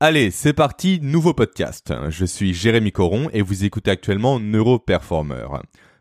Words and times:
Allez, 0.00 0.30
c'est 0.30 0.52
parti, 0.52 1.00
nouveau 1.02 1.34
podcast. 1.34 1.92
Je 2.08 2.24
suis 2.24 2.54
Jérémy 2.54 2.92
Coron 2.92 3.28
et 3.32 3.42
vous 3.42 3.64
écoutez 3.64 3.90
actuellement 3.90 4.38
Neuroperformer. 4.38 5.48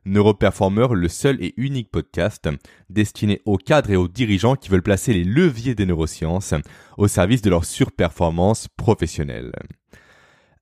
Neuroperformer, 0.05 0.89
le 0.92 1.08
seul 1.08 1.43
et 1.43 1.55
unique 1.58 1.89
podcast 1.89 2.47
destiné 2.91 3.41
aux 3.46 3.57
cadres 3.57 3.89
et 3.89 3.96
aux 3.96 4.07
dirigeants 4.07 4.55
qui 4.55 4.70
veulent 4.70 4.83
placer 4.83 5.13
les 5.13 5.23
leviers 5.23 5.73
des 5.73 5.88
neurosciences 5.88 6.54
au 6.99 7.07
service 7.07 7.41
de 7.41 7.49
leur 7.49 7.65
surperformance 7.65 8.68
professionnelle. 8.68 9.52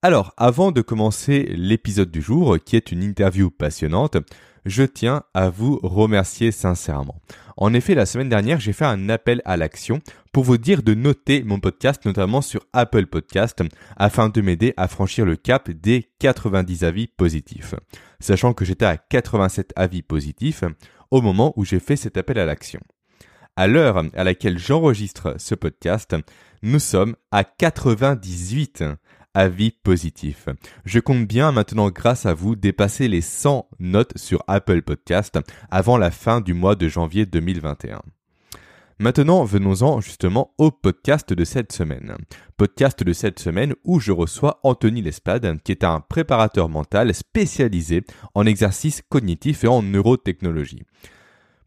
Alors, 0.02 0.34
avant 0.38 0.72
de 0.72 0.80
commencer 0.80 1.44
l'épisode 1.58 2.12
du 2.12 2.22
jour, 2.22 2.56
qui 2.64 2.78
est 2.78 2.94
une 2.94 3.04
interview 3.04 3.52
passionnante, 3.52 4.16
je 4.66 4.84
tiens 4.84 5.24
à 5.34 5.50
vous 5.50 5.80
remercier 5.84 6.52
sincèrement. 6.52 7.22
En 7.58 7.74
effet, 7.74 7.96
la 7.96 8.06
semaine 8.06 8.30
dernière, 8.30 8.60
j'ai 8.60 8.74
fait 8.74 8.86
un 8.86 9.10
appel 9.10 9.42
à 9.46 9.56
l'action 9.56 10.02
pour 10.34 10.44
vous 10.44 10.58
dire 10.58 10.84
de 10.84 10.94
noter 10.94 11.44
mon 11.44 11.60
podcast, 11.60 12.04
notamment 12.06 12.42
sur 12.42 12.62
Apple 12.74 13.06
Podcast, 13.06 13.64
afin 13.96 14.30
de 14.30 14.42
m'aider 14.42 14.74
à 14.76 14.88
franchir 14.88 15.26
le 15.26 15.38
cap 15.38 15.72
des 15.72 16.10
90 16.20 16.84
avis 16.84 17.08
positifs. 17.08 17.76
Sachant 18.20 18.54
que 18.54 18.66
j'étais 18.66 18.86
à 18.86 18.98
87 18.98 19.72
avis 19.76 20.02
positifs 20.02 20.64
au 21.12 21.22
moment 21.22 21.54
où 21.56 21.64
j'ai 21.64 21.80
fait 21.80 21.96
cet 21.96 22.18
appel 22.18 22.40
à 22.40 22.46
l'action. 22.46 22.82
À 23.56 23.68
l'heure 23.68 24.04
à 24.16 24.24
laquelle 24.26 24.58
j'enregistre 24.58 25.36
ce 25.38 25.56
podcast, 25.56 26.14
nous 26.62 26.80
sommes 26.80 27.16
à 27.32 27.46
98 27.46 28.84
avis 29.36 29.72
positifs. 29.72 30.50
Je 30.86 31.00
compte 31.00 31.28
bien 31.28 31.52
maintenant, 31.52 31.90
grâce 31.90 32.26
à 32.26 32.34
vous, 32.34 32.56
dépasser 32.56 33.08
les 33.08 33.22
100 33.22 33.70
notes 33.80 34.18
sur 34.18 34.44
Apple 34.48 34.82
Podcast 34.82 35.38
avant 35.70 35.98
la 35.98 36.10
fin 36.10 36.42
du 36.42 36.54
mois 36.54 36.76
de 36.76 36.88
janvier 36.88 37.28
2021. 37.28 38.02
Maintenant, 38.98 39.44
venons-en 39.44 40.00
justement 40.00 40.54
au 40.58 40.72
podcast 40.72 41.34
de 41.34 41.44
cette 41.44 41.74
semaine. 41.74 42.16
Podcast 42.56 43.04
de 43.04 43.12
cette 43.12 43.40
semaine 43.40 43.74
où 43.84 44.00
je 44.00 44.14
reçois 44.14 44.62
Anthony 44.64 45.02
Lespade, 45.02 45.62
qui 45.64 45.74
est 45.74 45.84
un 45.84 46.00
préparateur 46.00 46.70
mental 46.70 47.14
spécialisé 47.14 48.06
en 48.36 48.46
exercice 48.46 49.02
cognitif 49.10 49.66
et 49.66 49.68
en 49.68 49.84
neurotechnologie. 49.84 50.84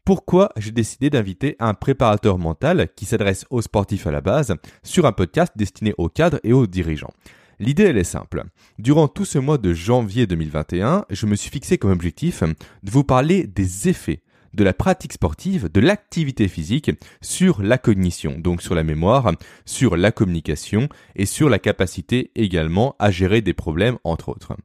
Pourquoi 0.05 0.49
j'ai 0.57 0.71
décidé 0.71 1.11
d'inviter 1.11 1.55
un 1.59 1.75
préparateur 1.75 2.39
mental 2.39 2.87
qui 2.95 3.05
s'adresse 3.05 3.45
aux 3.51 3.61
sportifs 3.61 4.07
à 4.07 4.11
la 4.11 4.21
base 4.21 4.55
sur 4.81 5.05
un 5.05 5.11
podcast 5.11 5.53
destiné 5.55 5.93
aux 5.99 6.09
cadres 6.09 6.39
et 6.43 6.51
aux 6.51 6.65
dirigeants? 6.65 7.13
L'idée, 7.59 7.83
elle 7.83 7.97
est 7.97 8.05
simple. 8.05 8.45
Durant 8.77 9.09
tout 9.09 9.25
ce 9.25 9.37
mois 9.37 9.57
de 9.57 9.73
janvier 9.73 10.27
2021, 10.27 11.05
je 11.09 11.25
me 11.25 11.35
suis 11.35 11.49
fixé 11.49 11.77
comme 11.77 11.91
objectif 11.91 12.41
de 12.41 12.91
vous 12.91 13.03
parler 13.03 13.47
des 13.47 13.89
effets 13.89 14.21
de 14.53 14.63
la 14.63 14.73
pratique 14.73 15.13
sportive, 15.13 15.69
de 15.71 15.79
l'activité 15.79 16.47
physique 16.47 16.91
sur 17.21 17.61
la 17.61 17.77
cognition, 17.77 18.39
donc 18.39 18.61
sur 18.61 18.75
la 18.75 18.83
mémoire, 18.83 19.31
sur 19.65 19.97
la 19.97 20.11
communication 20.11 20.89
et 21.15 21.25
sur 21.25 21.49
la 21.49 21.59
capacité 21.59 22.31
également 22.35 22.95
à 22.97 23.11
gérer 23.11 23.41
des 23.41 23.53
problèmes 23.53 23.97
entre 24.03 24.29
autres. 24.29 24.55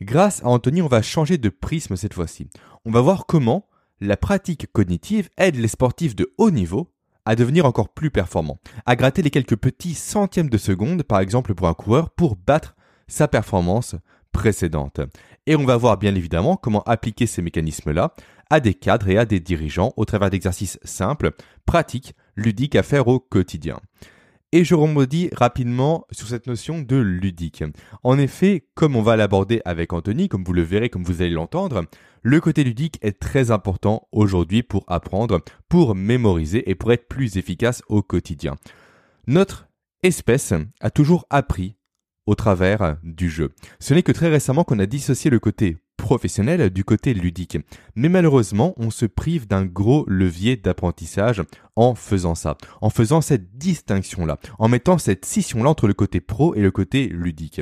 Grâce 0.00 0.42
à 0.42 0.48
Anthony, 0.48 0.82
on 0.82 0.88
va 0.88 1.02
changer 1.02 1.36
de 1.36 1.48
prisme 1.48 1.96
cette 1.96 2.14
fois-ci. 2.14 2.48
On 2.84 2.90
va 2.90 3.00
voir 3.00 3.26
comment 3.26 3.66
la 4.00 4.16
pratique 4.16 4.70
cognitive 4.72 5.30
aide 5.36 5.56
les 5.56 5.68
sportifs 5.68 6.16
de 6.16 6.32
haut 6.38 6.50
niveau 6.50 6.93
à 7.26 7.36
devenir 7.36 7.66
encore 7.66 7.88
plus 7.88 8.10
performant, 8.10 8.58
à 8.86 8.96
gratter 8.96 9.22
les 9.22 9.30
quelques 9.30 9.56
petits 9.56 9.94
centièmes 9.94 10.50
de 10.50 10.58
seconde, 10.58 11.02
par 11.02 11.20
exemple 11.20 11.54
pour 11.54 11.68
un 11.68 11.74
coureur, 11.74 12.10
pour 12.10 12.36
battre 12.36 12.76
sa 13.08 13.28
performance 13.28 13.96
précédente. 14.32 15.00
Et 15.46 15.56
on 15.56 15.64
va 15.64 15.76
voir 15.76 15.96
bien 15.96 16.14
évidemment 16.14 16.56
comment 16.56 16.82
appliquer 16.82 17.26
ces 17.26 17.42
mécanismes-là 17.42 18.14
à 18.50 18.60
des 18.60 18.74
cadres 18.74 19.08
et 19.08 19.18
à 19.18 19.24
des 19.24 19.40
dirigeants 19.40 19.92
au 19.96 20.04
travers 20.04 20.30
d'exercices 20.30 20.78
simples, 20.84 21.32
pratiques, 21.66 22.14
ludiques 22.36 22.76
à 22.76 22.82
faire 22.82 23.08
au 23.08 23.20
quotidien. 23.20 23.78
Et 24.52 24.62
je 24.62 24.76
remodis 24.76 25.30
rapidement 25.32 26.06
sur 26.12 26.28
cette 26.28 26.46
notion 26.46 26.80
de 26.80 26.96
ludique. 26.96 27.64
En 28.04 28.18
effet, 28.18 28.68
comme 28.74 28.94
on 28.94 29.02
va 29.02 29.16
l'aborder 29.16 29.60
avec 29.64 29.92
Anthony, 29.92 30.28
comme 30.28 30.44
vous 30.44 30.52
le 30.52 30.62
verrez, 30.62 30.90
comme 30.90 31.02
vous 31.02 31.22
allez 31.22 31.30
l'entendre, 31.30 31.86
le 32.24 32.40
côté 32.40 32.64
ludique 32.64 32.98
est 33.02 33.20
très 33.20 33.50
important 33.50 34.08
aujourd'hui 34.10 34.62
pour 34.62 34.84
apprendre, 34.86 35.42
pour 35.68 35.94
mémoriser 35.94 36.70
et 36.70 36.74
pour 36.74 36.90
être 36.90 37.06
plus 37.06 37.36
efficace 37.36 37.82
au 37.88 38.02
quotidien. 38.02 38.56
Notre 39.26 39.68
espèce 40.02 40.54
a 40.80 40.90
toujours 40.90 41.26
appris 41.28 41.76
au 42.24 42.34
travers 42.34 42.96
du 43.02 43.28
jeu. 43.28 43.52
Ce 43.78 43.92
n'est 43.92 44.02
que 44.02 44.10
très 44.10 44.30
récemment 44.30 44.64
qu'on 44.64 44.78
a 44.78 44.86
dissocié 44.86 45.30
le 45.30 45.38
côté 45.38 45.76
professionnel 45.98 46.70
du 46.70 46.82
côté 46.82 47.12
ludique. 47.12 47.58
Mais 47.94 48.08
malheureusement, 48.08 48.72
on 48.78 48.90
se 48.90 49.04
prive 49.04 49.46
d'un 49.46 49.66
gros 49.66 50.06
levier 50.08 50.56
d'apprentissage 50.56 51.42
en 51.76 51.94
faisant 51.94 52.34
ça, 52.34 52.56
en 52.80 52.88
faisant 52.88 53.20
cette 53.20 53.58
distinction-là, 53.58 54.38
en 54.58 54.68
mettant 54.68 54.96
cette 54.96 55.26
scission-là 55.26 55.68
entre 55.68 55.86
le 55.86 55.94
côté 55.94 56.20
pro 56.20 56.54
et 56.54 56.62
le 56.62 56.70
côté 56.70 57.06
ludique. 57.08 57.60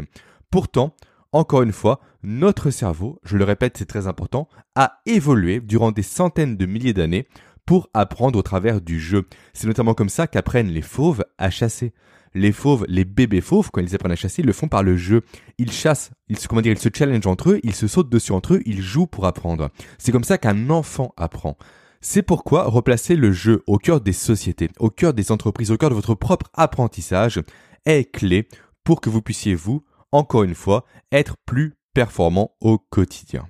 Pourtant, 0.52 0.94
encore 1.32 1.62
une 1.62 1.72
fois, 1.72 2.00
notre 2.22 2.70
cerveau, 2.70 3.18
je 3.24 3.36
le 3.36 3.44
répète, 3.44 3.76
c'est 3.78 3.86
très 3.86 4.06
important, 4.06 4.48
a 4.74 5.00
évolué 5.06 5.60
durant 5.60 5.90
des 5.90 6.02
centaines 6.02 6.56
de 6.56 6.66
milliers 6.66 6.92
d'années 6.92 7.26
pour 7.66 7.88
apprendre 7.94 8.38
au 8.38 8.42
travers 8.42 8.80
du 8.80 9.00
jeu. 9.00 9.26
C'est 9.52 9.66
notamment 9.66 9.94
comme 9.94 10.08
ça 10.08 10.26
qu'apprennent 10.26 10.70
les 10.70 10.82
fauves 10.82 11.24
à 11.38 11.50
chasser 11.50 11.92
les 12.34 12.52
fauves, 12.52 12.84
les 12.88 13.04
bébés 13.04 13.40
fauves, 13.40 13.70
quand 13.70 13.80
ils 13.80 13.94
apprennent 13.94 14.12
à 14.12 14.16
chasser, 14.16 14.42
ils 14.42 14.46
le 14.46 14.52
font 14.52 14.68
par 14.68 14.82
le 14.82 14.96
jeu. 14.96 15.22
Ils 15.58 15.72
chassent, 15.72 16.10
ils 16.28 16.38
se, 16.38 16.48
comment 16.48 16.60
dire, 16.60 16.72
ils 16.72 16.78
se 16.78 16.88
challenge 16.92 17.26
entre 17.26 17.50
eux, 17.50 17.60
ils 17.62 17.74
se 17.74 17.86
sautent 17.86 18.10
dessus 18.10 18.32
entre 18.32 18.54
eux, 18.54 18.62
ils 18.64 18.82
jouent 18.82 19.06
pour 19.06 19.26
apprendre. 19.26 19.70
C'est 19.98 20.12
comme 20.12 20.24
ça 20.24 20.38
qu'un 20.38 20.70
enfant 20.70 21.12
apprend. 21.16 21.56
C'est 22.00 22.22
pourquoi 22.22 22.64
replacer 22.64 23.16
le 23.16 23.32
jeu 23.32 23.62
au 23.66 23.78
cœur 23.78 24.00
des 24.00 24.12
sociétés, 24.12 24.70
au 24.80 24.90
cœur 24.90 25.14
des 25.14 25.30
entreprises, 25.30 25.70
au 25.70 25.76
cœur 25.76 25.90
de 25.90 25.94
votre 25.94 26.14
propre 26.14 26.50
apprentissage 26.54 27.40
est 27.84 28.10
clé 28.10 28.48
pour 28.82 29.00
que 29.00 29.10
vous 29.10 29.22
puissiez, 29.22 29.54
vous, 29.54 29.84
encore 30.12 30.44
une 30.44 30.54
fois, 30.54 30.84
être 31.10 31.36
plus 31.46 31.74
performant 31.94 32.56
au 32.60 32.78
quotidien. 32.78 33.48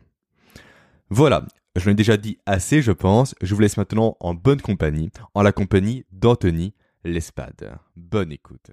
Voilà, 1.11 1.45
je 1.77 1.89
l'ai 1.89 1.95
déjà 1.95 2.17
dit 2.17 2.39
assez, 2.47 2.83
je 2.83 2.93
pense. 2.93 3.35
Je 3.41 3.55
vous 3.55 3.61
laisse 3.61 3.77
maintenant 3.77 4.17
en 4.21 4.35
bonne 4.35 4.61
compagnie, 4.61 5.11
en 5.35 5.43
la 5.43 5.53
compagnie 5.53 6.05
d'Anthony, 6.11 6.75
l'ESPAD. 7.05 7.79
Bonne 7.97 8.33
écoute. 8.33 8.71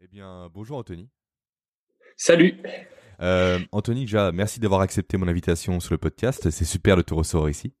Eh 0.00 0.08
bien, 0.08 0.48
bonjour 0.52 0.78
Anthony. 0.78 1.08
Salut. 2.16 2.60
Euh, 3.20 3.58
Anthony, 3.72 4.02
déjà, 4.02 4.32
merci 4.32 4.60
d'avoir 4.60 4.80
accepté 4.80 5.16
mon 5.16 5.28
invitation 5.28 5.80
sur 5.80 5.94
le 5.94 5.98
podcast. 5.98 6.50
C'est 6.50 6.64
super 6.64 6.96
de 6.96 7.02
te 7.02 7.14
recevoir 7.14 7.48
ici. 7.48 7.72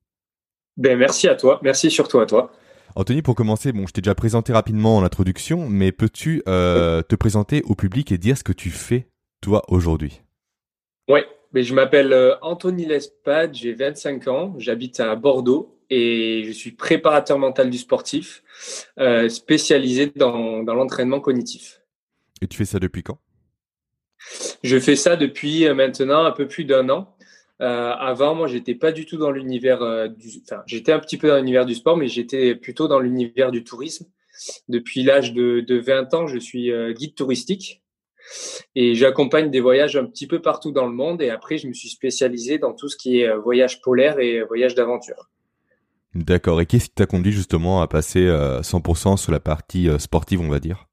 Ben, 0.76 0.96
merci 0.98 1.28
à 1.28 1.34
toi. 1.34 1.60
Merci 1.62 1.90
surtout 1.90 2.20
à 2.20 2.26
toi. 2.26 2.52
Anthony, 2.94 3.22
pour 3.22 3.34
commencer, 3.34 3.72
bon, 3.72 3.86
je 3.86 3.92
t'ai 3.92 4.00
déjà 4.00 4.14
présenté 4.14 4.52
rapidement 4.52 4.96
en 4.96 5.04
introduction, 5.04 5.68
mais 5.68 5.92
peux-tu 5.92 6.42
euh, 6.48 7.02
te 7.02 7.14
présenter 7.14 7.62
au 7.64 7.74
public 7.74 8.12
et 8.12 8.18
dire 8.18 8.36
ce 8.36 8.44
que 8.44 8.52
tu 8.52 8.70
fais, 8.70 9.08
toi, 9.40 9.62
aujourd'hui? 9.68 10.22
Oui, 11.08 11.20
mais 11.52 11.62
je 11.62 11.74
m'appelle 11.74 12.12
euh, 12.12 12.34
Anthony 12.42 12.86
Lespade, 12.86 13.54
j'ai 13.54 13.72
25 13.72 14.28
ans, 14.28 14.54
j'habite 14.58 15.00
à 15.00 15.14
Bordeaux 15.16 15.78
et 15.90 16.42
je 16.46 16.52
suis 16.52 16.72
préparateur 16.72 17.38
mental 17.38 17.70
du 17.70 17.78
sportif, 17.78 18.42
euh, 18.98 19.28
spécialisé 19.28 20.12
dans, 20.14 20.62
dans 20.62 20.74
l'entraînement 20.74 21.20
cognitif. 21.20 21.80
Et 22.42 22.46
tu 22.46 22.56
fais 22.56 22.64
ça 22.64 22.78
depuis 22.78 23.02
quand? 23.02 23.18
Je 24.62 24.78
fais 24.78 24.96
ça 24.96 25.16
depuis 25.16 25.68
maintenant 25.72 26.24
un 26.24 26.32
peu 26.32 26.48
plus 26.48 26.64
d'un 26.64 26.88
an. 26.90 27.14
Euh, 27.60 27.92
avant, 27.92 28.34
moi, 28.34 28.46
j'étais 28.46 28.74
pas 28.74 28.92
du 28.92 29.04
tout 29.04 29.16
dans 29.16 29.30
l'univers 29.30 29.82
euh, 29.82 30.08
du, 30.08 30.28
enfin, 30.44 30.62
j'étais 30.66 30.92
un 30.92 31.00
petit 31.00 31.18
peu 31.18 31.28
dans 31.28 31.36
l'univers 31.36 31.66
du 31.66 31.74
sport, 31.74 31.96
mais 31.96 32.06
j'étais 32.06 32.54
plutôt 32.54 32.86
dans 32.86 33.00
l'univers 33.00 33.50
du 33.50 33.64
tourisme. 33.64 34.06
Depuis 34.68 35.02
l'âge 35.02 35.32
de, 35.32 35.60
de 35.60 35.78
20 35.78 36.14
ans, 36.14 36.26
je 36.28 36.38
suis 36.38 36.70
euh, 36.70 36.92
guide 36.92 37.16
touristique 37.16 37.82
et 38.76 38.94
j'accompagne 38.94 39.50
des 39.50 39.60
voyages 39.60 39.96
un 39.96 40.04
petit 40.04 40.28
peu 40.28 40.40
partout 40.40 40.70
dans 40.70 40.86
le 40.86 40.92
monde. 40.92 41.20
Et 41.20 41.30
après, 41.30 41.58
je 41.58 41.66
me 41.66 41.72
suis 41.72 41.88
spécialisé 41.88 42.58
dans 42.58 42.74
tout 42.74 42.88
ce 42.88 42.96
qui 42.96 43.20
est 43.20 43.36
voyage 43.36 43.80
polaire 43.80 44.20
et 44.20 44.42
voyage 44.42 44.76
d'aventure. 44.76 45.28
D'accord. 46.14 46.60
Et 46.60 46.66
qu'est-ce 46.66 46.84
qui 46.84 46.94
t'a 46.94 47.06
conduit 47.06 47.32
justement 47.32 47.82
à 47.82 47.88
passer 47.88 48.20
100% 48.20 49.12
euh, 49.12 49.16
sur 49.16 49.32
la 49.32 49.40
partie 49.40 49.88
sportive, 49.98 50.40
on 50.40 50.48
va 50.48 50.60
dire? 50.60 50.86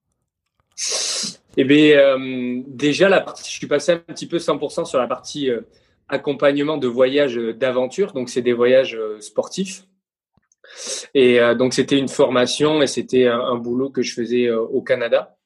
Eh 1.57 1.63
bien, 1.63 2.17
déjà, 2.67 3.09
la 3.09 3.21
partie, 3.21 3.43
je 3.43 3.57
suis 3.57 3.67
passé 3.67 3.91
un 3.91 3.97
petit 3.97 4.27
peu 4.27 4.37
100% 4.37 4.85
sur 4.85 4.97
la 4.97 5.07
partie 5.07 5.51
accompagnement 6.09 6.77
de 6.77 6.87
voyages 6.87 7.35
d'aventure. 7.35 8.13
Donc, 8.13 8.29
c'est 8.29 8.41
des 8.41 8.53
voyages 8.53 8.97
sportifs. 9.19 9.83
Et 11.13 11.39
donc, 11.57 11.73
c'était 11.73 11.97
une 11.97 12.07
formation 12.07 12.81
et 12.81 12.87
c'était 12.87 13.27
un, 13.27 13.55
boulot 13.55 13.89
que 13.89 14.01
je 14.01 14.13
faisais 14.13 14.49
au 14.49 14.81
Canada. 14.81 15.37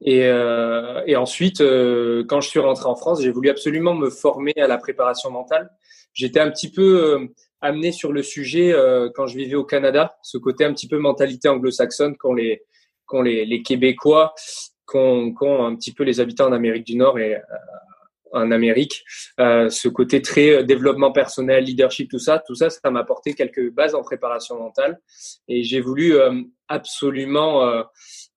Et, 0.00 0.28
et 1.06 1.16
ensuite, 1.16 1.58
quand 1.60 2.40
je 2.40 2.48
suis 2.48 2.58
rentré 2.58 2.86
en 2.86 2.96
France, 2.96 3.22
j'ai 3.22 3.30
voulu 3.30 3.48
absolument 3.48 3.94
me 3.94 4.10
former 4.10 4.52
à 4.56 4.66
la 4.66 4.76
préparation 4.76 5.30
mentale. 5.30 5.70
J'étais 6.12 6.40
un 6.40 6.50
petit 6.50 6.70
peu 6.70 7.28
amené 7.60 7.92
sur 7.92 8.12
le 8.12 8.22
sujet 8.22 8.72
euh, 8.72 9.10
quand 9.14 9.26
je 9.26 9.36
vivais 9.36 9.54
au 9.54 9.64
Canada, 9.64 10.16
ce 10.22 10.38
côté 10.38 10.64
un 10.64 10.72
petit 10.72 10.88
peu 10.88 10.98
mentalité 10.98 11.48
anglo-saxonne 11.48 12.16
qu'ont 12.16 12.34
les, 12.34 12.62
qu'ont 13.06 13.22
les, 13.22 13.44
les 13.44 13.62
Québécois, 13.62 14.34
qu'ont, 14.86 15.32
qu'ont 15.32 15.64
un 15.66 15.76
petit 15.76 15.92
peu 15.92 16.04
les 16.04 16.20
habitants 16.20 16.46
en 16.46 16.52
Amérique 16.52 16.86
du 16.86 16.96
Nord 16.96 17.18
et 17.18 17.36
euh, 17.36 17.40
en 18.32 18.50
Amérique, 18.50 19.04
euh, 19.38 19.68
ce 19.68 19.88
côté 19.88 20.22
très 20.22 20.50
euh, 20.50 20.62
développement 20.62 21.12
personnel, 21.12 21.64
leadership, 21.64 22.10
tout 22.10 22.18
ça, 22.18 22.42
tout 22.46 22.54
ça, 22.54 22.70
ça 22.70 22.90
m'a 22.90 23.00
apporté 23.00 23.34
quelques 23.34 23.72
bases 23.72 23.94
en 23.94 24.02
préparation 24.02 24.58
mentale. 24.58 25.00
Et 25.48 25.62
j'ai 25.62 25.80
voulu 25.80 26.14
absolument 26.68 27.84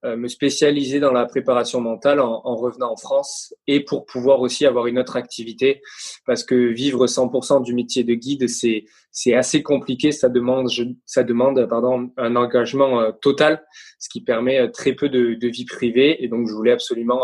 euh, 0.06 0.18
me 0.18 0.28
spécialiser 0.28 1.00
dans 1.00 1.14
la 1.14 1.26
préparation 1.26 1.80
mentale 1.80 2.20
en, 2.20 2.42
en, 2.44 2.58
revenant 2.58 2.92
en 2.92 2.98
France 2.98 3.54
et 3.68 3.86
pour 3.86 4.06
pouvoir 4.06 4.42
aussi 4.42 4.66
avoir 4.66 4.88
une 4.88 5.00
autre 5.00 5.16
activité. 5.16 5.82
Parce 6.26 6.44
que 6.44 6.56
vivre 6.56 7.08
100% 7.08 7.64
du 7.64 7.74
métier 7.74 8.04
de 8.04 8.14
guide 8.14 8.50
c'est 8.50 8.84
c'est 9.12 9.34
assez 9.34 9.64
compliqué. 9.64 10.12
Ça 10.12 10.28
demande 10.28 10.70
je, 10.70 10.84
ça 11.06 11.24
demande 11.24 11.66
pardon 11.70 12.12
un 12.18 12.36
engagement 12.36 13.00
euh, 13.00 13.12
total 13.22 13.64
ce 13.98 14.10
qui 14.10 14.22
permet 14.22 14.60
euh, 14.60 14.68
très 14.68 14.92
peu 14.92 15.08
de, 15.08 15.36
de, 15.36 15.48
vie 15.48 15.64
privée. 15.64 16.22
Et 16.22 16.28
donc 16.28 16.50
je 16.50 16.54
voulais 16.54 16.74
absolument 16.74 17.22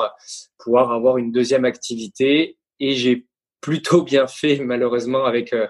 pouvoir 0.58 0.94
avoir 0.94 1.18
une 1.18 1.34
deuxième 1.34 1.66
activité 1.66 2.59
et 2.80 2.94
j'ai 2.94 3.26
plutôt 3.62 4.04
bien 4.04 4.28
fait 4.28 4.58
malheureusement 4.60 5.26
avec 5.26 5.54
euh, 5.54 5.68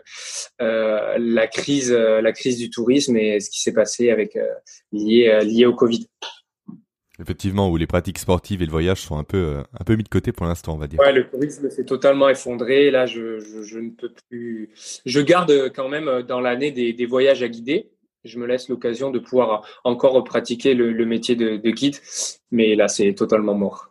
la 1.17 1.47
crise 1.47 1.91
la 1.91 2.31
crise 2.31 2.57
du 2.57 2.69
tourisme 2.69 3.17
et 3.17 3.39
ce 3.39 3.49
qui 3.49 3.61
s'est 3.61 3.73
passé 3.73 4.11
avec 4.11 4.37
lié 4.91 5.39
lié 5.43 5.65
au 5.65 5.73
Covid. 5.73 6.07
Effectivement, 7.21 7.69
où 7.69 7.75
les 7.75 7.87
pratiques 7.87 8.17
sportives 8.17 8.61
et 8.61 8.65
le 8.65 8.71
voyage 8.71 9.01
sont 9.01 9.17
un 9.17 9.25
peu, 9.25 9.37
euh, 9.37 9.61
un 9.77 9.83
peu 9.83 9.95
mis 9.95 10.03
de 10.03 10.09
côté 10.09 10.31
pour 10.31 10.45
l'instant, 10.45 10.75
on 10.75 10.77
va 10.77 10.87
dire. 10.87 10.99
Ouais, 10.99 11.11
le 11.11 11.29
tourisme 11.29 11.69
s'est 11.69 11.83
totalement 11.83 12.29
effondré. 12.29 12.91
Là, 12.91 13.05
je, 13.05 13.39
je, 13.39 13.61
je, 13.61 13.79
ne 13.79 13.89
peux 13.89 14.11
plus. 14.29 14.69
Je 15.05 15.19
garde 15.19 15.51
quand 15.75 15.89
même 15.89 16.07
euh, 16.07 16.23
dans 16.23 16.39
l'année 16.39 16.71
des, 16.71 16.93
des, 16.93 17.05
voyages 17.05 17.43
à 17.43 17.49
guider. 17.49 17.91
Je 18.23 18.39
me 18.39 18.45
laisse 18.45 18.69
l'occasion 18.69 19.11
de 19.11 19.19
pouvoir 19.19 19.65
encore 19.83 20.23
pratiquer 20.23 20.73
le, 20.73 20.93
le 20.93 21.05
métier 21.05 21.35
de, 21.35 21.57
de, 21.57 21.71
guide, 21.71 21.97
mais 22.51 22.75
là, 22.75 22.87
c'est 22.87 23.13
totalement 23.13 23.55
mort. 23.55 23.88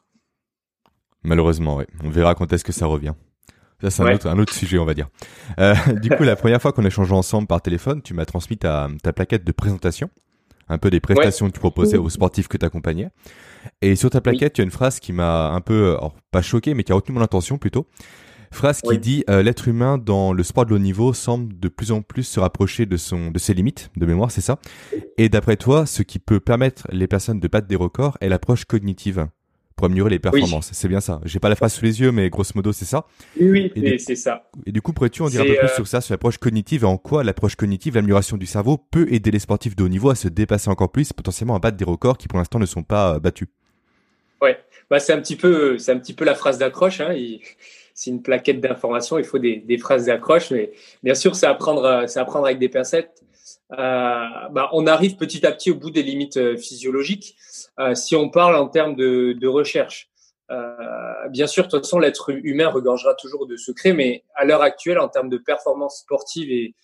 Malheureusement, 1.28 1.76
oui. 1.76 1.84
On 2.02 2.10
verra 2.10 2.34
quand 2.34 2.52
est-ce 2.52 2.64
que 2.64 2.72
ça 2.72 2.86
revient. 2.86 3.14
Ça, 3.80 3.90
c'est 3.90 4.02
un, 4.02 4.14
autre, 4.14 4.26
un 4.26 4.38
autre 4.38 4.52
sujet, 4.52 4.78
on 4.78 4.84
va 4.84 4.94
dire. 4.94 5.08
Euh, 5.60 5.75
du 6.02 6.10
coup, 6.10 6.25
la 6.25 6.34
première 6.34 6.60
fois 6.60 6.72
qu'on 6.72 6.84
a 6.84 6.88
échangé 6.88 7.12
ensemble 7.14 7.46
par 7.46 7.62
téléphone, 7.62 8.02
tu 8.02 8.12
m'as 8.12 8.25
transmis 8.25 8.56
ta, 8.56 8.88
ta 9.02 9.12
plaquette 9.12 9.44
de 9.44 9.52
présentation 9.52 10.10
un 10.69 10.78
peu 10.78 10.90
des 10.90 11.00
prestations 11.00 11.46
que 11.46 11.52
tu 11.52 11.60
proposais 11.60 11.96
aux 11.96 12.10
sportifs 12.10 12.48
que 12.48 12.56
tu 12.56 12.66
accompagnais. 12.66 13.08
Et 13.80 13.96
sur 13.96 14.10
ta 14.10 14.20
plaquette, 14.20 14.54
tu 14.54 14.60
as 14.60 14.64
une 14.64 14.70
phrase 14.70 15.00
qui 15.00 15.12
m'a 15.12 15.48
un 15.50 15.60
peu, 15.60 15.96
pas 16.30 16.42
choqué, 16.42 16.75
mais 16.75 16.84
qui 16.84 16.92
a 16.92 16.94
retenu 16.94 17.14
mon 17.14 17.22
attention 17.22 17.58
plutôt. 17.58 17.86
Phrase 18.50 18.80
qui 18.80 18.98
dit 18.98 19.25
euh, 19.28 19.42
l'être 19.42 19.69
humain 19.69 19.98
dans 19.98 20.32
le 20.32 20.42
sport 20.42 20.64
de 20.64 20.75
haut 20.75 20.78
niveau 20.78 21.12
semble 21.12 21.58
de 21.58 21.69
plus 21.69 21.92
en 21.92 22.00
plus 22.00 22.22
se 22.22 22.40
rapprocher 22.40 22.86
de 22.86 22.96
son 22.96 23.30
de 23.30 23.38
ses 23.38 23.52
limites 23.52 23.90
de 23.96 24.06
mémoire, 24.06 24.30
c'est 24.30 24.40
ça? 24.40 24.58
Et 25.19 25.28
d'après 25.28 25.56
toi, 25.56 25.84
ce 25.84 26.02
qui 26.02 26.19
peut 26.19 26.40
permettre 26.40 26.86
les 26.90 27.06
personnes 27.06 27.40
de 27.40 27.48
battre 27.48 27.66
des 27.66 27.76
records 27.76 28.16
est 28.22 28.28
l'approche 28.28 28.64
cognitive? 28.64 29.26
Pour 29.78 29.86
améliorer 29.86 30.10
les 30.10 30.19
performances. 30.19 30.70
C'est 30.72 30.88
bien 30.88 31.00
ça. 31.00 31.20
J'ai 31.25 31.38
pas 31.38 31.48
la 31.48 31.54
phrase 31.54 31.72
sous 31.72 31.84
les 31.84 32.00
yeux, 32.00 32.10
mais 32.10 32.28
grosso 32.28 32.50
modo, 32.56 32.72
c'est 32.72 32.84
ça. 32.84 33.06
Oui, 33.40 33.72
oui 33.75 33.98
c'est 34.00 34.16
ça. 34.16 34.50
Et 34.66 34.72
du 34.72 34.82
coup, 34.82 34.92
pourrais-tu 34.92 35.22
en 35.22 35.28
dire 35.28 35.42
un 35.42 35.44
peu 35.44 35.54
plus 35.54 35.69
euh, 35.69 35.75
sur 35.75 35.86
ça, 35.86 36.00
sur 36.00 36.12
l'approche 36.12 36.36
cognitive 36.38 36.82
et 36.82 36.86
en 36.86 36.98
quoi 36.98 37.22
l'approche 37.22 37.54
cognitive, 37.54 37.94
l'amélioration 37.94 38.36
du 38.36 38.44
cerveau 38.44 38.76
peut 38.76 39.06
aider 39.10 39.30
les 39.30 39.38
sportifs 39.38 39.76
de 39.76 39.84
haut 39.84 39.88
niveau 39.88 40.10
à 40.10 40.16
se 40.16 40.26
dépasser 40.26 40.69
encore 40.69 40.90
plus, 40.90 41.12
potentiellement 41.12 41.54
à 41.54 41.60
battre 41.60 41.76
des 41.76 41.84
records 41.84 42.19
qui 42.19 42.26
pour 42.26 42.38
l'instant 42.38 42.58
ne 42.58 42.66
sont 42.66 42.82
pas 42.82 43.14
euh, 43.14 43.20
battus? 43.20 43.48
Ouais, 44.42 44.58
bah, 44.90 44.98
c'est 44.98 45.12
un 45.12 45.20
petit 45.20 45.36
peu, 45.36 45.78
c'est 45.78 45.92
un 45.92 45.98
petit 45.98 46.12
peu 46.12 46.25
la 46.25 46.34
phrase 46.34 46.58
d'accroche. 46.58 47.00
Hein. 47.00 47.14
C'est 47.94 48.10
une 48.10 48.20
plaquette 48.20 48.60
d'information. 48.60 49.16
Il 49.19 49.25
faut 49.25 49.38
des, 49.38 49.56
des 49.58 49.78
phrases 49.78 50.06
d'accroche, 50.06 50.50
mais 50.50 50.72
bien 51.04 51.14
sûr, 51.14 51.36
c'est 51.36 51.46
apprendre, 51.46 52.04
c'est 52.08 52.19
apprendre 52.19 52.46
avec 52.46 52.58
des 52.58 52.69
pincettes. 52.69 53.22
Euh, 53.72 54.48
bah, 54.50 54.70
on 54.72 54.86
arrive 54.86 55.16
petit 55.16 55.44
à 55.44 55.52
petit 55.52 55.70
au 55.70 55.74
bout 55.74 55.90
des 55.90 56.02
limites 56.02 56.38
euh, 56.38 56.56
physiologiques. 56.56 57.36
Euh, 57.78 57.94
si 57.94 58.16
on 58.16 58.30
parle 58.30 58.56
en 58.56 58.68
termes 58.68 58.96
de, 58.96 59.34
de 59.38 59.46
recherche, 59.46 60.10
bien 61.30 61.46
sûr, 61.46 61.64
de 61.64 61.68
toute 61.68 61.84
façon, 61.84 61.98
l'être 61.98 62.30
humain 62.30 62.68
regorgera 62.68 63.14
toujours 63.14 63.46
de 63.46 63.56
secrets, 63.56 63.92
mais 63.92 64.24
à 64.34 64.46
l'heure 64.46 64.62
actuelle, 64.62 64.98
en 64.98 65.08
termes 65.08 65.28
de 65.28 65.36
performance 65.36 65.98
sportive 65.98 66.50
et 66.50 66.74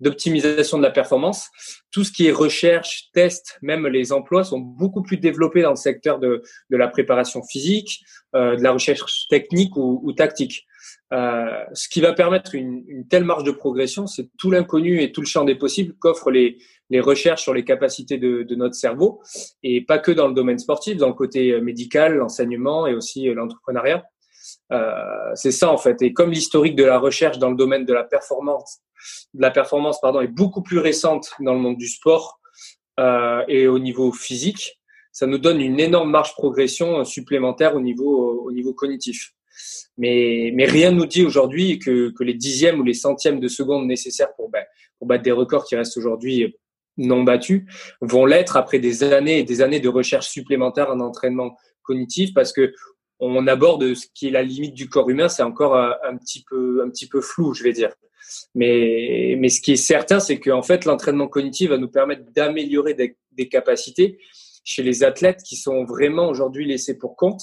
d'optimisation 0.00 0.78
de 0.78 0.82
la 0.82 0.90
performance, 0.90 1.48
tout 1.90 2.04
ce 2.04 2.12
qui 2.12 2.26
est 2.26 2.32
recherche, 2.32 3.10
test, 3.12 3.58
même 3.62 3.86
les 3.86 4.12
emplois 4.12 4.44
sont 4.44 4.58
beaucoup 4.58 5.02
plus 5.02 5.16
développés 5.16 5.62
dans 5.62 5.70
le 5.70 5.76
secteur 5.76 6.18
de, 6.18 6.42
de 6.70 6.76
la 6.76 6.88
préparation 6.88 7.42
physique, 7.42 8.00
euh, 8.34 8.56
de 8.56 8.62
la 8.62 8.72
recherche 8.72 9.26
technique 9.28 9.76
ou, 9.76 10.00
ou 10.02 10.12
tactique. 10.12 10.66
Euh, 11.12 11.64
ce 11.74 11.88
qui 11.88 12.00
va 12.00 12.12
permettre 12.12 12.54
une, 12.54 12.82
une 12.88 13.06
telle 13.06 13.24
marge 13.24 13.44
de 13.44 13.52
progression, 13.52 14.06
c'est 14.06 14.28
tout 14.38 14.50
l'inconnu 14.50 15.02
et 15.02 15.12
tout 15.12 15.20
le 15.20 15.26
champ 15.26 15.44
des 15.44 15.54
possibles 15.54 15.94
qu'offrent 15.98 16.30
les, 16.30 16.58
les 16.90 17.00
recherches 17.00 17.42
sur 17.42 17.54
les 17.54 17.64
capacités 17.64 18.18
de, 18.18 18.42
de, 18.42 18.54
notre 18.54 18.74
cerveau, 18.74 19.20
et 19.62 19.84
pas 19.84 19.98
que 19.98 20.10
dans 20.10 20.28
le 20.28 20.34
domaine 20.34 20.58
sportif, 20.58 20.96
dans 20.96 21.08
le 21.08 21.14
côté 21.14 21.60
médical, 21.60 22.14
l'enseignement 22.16 22.86
et 22.86 22.94
aussi 22.94 23.26
l'entrepreneuriat. 23.26 24.02
Euh, 24.72 25.32
c'est 25.34 25.52
ça 25.52 25.70
en 25.70 25.78
fait. 25.78 26.00
Et 26.02 26.12
comme 26.12 26.30
l'historique 26.30 26.76
de 26.76 26.84
la 26.84 26.98
recherche 26.98 27.38
dans 27.38 27.50
le 27.50 27.56
domaine 27.56 27.84
de 27.84 27.92
la 27.92 28.04
performance, 28.04 28.80
de 29.34 29.40
la 29.40 29.50
performance 29.50 30.00
pardon, 30.00 30.20
est 30.20 30.28
beaucoup 30.28 30.62
plus 30.62 30.78
récente 30.78 31.30
dans 31.40 31.54
le 31.54 31.60
monde 31.60 31.76
du 31.76 31.88
sport 31.88 32.40
euh, 33.00 33.42
et 33.48 33.66
au 33.66 33.78
niveau 33.78 34.12
physique, 34.12 34.80
ça 35.12 35.26
nous 35.26 35.38
donne 35.38 35.60
une 35.60 35.80
énorme 35.80 36.10
marge 36.10 36.32
progression 36.34 37.04
supplémentaire 37.04 37.74
au 37.74 37.80
niveau 37.80 38.42
au 38.44 38.52
niveau 38.52 38.74
cognitif. 38.74 39.32
Mais, 39.96 40.52
rien 40.58 40.90
ne 40.90 40.96
nous 40.96 41.06
dit 41.06 41.24
aujourd'hui 41.24 41.78
que, 41.78 42.12
les 42.20 42.34
dixièmes 42.34 42.80
ou 42.80 42.82
les 42.82 42.94
centièmes 42.94 43.40
de 43.40 43.48
seconde 43.48 43.86
nécessaires 43.86 44.34
pour, 44.36 44.50
ben, 44.50 44.64
pour 44.98 45.06
battre 45.06 45.22
des 45.22 45.32
records 45.32 45.64
qui 45.64 45.76
restent 45.76 45.96
aujourd'hui 45.96 46.56
non 46.96 47.24
battus 47.24 47.64
vont 48.00 48.24
l'être 48.24 48.56
après 48.56 48.78
des 48.78 49.02
années 49.02 49.40
et 49.40 49.44
des 49.44 49.62
années 49.62 49.80
de 49.80 49.88
recherche 49.88 50.28
supplémentaire 50.28 50.90
en 50.90 51.00
entraînement 51.00 51.56
cognitif 51.82 52.32
parce 52.34 52.52
que 52.52 52.72
on 53.20 53.46
aborde 53.46 53.94
ce 53.94 54.06
qui 54.12 54.28
est 54.28 54.30
la 54.30 54.42
limite 54.42 54.74
du 54.74 54.88
corps 54.88 55.08
humain, 55.08 55.28
c'est 55.28 55.42
encore 55.42 55.76
un, 55.76 55.94
un, 56.04 56.16
petit 56.16 56.44
peu 56.44 57.20
flou, 57.20 57.54
je 57.54 57.62
vais 57.62 57.72
dire. 57.72 57.90
Mais 58.54 59.48
ce 59.48 59.60
qui 59.60 59.72
est 59.72 59.76
certain, 59.76 60.20
c'est 60.20 60.40
qu'en 60.40 60.62
fait 60.62 60.84
l'entraînement 60.84 61.28
cognitif 61.28 61.70
va 61.70 61.78
nous 61.78 61.88
permettre 61.88 62.24
d'améliorer 62.32 62.94
des 62.94 63.48
capacités 63.48 64.18
chez 64.64 64.82
les 64.82 65.04
athlètes 65.04 65.42
qui 65.42 65.56
sont 65.56 65.84
vraiment 65.84 66.28
aujourd'hui 66.28 66.66
laissés 66.66 66.98
pour 66.98 67.16
compte 67.16 67.42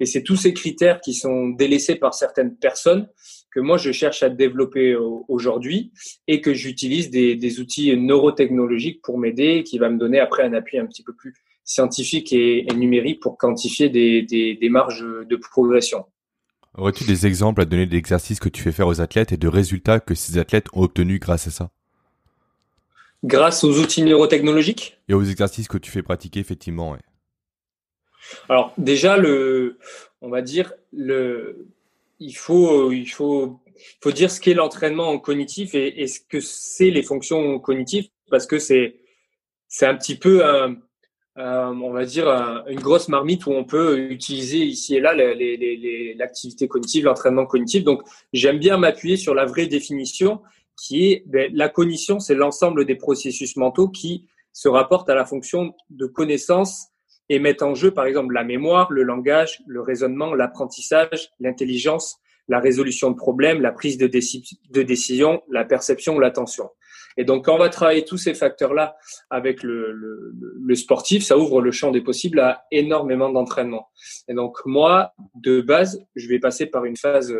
et 0.00 0.06
c'est 0.06 0.22
tous 0.22 0.36
ces 0.36 0.52
critères 0.54 1.00
qui 1.00 1.14
sont 1.14 1.50
délaissés 1.50 1.94
par 1.94 2.14
certaines 2.14 2.56
personnes 2.56 3.08
que 3.50 3.60
moi 3.60 3.76
je 3.76 3.92
cherche 3.92 4.22
à 4.22 4.28
développer 4.28 4.96
aujourd'hui 5.28 5.92
et 6.28 6.40
que 6.40 6.54
j'utilise 6.54 7.10
des, 7.10 7.36
des, 7.36 7.60
outils 7.60 7.96
neurotechnologiques 7.96 9.02
pour 9.02 9.18
m'aider, 9.18 9.64
qui 9.64 9.78
va 9.78 9.90
me 9.90 9.98
donner 9.98 10.20
après 10.20 10.44
un 10.44 10.52
appui 10.54 10.78
un 10.78 10.86
petit 10.86 11.02
peu 11.02 11.12
plus 11.12 11.34
scientifique 11.64 12.32
et, 12.32 12.60
et 12.70 12.74
numérique 12.74 13.20
pour 13.20 13.36
quantifier 13.36 13.88
des, 13.88 14.22
des, 14.22 14.54
des 14.54 14.68
marges 14.68 15.04
de 15.04 15.36
progression. 15.36 16.04
Aurais-tu 16.76 17.04
des 17.04 17.26
exemples 17.26 17.60
à 17.60 17.64
donner 17.64 17.86
d'exercices 17.86 18.38
que 18.38 18.48
tu 18.48 18.62
fais 18.62 18.72
faire 18.72 18.86
aux 18.86 19.00
athlètes 19.00 19.32
et 19.32 19.36
de 19.36 19.48
résultats 19.48 20.00
que 20.00 20.14
ces 20.14 20.38
athlètes 20.38 20.66
ont 20.72 20.82
obtenus 20.82 21.18
grâce 21.20 21.48
à 21.48 21.50
ça? 21.50 21.70
Grâce 23.24 23.64
aux 23.64 23.80
outils 23.80 24.02
neurotechnologiques? 24.02 24.98
Et 25.08 25.14
aux 25.14 25.24
exercices 25.24 25.68
que 25.68 25.78
tu 25.78 25.90
fais 25.90 26.02
pratiquer, 26.02 26.40
effectivement. 26.40 26.92
Ouais. 26.92 27.00
Alors 28.48 28.72
déjà 28.78 29.16
le, 29.16 29.78
on 30.20 30.28
va 30.28 30.42
dire 30.42 30.72
le, 30.92 31.66
il 32.18 32.36
faut 32.36 32.92
il 32.92 33.06
faut 33.06 33.60
faut 34.02 34.12
dire 34.12 34.30
ce 34.30 34.40
qu'est 34.40 34.54
l'entraînement 34.54 35.18
cognitif 35.18 35.74
et, 35.74 36.06
ce 36.06 36.20
que 36.20 36.40
c'est 36.40 36.90
les 36.90 37.02
fonctions 37.02 37.58
cognitives 37.58 38.08
parce 38.30 38.46
que 38.46 38.58
c'est 38.58 38.96
c'est 39.68 39.86
un 39.86 39.94
petit 39.94 40.16
peu 40.16 40.44
un, 40.44 40.76
on 41.36 41.90
va 41.90 42.04
dire 42.04 42.28
une 42.68 42.80
grosse 42.80 43.08
marmite 43.08 43.46
où 43.46 43.52
on 43.52 43.64
peut 43.64 44.10
utiliser 44.10 44.58
ici 44.58 44.96
et 44.96 45.00
là 45.00 45.14
l'activité 45.14 46.68
cognitive, 46.68 47.04
l'entraînement 47.04 47.46
cognitif. 47.46 47.84
Donc 47.84 48.02
j'aime 48.32 48.58
bien 48.58 48.76
m'appuyer 48.76 49.16
sur 49.16 49.34
la 49.34 49.46
vraie 49.46 49.66
définition 49.66 50.42
qui 50.76 51.12
est 51.12 51.22
ben, 51.26 51.50
la 51.54 51.68
cognition, 51.68 52.20
c'est 52.20 52.34
l'ensemble 52.34 52.84
des 52.86 52.94
processus 52.94 53.56
mentaux 53.56 53.88
qui 53.88 54.26
se 54.52 54.68
rapportent 54.68 55.10
à 55.10 55.14
la 55.14 55.24
fonction 55.24 55.74
de 55.90 56.06
connaissance 56.06 56.89
et 57.30 57.38
mettent 57.38 57.62
en 57.62 57.74
jeu, 57.74 57.92
par 57.92 58.04
exemple, 58.04 58.34
la 58.34 58.44
mémoire, 58.44 58.90
le 58.90 59.04
langage, 59.04 59.62
le 59.66 59.80
raisonnement, 59.80 60.34
l'apprentissage, 60.34 61.30
l'intelligence, 61.38 62.18
la 62.48 62.58
résolution 62.58 63.12
de 63.12 63.16
problèmes, 63.16 63.62
la 63.62 63.70
prise 63.70 63.96
de, 63.96 64.08
de 64.08 64.82
décision, 64.82 65.40
la 65.48 65.64
perception, 65.64 66.18
l'attention. 66.18 66.68
Et 67.16 67.24
donc, 67.24 67.44
quand 67.44 67.54
on 67.54 67.58
va 67.58 67.68
travailler 67.68 68.04
tous 68.04 68.16
ces 68.16 68.34
facteurs-là 68.34 68.96
avec 69.30 69.62
le, 69.62 69.92
le, 69.92 70.34
le, 70.60 70.74
sportif, 70.74 71.22
ça 71.22 71.38
ouvre 71.38 71.60
le 71.60 71.70
champ 71.70 71.92
des 71.92 72.00
possibles 72.00 72.40
à 72.40 72.64
énormément 72.72 73.30
d'entraînement. 73.30 73.88
Et 74.26 74.34
donc, 74.34 74.58
moi, 74.64 75.12
de 75.34 75.60
base, 75.60 76.04
je 76.16 76.28
vais 76.28 76.40
passer 76.40 76.66
par 76.66 76.84
une 76.84 76.96
phase 76.96 77.32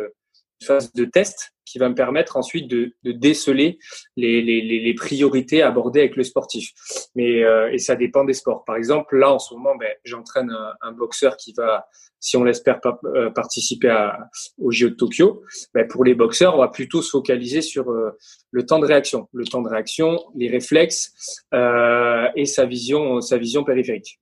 phase 0.63 0.93
de 0.93 1.05
test 1.05 1.53
qui 1.65 1.79
va 1.79 1.87
me 1.87 1.95
permettre 1.95 2.35
ensuite 2.35 2.67
de, 2.67 2.93
de 3.03 3.11
déceler 3.13 3.79
les, 4.17 4.41
les, 4.41 4.61
les, 4.61 4.93
priorités 4.93 5.61
abordées 5.61 6.01
avec 6.01 6.17
le 6.17 6.23
sportif. 6.23 6.71
Mais 7.15 7.43
euh, 7.43 7.71
et 7.71 7.77
ça 7.77 7.95
dépend 7.95 8.25
des 8.25 8.33
sports. 8.33 8.65
Par 8.65 8.75
exemple, 8.75 9.17
là 9.17 9.31
en 9.31 9.39
ce 9.39 9.53
moment, 9.53 9.75
ben, 9.77 9.93
j'entraîne 10.03 10.51
un, 10.51 10.73
un, 10.81 10.91
boxeur 10.91 11.37
qui 11.37 11.53
va, 11.53 11.87
si 12.19 12.35
on 12.35 12.43
l'espère, 12.43 12.79
euh, 13.05 13.29
participer 13.29 13.89
à, 13.89 14.19
au 14.57 14.71
JO 14.71 14.89
de 14.89 14.95
Tokyo. 14.95 15.43
Ben, 15.73 15.87
pour 15.87 16.03
les 16.03 16.13
boxeurs, 16.13 16.55
on 16.55 16.59
va 16.59 16.67
plutôt 16.67 17.01
se 17.01 17.09
focaliser 17.09 17.61
sur 17.61 17.89
euh, 17.89 18.17
le 18.51 18.65
temps 18.65 18.79
de 18.79 18.85
réaction, 18.85 19.29
le 19.31 19.45
temps 19.45 19.61
de 19.61 19.69
réaction, 19.69 20.19
les 20.35 20.49
réflexes 20.49 21.45
euh, 21.53 22.27
et 22.35 22.45
sa 22.45 22.65
vision, 22.65 23.21
sa 23.21 23.37
vision 23.37 23.63
périphérique. 23.63 24.19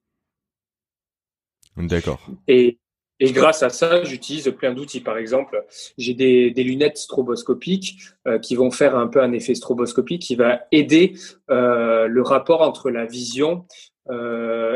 D'accord. 1.78 2.20
Et 2.48 2.80
et 3.20 3.32
grâce 3.32 3.64
à 3.64 3.70
ça, 3.70 4.04
j'utilise 4.04 4.52
plein 4.58 4.74
d'outils. 4.74 5.02
Par 5.02 5.18
exemple, 5.18 5.66
j'ai 5.98 6.14
des, 6.14 6.64
lunettes 6.64 6.98
stroboscopiques 6.98 7.98
euh, 8.28 8.40
qui 8.40 8.56
vont 8.56 8.72
faire 8.72 8.96
un 8.96 9.08
peu 9.08 9.22
un 9.22 9.32
effet 9.34 9.56
stroboscopique 9.56 10.22
qui 10.22 10.36
va 10.36 10.62
aider 10.72 11.14
euh, 11.50 12.08
le 12.08 12.22
rapport 12.22 12.62
entre 12.62 12.90
la 12.90 13.06
vision 13.06 13.66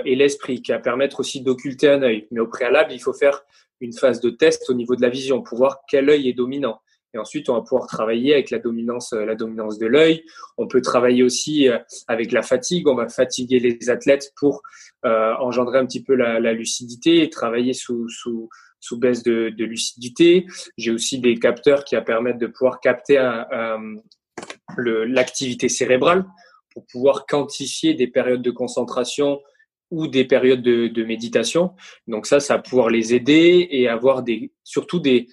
et 0.06 0.16
l'esprit, 0.16 0.62
qui 0.62 0.72
va 0.72 0.78
permettre 0.78 1.20
aussi 1.20 1.42
d'occulter 1.42 1.90
un 1.90 2.04
œil. 2.04 2.28
Mais 2.30 2.40
au 2.40 2.46
préalable, 2.46 2.94
il 2.94 3.00
faut 3.00 3.14
faire 3.14 3.44
une 3.80 3.92
phase 3.92 4.20
de 4.20 4.30
test 4.30 4.70
au 4.70 4.76
niveau 4.76 4.96
de 4.96 5.02
la 5.02 5.10
vision 5.10 5.42
pour 5.42 5.58
voir 5.58 5.80
quel 5.90 6.08
œil 6.08 6.30
est 6.30 6.34
dominant. 6.34 6.83
Et 7.13 7.17
ensuite, 7.17 7.50
on 7.50 7.53
va 7.53 7.62
pouvoir 7.62 7.88
travailler 7.88 8.34
avec 8.34 8.50
la 8.50 8.60
dominance, 8.60 9.13
la 9.13 9.36
dominance 9.36 9.77
de 9.77 9.86
l'œil. 9.86 10.24
On 10.58 10.67
peut 10.67 10.82
travailler 10.82 11.24
aussi 11.24 11.67
avec 12.08 12.32
la 12.32 12.41
fatigue. 12.41 12.88
On 12.88 12.96
va 12.96 13.08
fatiguer 13.08 13.60
les 13.60 13.89
athlètes 13.89 14.32
pour 14.36 14.63
engendrer 15.03 15.77
un 15.77 15.86
petit 15.86 16.03
peu 16.03 16.15
la, 16.15 16.53
lucidité 16.53 17.22
et 17.22 17.29
travailler 17.29 17.74
sous, 17.74 18.10
sous, 18.10 18.50
sous 18.79 18.98
baisse 18.98 19.22
de, 19.24 19.50
de 19.55 19.65
lucidité. 19.65 20.46
J'ai 20.77 20.91
aussi 20.91 21.20
des 21.20 21.36
capteurs 21.36 21.84
qui 21.86 21.96
permettent 22.01 22.39
de 22.39 22.48
pouvoir 22.48 22.79
capter 22.79 23.15
l'activité 24.77 25.70
cérébrale 25.70 26.25
pour 26.74 26.86
pouvoir 26.88 27.25
quantifier 27.25 27.93
des 27.93 28.08
périodes 28.08 28.41
de 28.41 28.51
concentration 28.51 29.39
ou 29.91 30.08
des 30.08 30.25
périodes 30.25 30.63
de, 30.63 30.88
de, 30.88 31.03
méditation. 31.03 31.75
Donc 32.08 32.25
ça, 32.25 32.39
ça 32.39 32.55
va 32.55 32.62
pouvoir 32.63 32.89
les 32.89 33.13
aider 33.13 33.67
et 33.70 33.88
avoir 33.88 34.24
des, 34.24 34.51
surtout 34.63 35.00
des, 35.00 35.27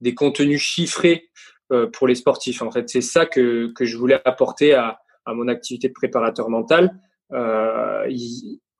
des 0.00 0.14
contenus 0.14 0.60
chiffrés 0.60 1.30
euh, 1.72 1.86
pour 1.88 2.06
les 2.06 2.14
sportifs. 2.14 2.62
En 2.62 2.70
fait, 2.70 2.88
c'est 2.88 3.00
ça 3.00 3.26
que, 3.26 3.72
que 3.72 3.84
je 3.84 3.96
voulais 3.96 4.20
apporter 4.24 4.74
à, 4.74 5.00
à 5.24 5.34
mon 5.34 5.48
activité 5.48 5.88
de 5.88 5.92
préparateur 5.92 6.48
mental. 6.48 6.98
Euh, 7.32 8.06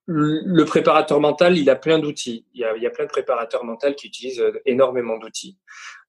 le 0.06 0.64
préparateur 0.64 1.20
mental, 1.20 1.58
il 1.58 1.68
a 1.68 1.75
plein 1.76 1.99
d'outils. 1.99 2.46
Il, 2.54 2.66
il, 2.76 2.82
y 2.82 2.87
a 2.87 2.90
plein 2.90 3.04
de 3.04 3.11
préparateurs 3.11 3.64
mentaux 3.64 3.92
qui 3.94 4.06
utilisent 4.06 4.40
euh, 4.40 4.61
énormément 4.64 5.18
d'outils. 5.18 5.58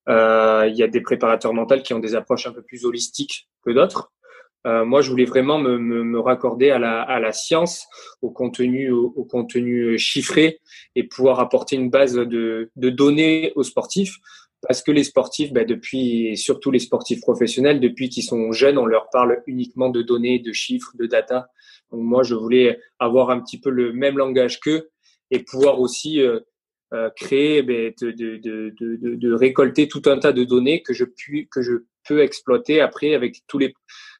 Euh, 0.07 0.67
il 0.69 0.77
y 0.77 0.83
a 0.83 0.87
des 0.87 1.01
préparateurs 1.01 1.53
mentaux 1.53 1.81
qui 1.81 1.93
ont 1.93 1.99
des 1.99 2.15
approches 2.15 2.47
un 2.47 2.53
peu 2.53 2.61
plus 2.61 2.85
holistiques 2.85 3.49
que 3.65 3.71
d'autres. 3.71 4.11
Euh, 4.65 4.85
moi, 4.85 5.01
je 5.01 5.09
voulais 5.09 5.25
vraiment 5.25 5.57
me, 5.57 5.77
me, 5.77 6.03
me 6.03 6.19
raccorder 6.19 6.69
à 6.69 6.79
la, 6.79 7.01
à 7.01 7.19
la, 7.19 7.31
science, 7.31 7.87
au 8.21 8.29
contenu, 8.29 8.91
au, 8.91 9.13
au, 9.15 9.23
contenu 9.23 9.97
chiffré 9.97 10.59
et 10.95 11.03
pouvoir 11.03 11.39
apporter 11.39 11.75
une 11.75 11.89
base 11.89 12.13
de, 12.13 12.69
de 12.75 12.89
données 12.89 13.51
aux 13.55 13.63
sportifs. 13.63 14.17
Parce 14.61 14.81
que 14.81 14.91
les 14.91 15.03
sportifs, 15.03 15.53
ben 15.53 15.65
depuis, 15.65 16.35
surtout 16.35 16.71
les 16.71 16.79
sportifs 16.79 17.21
professionnels, 17.21 17.79
depuis 17.79 18.09
qu'ils 18.09 18.23
sont 18.23 18.51
jeunes, 18.51 18.77
on 18.77 18.85
leur 18.85 19.09
parle 19.11 19.43
uniquement 19.45 19.89
de 19.89 20.01
données, 20.01 20.39
de 20.39 20.51
chiffres, 20.51 20.91
de 20.95 21.05
data. 21.05 21.49
Donc 21.91 22.01
moi, 22.01 22.23
je 22.23 22.33
voulais 22.33 22.79
avoir 22.99 23.29
un 23.29 23.39
petit 23.39 23.59
peu 23.59 23.69
le 23.69 23.93
même 23.93 24.17
langage 24.17 24.59
qu'eux 24.59 24.89
et 25.29 25.39
pouvoir 25.39 25.79
aussi 25.79 26.21
euh, 26.21 26.39
euh, 26.93 27.09
créer, 27.15 27.61
ben, 27.61 27.93
de, 28.01 28.11
de, 28.11 28.37
de, 28.37 29.15
de, 29.15 29.33
récolter 29.33 29.87
tout 29.87 30.01
un 30.05 30.17
tas 30.17 30.31
de 30.31 30.43
données 30.43 30.81
que 30.81 30.93
je, 30.93 31.03
puis, 31.03 31.47
que 31.49 31.61
je 31.61 31.73
peux 32.07 32.21
exploiter 32.21 32.81
après 32.81 33.13
avec 33.13 33.43
tous 33.47 33.59
les, 33.59 33.73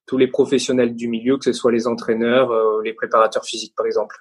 tous 0.05 0.17
les 0.17 0.27
professionnels 0.27 0.93
du 0.95 1.07
milieu, 1.07 1.37
que 1.37 1.45
ce 1.45 1.53
soit 1.53 1.71
les 1.71 1.87
entraîneurs, 1.87 2.51
euh, 2.51 2.81
les 2.83 2.93
préparateurs 2.93 3.45
physiques 3.45 3.73
par 3.75 3.85
exemple. 3.85 4.17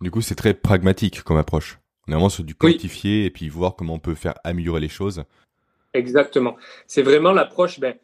Du 0.00 0.10
coup, 0.10 0.20
c'est 0.20 0.34
très 0.34 0.54
pragmatique 0.54 1.22
comme 1.22 1.36
approche. 1.36 1.78
On 2.06 2.12
est 2.12 2.14
vraiment 2.14 2.28
sur 2.28 2.44
du 2.44 2.54
quantifier 2.54 3.24
et 3.24 3.30
puis 3.30 3.48
voir 3.48 3.76
comment 3.76 3.94
on 3.94 3.98
peut 3.98 4.14
faire 4.14 4.34
améliorer 4.44 4.80
les 4.80 4.88
choses. 4.88 5.24
Exactement. 5.92 6.56
C'est 6.86 7.02
vraiment 7.02 7.32
l'approche, 7.32 7.80
ben, 7.80 7.94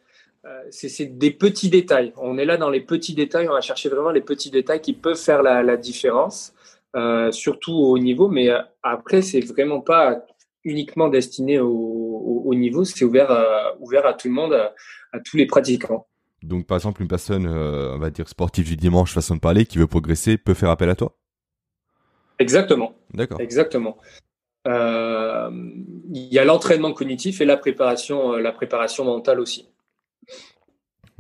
euh, 0.47 0.63
c'est 0.71 1.19
des 1.19 1.31
petits 1.31 1.69
détails. 1.69 2.13
On 2.17 2.39
est 2.39 2.45
là 2.45 2.57
dans 2.57 2.71
les 2.71 2.81
petits 2.81 3.15
détails, 3.15 3.49
on 3.49 3.53
va 3.53 3.61
chercher 3.61 3.89
vraiment 3.89 4.11
les 4.11 4.21
petits 4.23 4.51
détails 4.51 4.81
qui 4.81 4.93
peuvent 4.95 5.21
faire 5.21 5.43
la, 5.43 5.63
la 5.63 5.77
différence, 5.77 6.55
euh, 6.97 7.31
surtout 7.33 7.73
au 7.73 7.93
haut 7.93 7.99
niveau, 7.99 8.29
mais 8.29 8.49
euh, 8.49 8.61
après, 8.83 9.23
c'est 9.23 9.41
vraiment 9.41 9.81
pas 9.81 10.25
uniquement 10.65 11.09
destiné 11.09 11.59
au, 11.59 11.69
au, 11.69 12.43
au 12.47 12.55
niveau, 12.55 12.85
c'est 12.85 13.05
ouvert, 13.05 13.31
à, 13.31 13.75
ouvert 13.81 14.07
à 14.07 14.15
tout 14.15 14.29
le 14.29 14.35
monde, 14.35 14.53
à, 14.55 14.75
à, 15.13 15.21
tous 15.21 15.37
les 15.37 15.47
pratiquants. 15.47 16.07
Donc, 16.43 16.67
par 16.67 16.77
exemple, 16.77 17.03
une 17.03 17.09
personne, 17.09 17.47
euh, 17.47 17.95
on 17.95 17.99
va 17.99 18.11
dire 18.11 18.29
sportive 18.29 18.67
du 18.67 18.77
dimanche, 18.77 19.13
façon 19.13 19.35
de 19.35 19.41
parler, 19.41 19.67
qui 19.67 19.79
veut 19.79 19.87
progresser, 19.87 20.39
peut 20.39 20.55
faire 20.55 20.71
appel 20.71 20.89
à 20.89 20.95
toi? 20.95 21.17
Exactement. 22.39 22.95
D'accord. 23.15 23.41
Exactement. 23.41 23.99
Euh, 24.67 25.51
il 26.13 26.33
y 26.33 26.39
a 26.39 26.45
l'entraînement 26.45 26.93
cognitif 26.93 27.41
et 27.41 27.45
la 27.45 27.57
préparation, 27.57 28.37
la 28.37 28.53
préparation 28.53 29.05
mentale 29.05 29.41
aussi. 29.41 29.69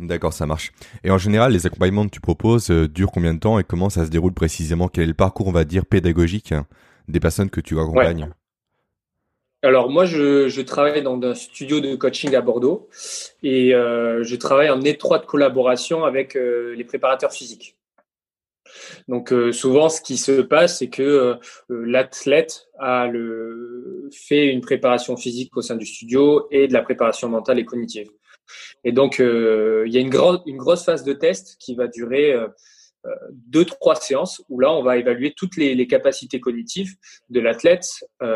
D'accord, 0.00 0.32
ça 0.32 0.46
marche. 0.46 0.72
Et 1.04 1.10
en 1.10 1.18
général, 1.18 1.52
les 1.52 1.66
accompagnements 1.66 2.06
que 2.06 2.10
tu 2.10 2.20
proposes 2.20 2.70
euh, 2.70 2.88
durent 2.88 3.12
combien 3.12 3.34
de 3.34 3.38
temps 3.38 3.58
et 3.58 3.64
comment 3.64 3.90
ça 3.90 4.06
se 4.06 4.10
déroule 4.10 4.32
précisément? 4.32 4.88
Quel 4.88 5.04
est 5.04 5.08
le 5.08 5.14
parcours, 5.14 5.46
on 5.46 5.52
va 5.52 5.64
dire, 5.64 5.84
pédagogique 5.84 6.52
hein, 6.52 6.66
des 7.08 7.20
personnes 7.20 7.50
que 7.50 7.60
tu 7.60 7.78
accompagnes? 7.78 8.24
Ouais. 8.24 8.30
Alors 9.62 9.90
moi, 9.90 10.06
je, 10.06 10.48
je, 10.48 10.62
travaille 10.62 11.02
dans 11.02 11.20
un 11.22 11.34
studio 11.34 11.80
de 11.80 11.94
coaching 11.94 12.34
à 12.34 12.40
Bordeaux 12.40 12.88
et 13.42 13.74
euh, 13.74 14.24
je 14.24 14.36
travaille 14.36 14.70
en 14.70 14.80
étroite 14.80 15.26
collaboration 15.26 16.04
avec 16.04 16.34
euh, 16.34 16.74
les 16.76 16.84
préparateurs 16.84 17.32
physiques. 17.32 17.76
Donc 19.08 19.32
euh, 19.32 19.52
souvent, 19.52 19.88
ce 19.88 20.00
qui 20.00 20.16
se 20.16 20.40
passe, 20.40 20.78
c'est 20.78 20.88
que 20.88 21.02
euh, 21.02 21.34
l'athlète 21.68 22.68
a 22.78 23.10
fait 24.12 24.46
une 24.48 24.60
préparation 24.60 25.16
physique 25.16 25.56
au 25.56 25.62
sein 25.62 25.76
du 25.76 25.86
studio 25.86 26.46
et 26.50 26.68
de 26.68 26.72
la 26.72 26.82
préparation 26.82 27.28
mentale 27.28 27.58
et 27.58 27.64
cognitive. 27.64 28.08
Et 28.84 28.92
donc, 28.92 29.20
euh, 29.20 29.84
il 29.86 29.92
y 29.92 29.98
a 29.98 30.00
une, 30.00 30.10
grosse 30.10 30.84
phase 30.84 31.04
de 31.04 31.12
test 31.12 31.56
qui 31.60 31.74
va 31.74 31.86
durer 31.86 32.34
deux, 33.30 33.64
trois 33.64 33.94
séances 33.94 34.42
où 34.48 34.60
là, 34.60 34.72
on 34.72 34.82
va 34.82 34.96
évaluer 34.96 35.32
toutes 35.36 35.56
les, 35.56 35.86
capacités 35.86 36.40
cognitives 36.40 36.94
de 37.28 37.40
l'athlète, 37.40 37.86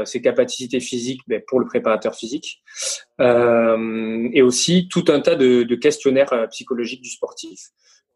ses 0.05 0.23
capacités 0.23 0.81
physiques 0.81 1.21
ben, 1.26 1.43
pour 1.47 1.59
le 1.59 1.67
préparateur 1.67 2.14
physique, 2.14 2.62
et 3.21 4.43
aussi 4.43 4.88
tout 4.88 5.05
un 5.09 5.21
tas 5.21 5.35
de 5.35 5.75
questionnaires 5.75 6.47
psychologiques 6.50 7.03
du 7.03 7.11
sportif 7.11 7.59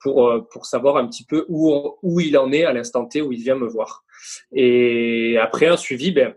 pour, 0.01 0.47
pour 0.51 0.67
savoir 0.67 0.97
un 0.97 1.07
petit 1.07 1.25
peu 1.25 1.45
où, 1.49 1.97
où 2.03 2.21
il 2.21 2.37
en 2.39 2.53
est 2.53 2.65
à 2.65 2.73
l'instant 2.73 3.07
T 3.07 3.21
où 3.23 3.33
il 3.33 3.43
vient 3.43 3.57
me 3.57 3.67
voir. 3.67 4.05
Et 4.53 5.37
après 5.41 5.67
un 5.67 5.77
suivi, 5.77 6.13
ben, 6.13 6.35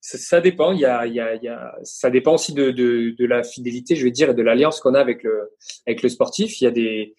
ça, 0.00 0.18
ça, 0.18 0.40
dépend. 0.40 0.72
Il 0.72 0.80
y 0.80 0.84
a, 0.84 1.06
il 1.06 1.14
y 1.14 1.20
a, 1.20 1.34
il 1.34 1.42
y 1.42 1.48
a, 1.48 1.74
ça 1.84 2.10
dépend 2.10 2.34
aussi 2.34 2.54
de, 2.54 2.70
de, 2.70 3.14
de, 3.16 3.26
la 3.26 3.42
fidélité, 3.42 3.94
je 3.94 4.04
veux 4.04 4.10
dire, 4.10 4.30
et 4.30 4.34
de 4.34 4.42
l'alliance 4.42 4.80
qu'on 4.80 4.94
a 4.94 5.00
avec 5.00 5.22
le, 5.22 5.50
avec 5.86 6.02
le 6.02 6.08
sportif. 6.08 6.60
Il 6.60 6.64
y 6.64 6.66
a 6.66 6.70
des, 6.70 7.14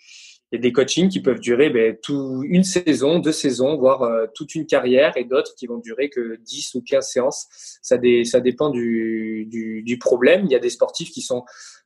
il 0.53 0.57
y 0.57 0.59
a 0.59 0.61
des 0.61 0.71
coachings 0.71 1.09
qui 1.09 1.19
peuvent 1.19 1.39
durer 1.39 1.71
ben, 1.71 1.97
tout, 1.99 2.43
une 2.43 2.63
saison, 2.63 3.17
deux 3.17 3.31
saisons, 3.31 3.75
voire 3.75 4.03
euh, 4.03 4.27
toute 4.35 4.53
une 4.53 4.67
carrière, 4.67 5.17
et 5.17 5.23
d'autres 5.23 5.55
qui 5.55 5.65
vont 5.65 5.79
durer 5.79 6.11
que 6.11 6.35
10 6.35 6.75
ou 6.75 6.83
15 6.83 7.09
séances. 7.09 7.47
Ça, 7.81 7.97
dé, 7.97 8.23
ça 8.23 8.39
dépend 8.39 8.69
du, 8.69 9.47
du, 9.49 9.81
du, 9.81 9.97
problème. 9.97 10.45
Il 10.45 10.51
y 10.51 10.55
a 10.55 10.59
des 10.59 10.69
sportifs 10.69 11.09
qui 11.09 11.23
sont 11.23 11.43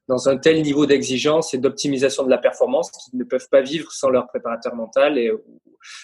dans 0.10 0.28
un 0.28 0.36
tel 0.36 0.62
niveau 0.64 0.86
d'exigence 0.86 1.54
et 1.54 1.60
d'optimisation 1.60 2.26
de 2.26 2.30
la 2.30 2.38
performance 2.38 2.92
qu'ils 2.92 3.18
ne 3.18 3.24
peuvent 3.24 3.48
pas 3.50 3.62
vivre 3.62 3.90
sans 3.94 4.10
leur 4.10 4.28
préparateur 4.28 4.76
mental 4.76 5.18
et 5.18 5.32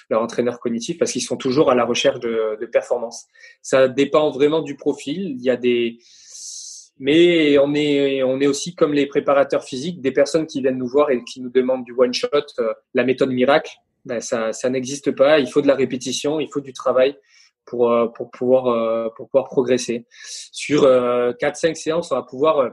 leur 0.10 0.22
entraîneur 0.22 0.62
cognitif 0.62 0.98
parce 0.98 1.12
qu'ils 1.12 1.22
sont 1.22 1.36
toujours 1.36 1.70
à 1.70 1.76
la 1.76 1.84
recherche 1.84 2.22
de, 2.22 2.58
de 2.62 2.66
performance. 2.66 3.26
Ça 3.62 3.90
dépend 3.90 4.32
vraiment 4.32 4.62
du 4.62 4.78
profil. 4.78 5.36
Il 5.38 5.44
y 5.44 5.50
a 5.50 5.58
des, 5.58 5.98
mais 7.00 7.58
on 7.58 7.74
est, 7.74 8.24
on 8.24 8.40
est 8.40 8.48
aussi 8.48 8.76
comme 8.76 8.94
les 8.94 9.08
préparateurs 9.08 9.64
physiques, 9.64 10.02
des 10.02 10.12
personnes 10.12 10.46
qui 10.46 10.62
viennent 10.62 10.78
nous 10.78 10.88
voir 10.88 11.10
et 11.12 11.24
qui 11.24 11.42
nous 11.42 11.50
demandent 11.50 11.84
du 11.84 11.94
one 11.98 12.14
shot, 12.14 12.30
euh, 12.60 12.74
la 12.94 13.04
méthode 13.04 13.32
miracle. 13.32 13.72
Ben 14.06 14.20
ça, 14.20 14.52
ça 14.52 14.70
n'existe 14.70 15.12
pas. 15.12 15.40
Il 15.40 15.50
faut 15.50 15.62
de 15.62 15.68
la 15.68 15.76
répétition, 15.76 16.40
il 16.40 16.50
faut 16.52 16.60
du 16.60 16.74
travail 16.74 17.16
pour, 17.66 17.92
euh, 17.92 18.08
pour 18.08 18.32
pouvoir, 18.32 18.68
euh, 18.68 19.10
pour 19.16 19.28
pouvoir 19.30 19.46
progresser. 19.46 20.06
Sur 20.52 20.82
quatre, 21.40 21.56
cinq 21.56 21.78
séances, 21.78 22.12
on 22.12 22.16
va 22.16 22.24
pouvoir 22.24 22.72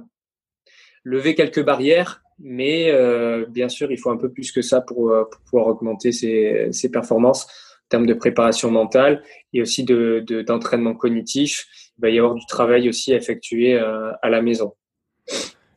lever 1.05 1.35
quelques 1.35 1.65
barrières, 1.65 2.23
mais 2.39 2.91
euh, 2.91 3.47
bien 3.47 3.69
sûr, 3.69 3.91
il 3.91 3.99
faut 3.99 4.11
un 4.11 4.17
peu 4.17 4.31
plus 4.31 4.53
que 4.53 4.63
ça 4.63 4.81
pour, 4.81 5.13
pour 5.31 5.41
pouvoir 5.43 5.67
augmenter 5.69 6.13
ses, 6.13 6.69
ses, 6.73 6.91
performances 6.91 7.45
en 7.45 7.89
termes 7.89 8.07
de 8.07 8.15
préparation 8.15 8.71
mentale 8.71 9.23
et 9.53 9.63
aussi 9.63 9.85
de, 9.85 10.23
de, 10.27 10.43
d'entraînement 10.43 10.95
cognitif. 10.95 11.67
Il 12.01 12.09
va 12.09 12.11
y 12.11 12.19
avoir 12.19 12.35
du 12.35 12.47
travail 12.47 12.89
aussi 12.89 13.13
à 13.13 13.17
effectuer 13.17 13.75
euh, 13.75 14.11
à 14.23 14.31
la 14.31 14.41
maison. 14.41 14.73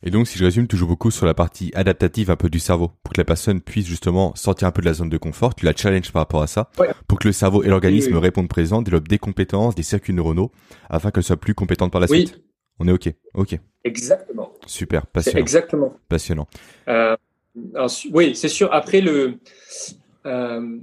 Et 0.06 0.10
donc, 0.10 0.27
si 0.27 0.38
je 0.38 0.46
résume, 0.46 0.68
toujours 0.68 0.88
beaucoup 0.88 1.12
sur 1.12 1.25
la 1.25 1.34
partie 1.34 1.72
adaptative 1.75 2.32
un 2.32 2.38
peu 2.38 2.50
du 2.50 2.60
cerveau, 2.60 2.92
pour 3.03 3.13
que 3.13 3.20
la 3.20 3.25
personne 3.25 3.60
puisse 3.60 3.86
justement 3.86 4.34
sortir 4.36 4.68
un 4.68 4.72
peu 4.72 4.82
de 4.82 4.86
la 4.86 4.94
zone 4.94 5.10
de 5.10 5.18
confort, 5.18 5.56
tu 5.56 5.65
la 5.65 5.74
challenge 5.75 6.12
par 6.12 6.22
rapport 6.22 6.42
à 6.42 6.48
ça, 6.48 6.70
ouais. 6.77 6.89
pour 7.08 7.20
que 7.20 7.27
le 7.27 7.34
cerveau 7.34 7.63
et 7.63 7.68
l'organisme 7.68 8.12
oui, 8.12 8.15
oui. 8.15 8.22
répondent 8.22 8.50
présent, 8.50 8.82
développent 8.82 9.08
des 9.08 9.18
compétences, 9.18 9.75
des 9.75 9.84
circuits 9.84 10.13
neuronaux, 10.13 10.51
afin 10.89 11.12
qu'elle 11.12 11.24
soit 11.24 11.38
plus 11.38 11.53
compétente 11.53 11.92
par 11.92 12.01
la 12.01 12.08
oui. 12.10 12.27
suite. 12.27 12.42
On 12.80 12.88
est 12.88 12.92
OK. 12.92 13.13
OK. 13.34 13.58
Exactement. 13.84 14.51
Super, 14.65 15.08
passionnant. 15.08 15.39
Exactement. 15.39 15.94
Passionnant. 16.08 16.48
Euh, 16.88 17.15
oui, 18.12 18.36
c'est 18.36 18.50
sûr. 18.50 18.74
Après, 18.74 19.01
le, 19.01 19.39
euh, 20.25 20.80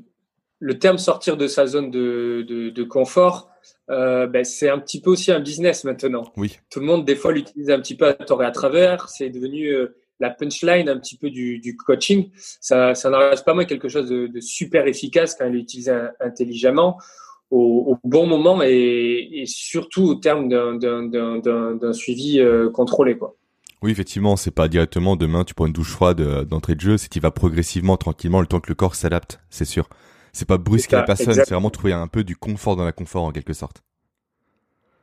le 0.61 0.79
terme 0.79 0.99
sortir 0.99 1.37
de 1.37 1.47
sa 1.47 1.67
zone 1.67 1.91
de, 1.91 2.45
de, 2.49 2.71
de 2.71 2.83
confort, 2.85 3.50
euh, 3.91 4.27
ben, 4.27 4.45
c'est 4.45 4.69
un 4.69 4.79
petit 4.79 5.01
peu 5.01 5.11
aussi 5.11 5.33
un 5.33 5.41
business 5.41 5.85
maintenant. 5.85 6.33
Oui. 6.37 6.59
Tout 6.71 6.81
le 6.81 6.87
monde, 6.87 7.05
des 7.05 7.17
fois, 7.17 7.33
l'utilise 7.33 7.71
un 7.71 7.81
petit 7.81 7.97
peu 7.97 8.07
à 8.07 8.15
tort 8.15 8.43
et 8.43 8.47
à 8.47 8.53
travers. 8.53 9.09
C'est 9.09 9.31
devenu 9.31 9.67
euh, 9.69 9.97
la 10.21 10.31
punchline 10.31 10.89
un 10.89 10.99
petit 10.99 11.17
peu 11.17 11.31
du, 11.31 11.59
du 11.59 11.77
coaching. 11.77 12.31
Ça, 12.61 12.95
ça 12.95 13.11
n'en 13.11 13.19
reste 13.19 13.45
pas 13.45 13.55
moins 13.55 13.65
quelque 13.65 13.89
chose 13.89 14.09
de, 14.09 14.29
de 14.29 14.41
super 14.41 14.87
efficace 14.87 15.35
quand 15.35 15.47
il 15.47 15.57
est 15.57 15.61
utilisé 15.61 15.93
intelligemment 16.21 16.99
au, 17.51 17.97
au, 18.05 18.09
bon 18.09 18.27
moment 18.29 18.63
et, 18.63 19.29
et, 19.33 19.47
surtout 19.47 20.05
au 20.05 20.15
terme 20.15 20.49
d'un 20.49 21.93
suivi 21.93 22.39
euh, 22.39 22.71
contrôlé. 22.71 23.19
Quoi. 23.19 23.35
Oui, 23.83 23.91
effectivement, 23.91 24.37
c'est 24.37 24.53
pas 24.53 24.69
directement 24.69 25.17
demain 25.17 25.43
tu 25.43 25.55
prends 25.55 25.67
une 25.67 25.73
douche 25.73 25.91
froide 25.91 26.45
d'entrée 26.45 26.77
de 26.77 26.81
jeu, 26.81 26.97
c'est 26.97 27.09
qu'il 27.09 27.23
va 27.23 27.33
progressivement, 27.33 27.97
tranquillement, 27.97 28.41
le 28.41 28.47
temps 28.47 28.61
que 28.61 28.69
le 28.69 28.77
corps 28.77 28.95
s'adapte, 28.95 29.41
c'est 29.51 29.65
sûr. 29.65 29.89
C'est 30.33 30.47
pas 30.47 30.59
brusquer 30.59 30.97
la 30.97 31.03
personne, 31.03 31.35
c'est 31.35 31.51
vraiment 31.51 31.71
trouver 31.71 31.93
un 31.93 32.07
peu 32.07 32.25
du 32.25 32.37
confort 32.37 32.77
dans 32.77 32.85
la 32.85 32.93
confort 32.93 33.25
en 33.25 33.33
quelque 33.33 33.53
sorte. 33.53 33.83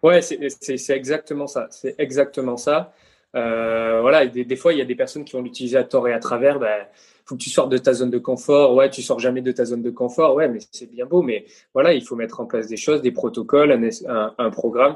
Ouais, 0.03 0.21
c'est 0.21 0.95
exactement 0.95 1.47
ça. 1.47 1.67
C'est 1.71 1.95
exactement 1.97 2.57
ça. 2.57 2.93
Euh, 3.35 3.99
voilà, 4.01 4.25
des, 4.25 4.45
des, 4.45 4.55
fois, 4.55 4.73
il 4.73 4.79
y 4.79 4.81
a 4.81 4.85
des 4.85 4.95
personnes 4.95 5.25
qui 5.25 5.33
vont 5.33 5.41
l'utiliser 5.41 5.77
à 5.77 5.83
tort 5.83 6.07
et 6.07 6.13
à 6.13 6.19
travers. 6.19 6.59
Ben, 6.59 6.85
faut 7.25 7.35
que 7.35 7.41
tu 7.41 7.49
sortes 7.49 7.69
de 7.69 7.77
ta 7.77 7.93
zone 7.93 8.09
de 8.09 8.17
confort. 8.17 8.73
Ouais, 8.73 8.89
tu 8.89 9.01
sors 9.01 9.19
jamais 9.19 9.41
de 9.41 9.51
ta 9.51 9.65
zone 9.65 9.81
de 9.81 9.89
confort. 9.89 10.35
Ouais, 10.35 10.47
mais 10.47 10.59
c'est 10.71 10.89
bien 10.89 11.05
beau. 11.05 11.21
Mais 11.21 11.45
voilà, 11.73 11.93
il 11.93 12.03
faut 12.03 12.15
mettre 12.15 12.39
en 12.39 12.45
place 12.45 12.67
des 12.67 12.77
choses, 12.77 13.01
des 13.01 13.11
protocoles, 13.11 13.71
un, 14.07 14.33
un, 14.37 14.49
programme. 14.49 14.95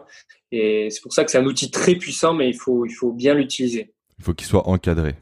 Et 0.51 0.89
c'est 0.89 1.01
pour 1.01 1.13
ça 1.13 1.23
que 1.25 1.31
c'est 1.31 1.37
un 1.37 1.45
outil 1.45 1.71
très 1.71 1.95
puissant, 1.95 2.33
mais 2.33 2.47
il 2.49 2.55
faut, 2.55 2.85
il 2.85 2.93
faut 2.93 3.11
bien 3.11 3.33
l'utiliser. 3.33 3.93
Il 4.17 4.23
faut 4.23 4.33
qu'il 4.33 4.47
soit 4.47 4.67
encadré. 4.67 5.15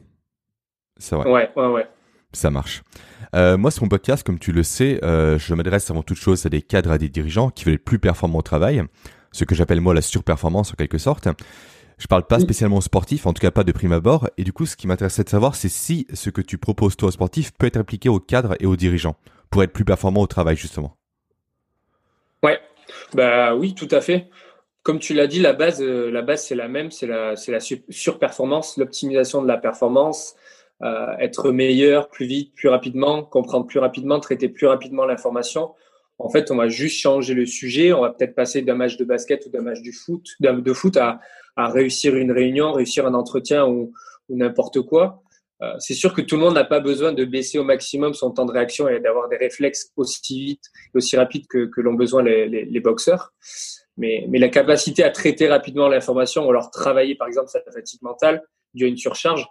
C'est 0.97 1.15
vrai. 1.15 1.29
Ouais, 1.29 1.49
ouais, 1.55 1.67
ouais. 1.67 1.87
Ça 2.31 2.51
marche. 2.51 2.83
Euh, 3.36 3.57
moi, 3.57 3.71
sur 3.71 3.83
mon 3.83 3.89
podcast, 3.89 4.25
comme 4.25 4.39
tu 4.39 4.51
le 4.51 4.63
sais, 4.63 5.03
euh, 5.03 5.38
je 5.39 5.53
m'adresse 5.53 5.89
avant 5.89 6.03
toute 6.03 6.17
chose 6.17 6.45
à 6.45 6.50
des 6.50 6.62
cadres, 6.62 6.91
à 6.91 6.98
des 6.98 7.09
dirigeants 7.09 7.50
qui 7.50 7.65
veulent 7.65 7.75
être 7.75 7.83
plus 7.83 8.00
performants 8.00 8.39
au 8.39 8.43
travail, 8.43 8.83
ce 9.31 9.45
que 9.45 9.55
j'appelle 9.55 9.81
moi 9.81 9.93
la 9.93 10.01
surperformance 10.01 10.71
en 10.71 10.75
quelque 10.75 10.98
sorte. 10.98 11.27
Je 11.98 12.07
parle 12.07 12.25
pas 12.25 12.39
spécialement 12.39 12.77
aux 12.77 12.81
sportifs, 12.81 13.25
en 13.25 13.33
tout 13.33 13.41
cas 13.41 13.51
pas 13.51 13.65
de 13.65 13.74
prime 13.74 13.91
abord. 13.91 14.29
Et 14.38 14.43
du 14.43 14.53
coup, 14.53 14.65
ce 14.65 14.77
qui 14.77 14.88
m'intéressait 14.88 15.25
de 15.25 15.29
savoir, 15.29 15.55
c'est 15.55 15.69
si 15.69 16.07
ce 16.13 16.29
que 16.29 16.41
tu 16.41 16.57
proposes 16.57 16.95
toi 16.95 17.09
aux 17.09 17.12
sportifs 17.12 17.51
peut 17.51 17.67
être 17.67 17.77
appliqué 17.77 18.07
aux 18.07 18.21
cadres 18.21 18.55
et 18.59 18.65
aux 18.65 18.77
dirigeants 18.77 19.17
pour 19.50 19.63
être 19.63 19.74
plus 19.74 19.83
performant 19.83 20.21
au 20.21 20.27
travail 20.27 20.55
justement. 20.55 20.95
Ouais, 22.41 22.57
bah 23.13 23.53
oui, 23.53 23.74
tout 23.74 23.89
à 23.91 24.00
fait. 24.00 24.29
Comme 24.81 25.00
tu 25.00 25.13
l'as 25.13 25.27
dit, 25.27 25.41
la 25.41 25.51
base, 25.51 25.81
euh, 25.81 26.09
la 26.09 26.21
base 26.21 26.45
c'est 26.45 26.55
la 26.55 26.69
même, 26.69 26.89
c'est 26.89 27.05
la, 27.05 27.36
c'est 27.36 27.51
la 27.51 27.59
surperformance, 27.59 28.77
l'optimisation 28.77 29.41
de 29.41 29.48
la 29.48 29.57
performance, 29.57 30.36
euh, 30.81 31.17
être 31.19 31.51
meilleur 31.51 32.09
plus 32.09 32.25
vite, 32.25 32.53
plus 32.55 32.69
rapidement, 32.69 33.24
comprendre 33.24 33.67
plus 33.67 33.79
rapidement, 33.79 34.19
traiter 34.19 34.50
plus 34.50 34.67
rapidement 34.67 35.05
l'information. 35.05 35.71
En 36.17 36.29
fait, 36.29 36.51
on 36.51 36.55
va 36.55 36.67
juste 36.67 37.00
changer 37.00 37.33
le 37.33 37.45
sujet. 37.45 37.93
On 37.93 38.01
va 38.01 38.12
peut-être 38.12 38.36
passer 38.36 38.62
d'un 38.62 38.75
match 38.75 38.98
de 38.98 39.05
basket 39.05 39.45
ou 39.45 39.50
d'un 39.50 39.62
match 39.62 39.81
du 39.81 39.93
foot, 39.93 40.25
de 40.39 40.74
foot 40.74 40.98
à, 40.98 41.19
à 41.55 41.69
réussir 41.69 42.15
une 42.15 42.31
réunion, 42.31 42.71
réussir 42.71 43.05
un 43.05 43.13
entretien 43.13 43.65
ou, 43.67 43.93
ou 44.29 44.38
n'importe 44.38 44.81
quoi. 44.81 45.21
Euh, 45.62 45.74
c'est 45.79 45.93
sûr 45.93 46.13
que 46.13 46.21
tout 46.21 46.36
le 46.36 46.41
monde 46.41 46.53
n'a 46.53 46.63
pas 46.63 46.79
besoin 46.79 47.12
de 47.12 47.25
baisser 47.25 47.59
au 47.59 47.65
maximum 47.65 48.13
son 48.13 48.31
temps 48.31 48.45
de 48.45 48.51
réaction 48.51 48.88
et 48.88 49.01
d'avoir 49.01 49.27
des 49.27 49.36
réflexes 49.36 49.91
aussi 49.98 50.45
vite 50.45 50.63
aussi 50.93 51.17
rapides 51.17 51.48
que, 51.48 51.65
que 51.65 51.81
l'ont 51.81 51.95
besoin 51.95 52.24
les, 52.24 52.48
les, 52.48 52.63
les, 52.63 52.79
boxeurs. 52.79 53.33
Mais, 53.98 54.25
mais 54.29 54.39
la 54.39 54.48
capacité 54.48 55.03
à 55.03 55.09
traiter 55.09 55.50
rapidement 55.50 55.89
l'information 55.89 56.48
ou 56.48 56.50
alors 56.50 56.71
travailler 56.71 57.15
par 57.15 57.27
exemple 57.27 57.50
sa 57.50 57.59
fatigue 57.74 58.01
mentale 58.01 58.41
due 58.74 58.86
à 58.86 58.88
une 58.88 58.95
surcharge 58.95 59.45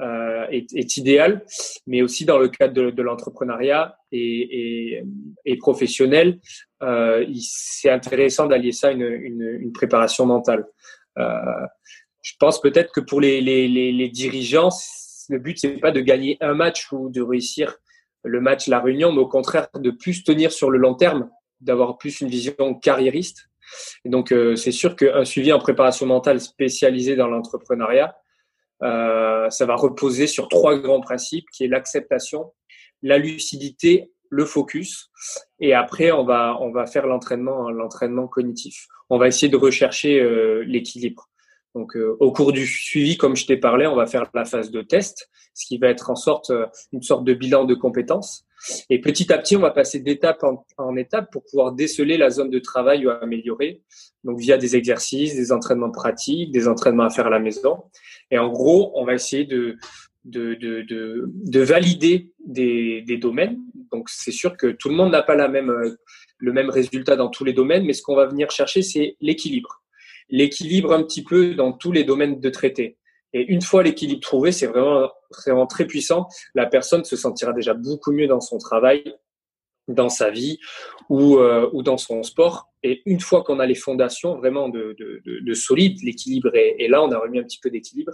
euh, 0.00 0.46
est, 0.50 0.72
est, 0.74 0.96
idéal. 0.96 1.44
Mais 1.86 2.02
aussi 2.02 2.24
dans 2.24 2.38
le 2.38 2.48
cadre 2.48 2.74
de, 2.74 2.90
de 2.90 3.02
l'entrepreneuriat 3.02 3.96
et, 4.12 4.96
et, 4.96 5.04
et, 5.44 5.56
professionnel, 5.56 6.40
euh, 6.82 7.24
c'est 7.40 7.90
intéressant 7.90 8.46
d'allier 8.46 8.72
ça 8.72 8.88
à 8.88 8.90
une, 8.90 9.02
une, 9.02 9.58
une 9.60 9.72
préparation 9.72 10.26
mentale. 10.26 10.66
Euh, 11.18 11.66
je 12.22 12.32
pense 12.40 12.60
peut-être 12.60 12.92
que 12.92 13.00
pour 13.00 13.20
les, 13.20 13.40
les, 13.40 13.68
les, 13.68 14.08
dirigeants, 14.08 14.70
le 15.28 15.38
but 15.38 15.58
c'est 15.58 15.78
pas 15.78 15.92
de 15.92 16.00
gagner 16.00 16.36
un 16.40 16.54
match 16.54 16.90
ou 16.90 17.10
de 17.10 17.22
réussir 17.22 17.76
le 18.24 18.40
match, 18.40 18.66
la 18.66 18.80
réunion, 18.80 19.12
mais 19.12 19.20
au 19.20 19.28
contraire 19.28 19.68
de 19.74 19.90
plus 19.90 20.24
tenir 20.24 20.50
sur 20.50 20.70
le 20.70 20.78
long 20.78 20.94
terme, 20.94 21.30
d'avoir 21.60 21.98
plus 21.98 22.20
une 22.20 22.28
vision 22.28 22.74
carriériste. 22.74 23.48
Et 24.04 24.08
donc 24.08 24.32
euh, 24.32 24.56
c'est 24.56 24.72
sûr 24.72 24.96
qu'un 24.96 25.24
suivi 25.24 25.52
en 25.52 25.58
préparation 25.58 26.06
mentale 26.06 26.40
spécialisé 26.40 27.14
dans 27.16 27.28
l'entrepreneuriat, 27.28 28.16
euh, 28.82 29.48
ça 29.50 29.66
va 29.66 29.76
reposer 29.76 30.26
sur 30.26 30.48
trois 30.48 30.78
grands 30.78 31.00
principes, 31.00 31.46
qui 31.52 31.64
est 31.64 31.68
l'acceptation, 31.68 32.52
la 33.02 33.18
lucidité, 33.18 34.10
le 34.30 34.44
focus, 34.44 35.10
et 35.60 35.74
après 35.74 36.10
on 36.10 36.24
va 36.24 36.56
on 36.60 36.72
va 36.72 36.86
faire 36.86 37.06
l'entraînement 37.06 37.70
l'entraînement 37.70 38.26
cognitif 38.26 38.88
on 39.10 39.18
va 39.18 39.28
essayer 39.28 39.48
de 39.48 39.56
rechercher 39.56 40.20
euh, 40.20 40.64
l'équilibre. 40.66 41.28
Donc, 41.74 41.96
euh, 41.96 42.16
au 42.20 42.32
cours 42.32 42.52
du 42.52 42.66
suivi, 42.66 43.16
comme 43.16 43.34
je 43.34 43.46
t'ai 43.46 43.56
parlé, 43.56 43.86
on 43.86 43.96
va 43.96 44.06
faire 44.06 44.30
la 44.32 44.44
phase 44.44 44.70
de 44.70 44.80
test, 44.80 45.28
ce 45.54 45.66
qui 45.66 45.78
va 45.78 45.88
être 45.88 46.10
en 46.10 46.14
sorte 46.14 46.50
euh, 46.50 46.66
une 46.92 47.02
sorte 47.02 47.24
de 47.24 47.34
bilan 47.34 47.64
de 47.64 47.74
compétences. 47.74 48.44
Et 48.90 49.00
petit 49.00 49.32
à 49.32 49.38
petit, 49.38 49.56
on 49.56 49.60
va 49.60 49.72
passer 49.72 50.00
d'étape 50.00 50.42
en, 50.44 50.64
en, 50.78 50.96
étape 50.96 51.30
pour 51.32 51.44
pouvoir 51.44 51.72
déceler 51.72 52.16
la 52.16 52.30
zone 52.30 52.50
de 52.50 52.58
travail 52.60 53.06
ou 53.06 53.10
améliorer. 53.10 53.82
Donc, 54.22 54.38
via 54.38 54.56
des 54.56 54.76
exercices, 54.76 55.34
des 55.34 55.52
entraînements 55.52 55.90
pratiques, 55.90 56.52
des 56.52 56.68
entraînements 56.68 57.04
à 57.04 57.10
faire 57.10 57.26
à 57.26 57.30
la 57.30 57.40
maison. 57.40 57.82
Et 58.30 58.38
en 58.38 58.48
gros, 58.48 58.92
on 58.94 59.04
va 59.04 59.14
essayer 59.14 59.44
de, 59.44 59.76
de, 60.24 60.54
de, 60.54 60.82
de, 60.82 61.24
de 61.26 61.60
valider 61.60 62.30
des, 62.46 63.02
des 63.02 63.18
domaines. 63.18 63.58
Donc, 63.90 64.08
c'est 64.08 64.32
sûr 64.32 64.56
que 64.56 64.68
tout 64.68 64.88
le 64.88 64.94
monde 64.94 65.10
n'a 65.10 65.22
pas 65.22 65.34
la 65.34 65.48
même 65.48 65.96
le 66.38 66.52
même 66.52 66.70
résultat 66.70 67.16
dans 67.16 67.28
tous 67.28 67.44
les 67.44 67.52
domaines, 67.52 67.84
mais 67.84 67.92
ce 67.92 68.02
qu'on 68.02 68.16
va 68.16 68.26
venir 68.26 68.50
chercher, 68.50 68.82
c'est 68.82 69.16
l'équilibre. 69.20 69.83
L'équilibre 70.28 70.92
un 70.92 71.02
petit 71.02 71.22
peu 71.22 71.54
dans 71.54 71.72
tous 71.72 71.92
les 71.92 72.04
domaines 72.04 72.40
de 72.40 72.50
traité. 72.50 72.98
Et 73.32 73.42
une 73.52 73.62
fois 73.62 73.82
l'équilibre 73.82 74.20
trouvé, 74.20 74.52
c'est 74.52 74.66
vraiment, 74.66 75.10
vraiment 75.44 75.66
très 75.66 75.86
puissant. 75.86 76.28
La 76.54 76.66
personne 76.66 77.04
se 77.04 77.16
sentira 77.16 77.52
déjà 77.52 77.74
beaucoup 77.74 78.12
mieux 78.12 78.28
dans 78.28 78.40
son 78.40 78.58
travail, 78.58 79.02
dans 79.88 80.08
sa 80.08 80.30
vie 80.30 80.58
ou, 81.08 81.38
euh, 81.38 81.68
ou 81.72 81.82
dans 81.82 81.98
son 81.98 82.22
sport. 82.22 82.70
Et 82.82 83.02
une 83.06 83.20
fois 83.20 83.42
qu'on 83.42 83.58
a 83.60 83.66
les 83.66 83.74
fondations 83.74 84.36
vraiment 84.36 84.68
de, 84.68 84.94
de, 84.98 85.20
de, 85.40 85.54
solide, 85.54 85.98
l'équilibre 86.02 86.54
est, 86.54 86.86
là, 86.88 87.02
on 87.02 87.10
a 87.12 87.18
remis 87.18 87.38
un 87.38 87.42
petit 87.42 87.58
peu 87.60 87.70
d'équilibre, 87.70 88.12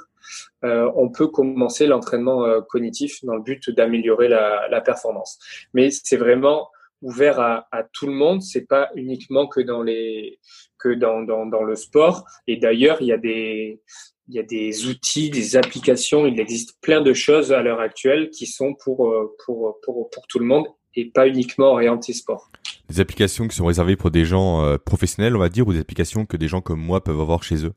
euh, 0.65 0.91
on 0.95 1.09
peut 1.09 1.27
commencer 1.27 1.87
l'entraînement 1.87 2.45
euh, 2.45 2.61
cognitif 2.61 3.25
dans 3.25 3.35
le 3.35 3.43
but 3.43 3.69
d'améliorer 3.71 4.29
la 4.29 4.81
performance. 4.81 5.39
Mais 5.75 5.91
c'est 5.91 6.17
vraiment 6.17 6.69
ouvert 7.03 7.41
à, 7.41 7.67
à, 7.73 7.83
tout 7.85 8.07
le 8.07 8.13
monde. 8.13 8.43
C'est 8.43 8.67
pas 8.67 8.91
uniquement 8.95 9.47
que 9.47 9.61
dans 9.61 9.83
les 9.83 10.39
que 10.79 10.95
dans, 10.95 11.23
dans, 11.23 11.47
dans 11.47 11.63
le 11.63 11.77
sport. 11.77 12.25
Et 12.47 12.57
d'ailleurs, 12.57 12.99
il 13.01 13.09
y 13.09 13.13
a 13.13 13.19
des 13.19 13.81
il 14.29 14.35
y 14.35 14.39
a 14.39 14.45
des 14.45 14.87
outils, 14.87 15.31
des 15.31 15.57
applications. 15.57 16.27
Il 16.27 16.39
existe 16.39 16.81
plein 16.81 17.01
de 17.01 17.13
choses 17.13 17.53
à 17.53 17.63
l'heure 17.63 17.81
actuelle 17.81 18.31
qui 18.31 18.47
sont 18.47 18.75
pour 18.75 19.09
euh, 19.09 19.35
pour 19.45 19.79
pour 19.83 20.11
pour 20.11 20.27
tout 20.27 20.39
le 20.39 20.47
monde 20.47 20.67
et 20.95 21.11
pas 21.11 21.29
uniquement 21.29 21.73
orientées 21.73 22.13
sport. 22.13 22.51
Des 22.89 23.01
applications 23.01 23.47
qui 23.47 23.57
sont 23.57 23.67
réservées 23.67 23.97
pour 23.97 24.11
des 24.11 24.25
gens 24.25 24.65
euh, 24.65 24.77
professionnels, 24.77 25.37
on 25.37 25.39
va 25.39 25.49
dire, 25.49 25.67
ou 25.67 25.73
des 25.73 25.81
applications 25.81 26.27
que 26.27 26.37
des 26.37 26.49
gens 26.49 26.61
comme 26.61 26.81
moi 26.81 27.03
peuvent 27.03 27.21
avoir 27.21 27.43
chez 27.43 27.65
eux? 27.65 27.73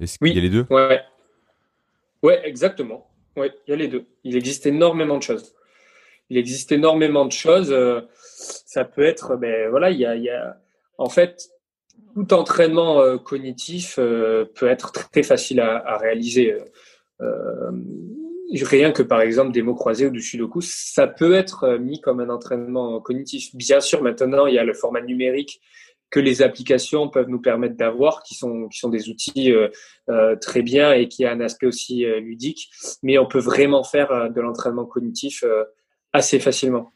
Est-ce 0.00 0.18
qu'il 0.18 0.34
y 0.34 0.38
a 0.38 0.42
les 0.42 0.50
deux? 0.50 0.66
Ouais. 0.70 1.00
Ouais, 2.22 2.40
exactement. 2.44 3.08
Ouais, 3.36 3.52
il 3.66 3.70
y 3.70 3.72
a 3.74 3.76
les 3.76 3.88
deux. 3.88 4.06
Il 4.24 4.36
existe 4.36 4.66
énormément 4.66 5.16
de 5.18 5.22
choses 5.22 5.54
il 6.30 6.36
existe 6.36 6.72
énormément 6.72 7.24
de 7.24 7.32
choses. 7.32 7.72
Euh, 7.72 8.02
ça 8.12 8.84
peut 8.84 9.04
être, 9.04 9.36
ben 9.36 9.68
voilà, 9.70 9.90
il 9.90 9.98
y 9.98 10.06
a, 10.06 10.14
il 10.14 10.22
y 10.22 10.30
a 10.30 10.60
en 10.98 11.08
fait 11.08 11.48
tout 12.14 12.32
entraînement 12.32 13.00
euh, 13.00 13.16
cognitif 13.16 13.96
euh, 13.98 14.44
peut 14.54 14.68
être 14.68 14.92
très 14.92 15.22
facile 15.22 15.60
à, 15.60 15.96
réaliser. 15.96 16.56
rien 18.62 18.92
que 18.92 19.02
par 19.02 19.20
exemple 19.20 19.52
des 19.52 19.62
mots 19.62 19.74
croisés 19.74 20.06
ou 20.06 20.10
du 20.10 20.22
sudoku, 20.22 20.60
ça 20.60 21.06
peut 21.06 21.34
être 21.34 21.78
mis 21.78 22.00
comme 22.00 22.20
un 22.20 22.30
entraînement 22.30 23.00
cognitif. 23.00 23.54
Bien 23.54 23.80
sûr, 23.80 24.02
maintenant 24.02 24.46
il 24.46 24.54
y 24.54 24.58
a 24.58 24.64
le 24.64 24.74
format 24.74 25.00
numérique 25.00 25.60
que 26.10 26.20
les 26.20 26.40
applications 26.40 27.10
peuvent 27.10 27.28
nous 27.28 27.40
permettre 27.40 27.76
d'avoir, 27.76 28.22
qui 28.22 28.34
sont 28.34 28.68
qui 28.68 28.78
sont 28.78 28.88
des 28.88 29.10
outils 29.10 29.52
très 30.40 30.62
bien 30.62 30.92
et 30.92 31.08
qui 31.08 31.24
a 31.24 31.32
un 31.32 31.40
aspect 31.40 31.66
aussi 31.66 32.04
ludique. 32.20 32.70
Mais 33.02 33.18
on 33.18 33.26
peut 33.26 33.40
vraiment 33.40 33.82
faire 33.82 34.30
de 34.30 34.40
l'entraînement 34.40 34.86
cognitif 34.86 35.44
assez 36.12 36.38
facilement. 36.38 36.92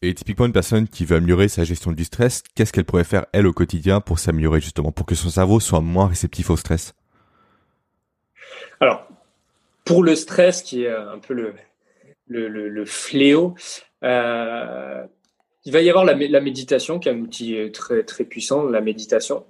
Et 0.00 0.14
typiquement, 0.14 0.46
une 0.46 0.52
personne 0.52 0.86
qui 0.86 1.04
veut 1.04 1.16
améliorer 1.16 1.48
sa 1.48 1.64
gestion 1.64 1.90
du 1.90 2.04
stress, 2.04 2.44
qu'est-ce 2.54 2.72
qu'elle 2.72 2.84
pourrait 2.84 3.04
faire, 3.04 3.26
elle, 3.32 3.48
au 3.48 3.52
quotidien, 3.52 4.00
pour 4.00 4.20
s'améliorer, 4.20 4.60
justement, 4.60 4.92
pour 4.92 5.06
que 5.06 5.16
son 5.16 5.28
cerveau 5.28 5.58
soit 5.58 5.80
moins 5.80 6.06
réceptif 6.06 6.50
au 6.50 6.56
stress? 6.56 6.94
Alors, 8.80 9.08
pour 9.84 10.04
le 10.04 10.14
stress, 10.14 10.62
qui 10.62 10.84
est 10.84 10.94
un 10.94 11.18
peu 11.18 11.34
le, 11.34 11.54
le, 12.28 12.68
le, 12.68 12.84
fléau, 12.84 13.56
euh, 14.04 15.04
il 15.64 15.72
va 15.72 15.80
y 15.80 15.88
avoir 15.88 16.04
la, 16.04 16.14
la, 16.14 16.40
méditation, 16.40 17.00
qui 17.00 17.08
est 17.08 17.12
un 17.12 17.18
outil 17.18 17.58
très, 17.72 18.04
très 18.04 18.22
puissant, 18.22 18.64
la 18.68 18.80
méditation, 18.80 19.46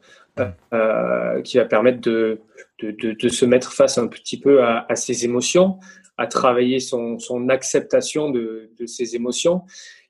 euh, 0.72 1.42
qui 1.42 1.58
va 1.58 1.66
permettre 1.66 2.00
de, 2.00 2.40
de, 2.80 2.92
de, 2.92 3.12
de, 3.12 3.28
se 3.28 3.44
mettre 3.44 3.72
face 3.72 3.98
un 3.98 4.06
petit 4.06 4.40
peu 4.40 4.62
à, 4.62 4.86
à 4.88 4.96
ses 4.96 5.24
émotions, 5.24 5.78
à 6.18 6.26
travailler 6.26 6.80
son, 6.80 7.18
son 7.18 7.48
acceptation 7.48 8.30
de, 8.30 8.70
de, 8.78 8.86
ses 8.86 9.14
émotions. 9.14 9.62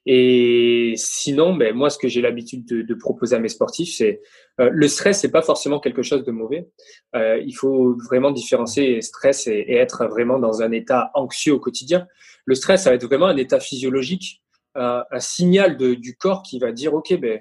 Et 0.06 0.94
sinon, 0.96 1.54
ben, 1.54 1.74
moi, 1.74 1.90
ce 1.90 1.98
que 1.98 2.08
j'ai 2.08 2.22
l'habitude 2.22 2.64
de, 2.64 2.80
de, 2.80 2.94
proposer 2.94 3.36
à 3.36 3.38
mes 3.38 3.50
sportifs, 3.50 3.94
c'est 3.94 4.22
euh, 4.58 4.70
le 4.72 4.88
stress, 4.88 5.20
c'est 5.20 5.30
pas 5.30 5.42
forcément 5.42 5.80
quelque 5.80 6.02
chose 6.02 6.24
de 6.24 6.32
mauvais. 6.32 6.66
Euh, 7.14 7.38
il 7.44 7.52
faut 7.52 7.94
vraiment 8.08 8.30
différencier 8.30 9.02
stress 9.02 9.46
et, 9.46 9.70
être 9.70 10.06
vraiment 10.06 10.38
dans 10.38 10.62
un 10.62 10.72
état 10.72 11.10
anxieux 11.12 11.52
au 11.52 11.60
quotidien. 11.60 12.06
Le 12.46 12.54
stress, 12.54 12.84
ça 12.84 12.90
va 12.90 12.96
être 12.96 13.04
vraiment 13.04 13.26
un 13.26 13.36
état 13.36 13.60
physiologique, 13.60 14.42
euh, 14.78 15.02
un 15.10 15.20
signal 15.20 15.76
de, 15.76 15.92
du 15.92 16.16
corps 16.16 16.42
qui 16.42 16.58
va 16.58 16.72
dire, 16.72 16.94
ok, 16.94 17.14
ben, 17.20 17.40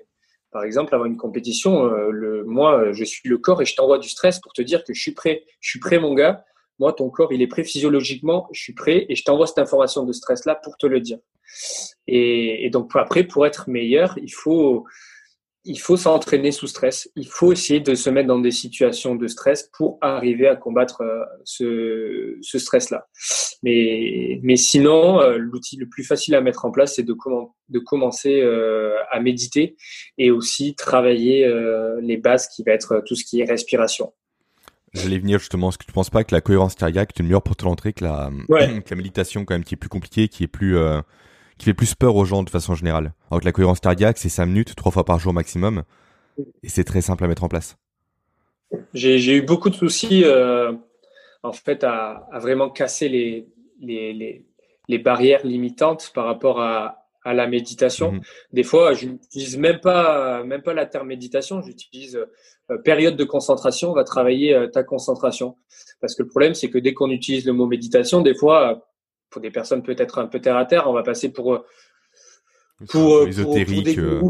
par 0.52 0.64
exemple, 0.64 0.94
avant 0.94 1.06
une 1.06 1.18
compétition, 1.18 1.86
euh, 1.86 2.10
le, 2.12 2.44
moi, 2.44 2.92
je 2.92 3.06
suis 3.06 3.30
le 3.30 3.38
corps 3.38 3.62
et 3.62 3.66
je 3.66 3.76
t'envoie 3.78 4.00
du 4.00 4.10
stress 4.10 4.42
pour 4.42 4.52
te 4.52 4.62
dire 4.62 4.84
que 4.84 4.94
je 4.94 5.02
suis 5.02 5.14
prêt, 5.14 5.46
je 5.62 5.70
suis 5.70 5.80
prêt, 5.80 6.00
mon 6.00 6.14
gars 6.14 6.44
moi, 6.80 6.94
ton 6.94 7.10
corps, 7.10 7.34
il 7.34 7.42
est 7.42 7.48
prêt 7.48 7.64
physiologiquement, 7.64 8.48
je 8.52 8.62
suis 8.62 8.74
prêt 8.74 9.06
et 9.10 9.16
je 9.16 9.24
t'envoie 9.24 9.48
cette 9.48 9.60
information 9.60 10.04
de 10.04 10.14
stress-là 10.14 10.56
pour 10.56 10.78
te 10.78 10.86
le 10.86 11.00
dire. 11.00 11.20
Et, 12.08 12.66
et, 12.66 12.70
donc, 12.70 12.92
après, 12.96 13.24
pour 13.24 13.46
être 13.46 13.70
meilleur, 13.70 14.18
il 14.22 14.34
faut, 14.34 14.86
il 15.68 15.80
faut 15.80 15.98
s'entraîner 15.98 16.52
sous 16.52 16.68
stress. 16.68 17.10
Il 17.16 17.28
faut 17.28 17.52
essayer 17.52 17.82
de 17.82 17.94
se 17.94 18.10
mettre 18.10 18.28
dans 18.28 18.40
des 18.40 18.52
situations 18.52 19.16
de 19.16 19.28
stress 19.28 19.70
pour 19.78 19.98
arriver 20.02 20.48
à 20.48 20.56
combattre 20.56 21.02
euh, 21.02 21.26
ce, 21.44 22.58
stress-là. 22.58 23.08
Mais, 23.64 24.40
mais 24.44 24.56
sinon, 24.56 25.20
euh, 25.20 25.38
l'outil 25.38 25.76
le 25.76 25.88
plus 25.88 26.06
facile 26.06 26.36
à 26.36 26.42
mettre 26.42 26.64
en 26.64 26.72
place, 26.72 26.96
c'est 26.96 27.04
de, 27.04 27.16
de 27.70 27.80
commencer 27.80 28.40
euh, 28.40 28.96
à 29.12 29.20
méditer 29.20 29.76
et 30.18 30.32
aussi 30.32 30.74
travailler 30.76 31.48
les 32.02 32.18
bases 32.18 32.48
qui 32.48 32.64
va 32.64 32.72
être 32.72 33.04
tout 33.06 33.16
ce 33.16 33.26
qui 33.26 33.42
est 33.42 33.46
respiration. 33.46 34.14
J'allais 35.02 35.20
venir 35.20 35.40
justement, 35.40 35.70
est-ce 35.70 35.78
que 35.78 35.86
tu 35.86 35.92
penses 35.92 36.10
pas 36.10 36.24
que 36.24 36.34
la 36.34 36.42
cohérence 36.42 36.76
cardiaque 36.76 37.12
est 37.16 37.20
une 37.20 37.28
meilleure 37.28 37.44
porte 37.44 37.64
d'entrée 37.64 37.94
que 37.94 38.04
la, 38.04 38.30
que 38.48 38.90
la 38.90 38.96
méditation 38.96 39.46
quand 39.46 39.56
même 39.56 39.64
qui 39.64 39.76
est 39.76 39.78
plus 39.78 39.90
compliquée, 39.90 40.28
qui 40.28 40.44
est 40.44 40.48
plus 40.48 40.78
qui 41.58 41.66
fait 41.66 41.74
plus 41.74 41.96
peur 41.96 42.16
aux 42.16 42.26
gens 42.26 42.44
de 42.44 42.50
façon 42.50 42.76
générale? 42.76 43.14
Alors 43.30 43.42
que 43.42 43.46
la 43.46 43.52
cohérence 43.52 43.80
cardiaque, 43.80 44.18
c'est 44.18 44.30
5 44.30 44.46
minutes, 44.46 44.76
trois 44.76 44.92
fois 44.92 45.06
par 45.06 45.20
jour 45.20 45.34
maximum, 45.34 45.84
et 46.64 46.70
c'est 46.70 46.84
très 46.84 47.02
simple 47.02 47.24
à 47.24 47.28
mettre 47.28 47.44
en 47.44 47.50
place. 47.50 47.78
J'ai 48.94 49.36
eu 49.36 49.42
beaucoup 49.42 49.70
de 49.70 49.76
soucis 49.76 50.24
euh, 50.26 50.74
en 51.44 51.54
fait 51.54 51.84
à, 51.84 52.28
vraiment 52.34 52.70
casser 52.70 53.10
les, 53.10 53.48
les, 53.80 54.44
les, 54.88 54.98
barrières 54.98 55.46
limitantes 55.46 56.12
par 56.14 56.26
rapport 56.26 56.62
à, 56.62 57.06
à 57.24 57.34
la 57.34 57.48
méditation. 57.48 58.14
Mhm. 58.14 58.22
Des 58.54 58.64
fois, 58.64 58.94
je 58.94 59.08
n'utilise 59.08 59.58
même 59.58 59.80
pas, 59.80 60.44
même 60.44 60.62
pas 60.62 60.74
la 60.74 60.86
terme 60.86 61.08
méditation, 61.08 61.62
j'utilise 61.62 62.18
euh, 62.18 62.32
période 62.84 63.16
de 63.16 63.24
concentration, 63.24 63.92
on 63.92 63.94
va 63.94 64.04
travailler 64.04 64.54
euh, 64.54 64.68
ta 64.68 64.84
concentration. 64.84 65.58
Parce 66.02 66.16
que 66.16 66.24
le 66.24 66.30
problème, 66.30 66.54
c'est 66.54 66.70
que 66.70 66.78
dès 66.78 66.94
qu'on 66.94 67.10
utilise 67.10 67.46
le 67.46 67.54
mot 67.54 67.66
méditation, 67.66 68.22
des 68.22 68.36
fois, 68.36 68.88
pour 69.30 69.42
des 69.42 69.52
personnes 69.52 69.84
peut-être 69.84 70.20
un 70.20 70.28
peu 70.28 70.40
terre 70.40 70.58
à 70.58 70.66
terre, 70.66 70.90
on 70.90 70.94
va 70.94 71.04
passer 71.04 71.32
pour 71.32 71.54
euh, 71.54 71.66
pour, 72.90 73.18
euh, 73.18 73.28
ésotérique. 73.28 73.98
Euh. 73.98 74.22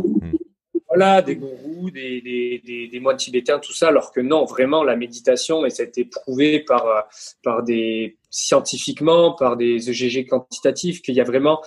Voilà, 0.88 1.22
des 1.22 1.36
gourous, 1.36 1.92
des, 1.92 2.22
des, 2.22 2.88
des, 2.88 3.00
moines 3.00 3.18
tibétains, 3.18 3.60
tout 3.60 3.74
ça, 3.74 3.90
alors 3.90 4.12
que 4.12 4.22
non, 4.22 4.46
vraiment, 4.46 4.84
la 4.84 4.96
méditation, 4.96 5.66
et 5.66 5.70
ça 5.70 5.84
a 5.84 5.86
été 5.86 6.06
prouvé 6.06 6.62
par, 6.62 7.08
par 7.44 7.62
des 7.62 8.18
scientifiquement, 8.30 9.34
par 9.34 9.58
des 9.58 9.90
EGG 9.90 10.28
quantitatifs, 10.28 11.02
qu'il 11.02 11.14
y 11.14 11.22
a 11.22 11.26
vraiment 11.26 11.62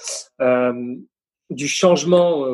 du 1.50 1.68
changement, 1.68 2.46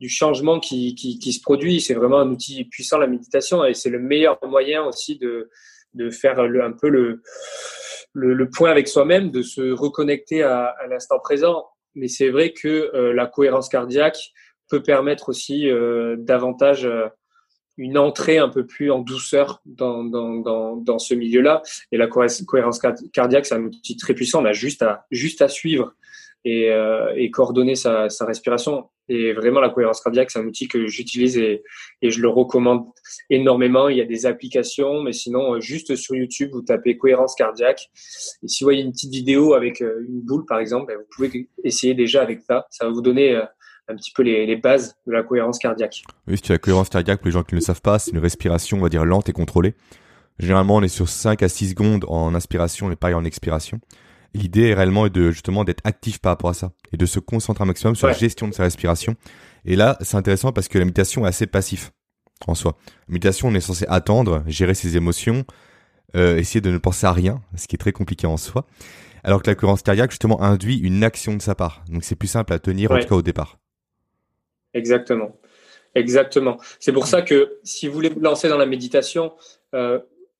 du 0.00 0.08
changement 0.08 0.58
qui, 0.58 0.94
qui, 0.94 1.32
se 1.32 1.40
produit. 1.40 1.80
C'est 1.80 1.94
vraiment 1.94 2.20
un 2.20 2.30
outil 2.30 2.64
puissant, 2.64 2.98
la 2.98 3.06
méditation, 3.06 3.64
et 3.64 3.74
c'est 3.74 3.90
le 3.90 3.98
meilleur 3.98 4.38
moyen 4.46 4.84
aussi 4.84 5.18
de, 5.18 5.50
de 5.94 6.10
faire 6.10 6.40
un 6.40 6.72
peu 6.72 6.88
le, 6.88 7.22
le, 8.14 8.48
point 8.48 8.70
avec 8.70 8.88
soi-même, 8.88 9.30
de 9.30 9.42
se 9.42 9.72
reconnecter 9.72 10.42
à, 10.42 10.74
l'instant 10.88 11.18
présent. 11.18 11.66
Mais 11.94 12.08
c'est 12.08 12.30
vrai 12.30 12.52
que 12.52 12.90
euh, 12.94 13.12
la 13.12 13.26
cohérence 13.26 13.68
cardiaque 13.68 14.30
peut 14.68 14.82
permettre 14.82 15.28
aussi 15.28 15.68
euh, 15.68 16.16
davantage 16.18 16.86
euh, 16.86 17.08
une 17.76 17.98
entrée 17.98 18.38
un 18.38 18.48
peu 18.48 18.64
plus 18.64 18.90
en 18.90 19.00
douceur 19.00 19.60
dans, 19.64 20.04
dans, 20.04 20.36
dans, 20.36 20.76
dans 20.76 20.98
ce 20.98 21.14
milieu-là. 21.14 21.62
Et 21.92 21.96
la 21.96 22.06
cohérence 22.06 22.80
cardiaque, 23.12 23.46
c'est 23.46 23.54
un 23.54 23.64
outil 23.64 23.96
très 23.96 24.14
puissant. 24.14 24.42
On 24.42 24.46
a 24.46 24.52
juste 24.52 24.82
à, 24.82 25.06
juste 25.10 25.42
à 25.42 25.48
suivre 25.48 25.94
et, 26.44 26.70
euh, 26.70 27.12
et 27.16 27.30
coordonner 27.30 27.74
sa, 27.74 28.08
respiration. 28.20 28.88
Et 29.08 29.32
vraiment, 29.32 29.60
la 29.60 29.70
cohérence 29.70 30.00
cardiaque, 30.00 30.30
c'est 30.30 30.38
un 30.38 30.46
outil 30.46 30.68
que 30.68 30.86
j'utilise 30.86 31.36
et, 31.36 31.62
je 32.02 32.20
le 32.20 32.28
recommande 32.28 32.84
énormément. 33.28 33.88
Il 33.88 33.96
y 33.96 34.00
a 34.00 34.04
des 34.04 34.26
applications, 34.26 35.02
mais 35.02 35.12
sinon, 35.12 35.54
euh, 35.54 35.60
juste 35.60 35.96
sur 35.96 36.14
YouTube, 36.14 36.50
vous 36.52 36.62
tapez 36.62 36.96
cohérence 36.96 37.34
cardiaque. 37.34 37.90
Et 38.42 38.48
si 38.48 38.62
vous 38.62 38.66
voyez 38.66 38.82
une 38.82 38.92
petite 38.92 39.12
vidéo 39.12 39.54
avec 39.54 39.82
euh, 39.82 40.06
une 40.08 40.20
boule, 40.20 40.44
par 40.46 40.60
exemple, 40.60 40.86
ben, 40.86 40.98
vous 40.98 41.06
pouvez 41.14 41.48
essayer 41.64 41.94
déjà 41.94 42.22
avec 42.22 42.40
ça. 42.42 42.66
Ça 42.70 42.86
va 42.86 42.92
vous 42.92 43.02
donner 43.02 43.34
un 43.88 43.96
petit 43.96 44.12
peu 44.12 44.22
les, 44.22 44.46
les, 44.46 44.56
bases 44.56 44.96
de 45.06 45.12
la 45.12 45.24
cohérence 45.24 45.58
cardiaque. 45.58 46.04
Oui, 46.28 46.36
si 46.36 46.42
tu 46.42 46.52
as 46.52 46.54
la 46.54 46.58
cohérence 46.58 46.88
cardiaque, 46.88 47.18
pour 47.18 47.26
les 47.26 47.32
gens 47.32 47.42
qui 47.42 47.54
ne 47.54 47.60
le 47.60 47.64
savent 47.64 47.82
pas, 47.82 47.98
c'est 47.98 48.12
une 48.12 48.18
respiration, 48.18 48.78
on 48.78 48.82
va 48.82 48.88
dire, 48.88 49.04
lente 49.04 49.28
et 49.28 49.32
contrôlée. 49.32 49.74
Généralement, 50.38 50.76
on 50.76 50.82
est 50.82 50.88
sur 50.88 51.08
5 51.08 51.42
à 51.42 51.48
6 51.48 51.70
secondes 51.70 52.04
en 52.08 52.34
inspiration 52.34 52.90
et 52.90 52.96
pareil 52.96 53.14
en 53.14 53.24
expiration. 53.24 53.80
L'idée 54.34 54.68
est 54.68 54.74
réellement 54.74 55.08
de 55.08 55.30
justement 55.30 55.64
d'être 55.64 55.80
actif 55.84 56.18
par 56.20 56.32
rapport 56.32 56.50
à 56.50 56.54
ça 56.54 56.72
et 56.92 56.96
de 56.96 57.06
se 57.06 57.18
concentrer 57.18 57.62
un 57.62 57.66
maximum 57.66 57.96
sur 57.96 58.06
la 58.06 58.12
gestion 58.12 58.48
de 58.48 58.54
sa 58.54 58.62
respiration. 58.62 59.16
Et 59.64 59.76
là, 59.76 59.96
c'est 60.00 60.16
intéressant 60.16 60.52
parce 60.52 60.68
que 60.68 60.78
la 60.78 60.84
méditation 60.84 61.24
est 61.24 61.28
assez 61.28 61.46
passif 61.46 61.90
en 62.46 62.54
soi. 62.54 62.76
La 63.08 63.12
méditation, 63.12 63.48
on 63.48 63.54
est 63.54 63.60
censé 63.60 63.84
attendre, 63.88 64.42
gérer 64.46 64.74
ses 64.74 64.96
émotions, 64.96 65.44
euh, 66.16 66.38
essayer 66.38 66.60
de 66.60 66.70
ne 66.70 66.78
penser 66.78 67.06
à 67.06 67.12
rien, 67.12 67.40
ce 67.56 67.66
qui 67.66 67.76
est 67.76 67.78
très 67.78 67.92
compliqué 67.92 68.26
en 68.26 68.36
soi. 68.36 68.66
Alors 69.22 69.42
que 69.42 69.50
la 69.50 69.54
cohérence 69.54 69.82
cardiaque, 69.82 70.10
justement, 70.10 70.40
induit 70.40 70.78
une 70.78 71.04
action 71.04 71.34
de 71.36 71.42
sa 71.42 71.54
part. 71.54 71.84
Donc 71.88 72.04
c'est 72.04 72.16
plus 72.16 72.28
simple 72.28 72.52
à 72.52 72.58
tenir, 72.58 72.90
en 72.92 72.98
tout 72.98 73.08
cas 73.08 73.16
au 73.16 73.22
départ. 73.22 73.58
Exactement. 74.72 75.36
Exactement. 75.94 76.58
C'est 76.78 76.92
pour 76.92 77.06
ça 77.06 77.22
que 77.22 77.58
si 77.64 77.88
vous 77.88 77.94
voulez 77.94 78.08
vous 78.08 78.20
lancer 78.20 78.48
dans 78.48 78.56
la 78.56 78.66
méditation, 78.66 79.32
euh, 79.74 79.98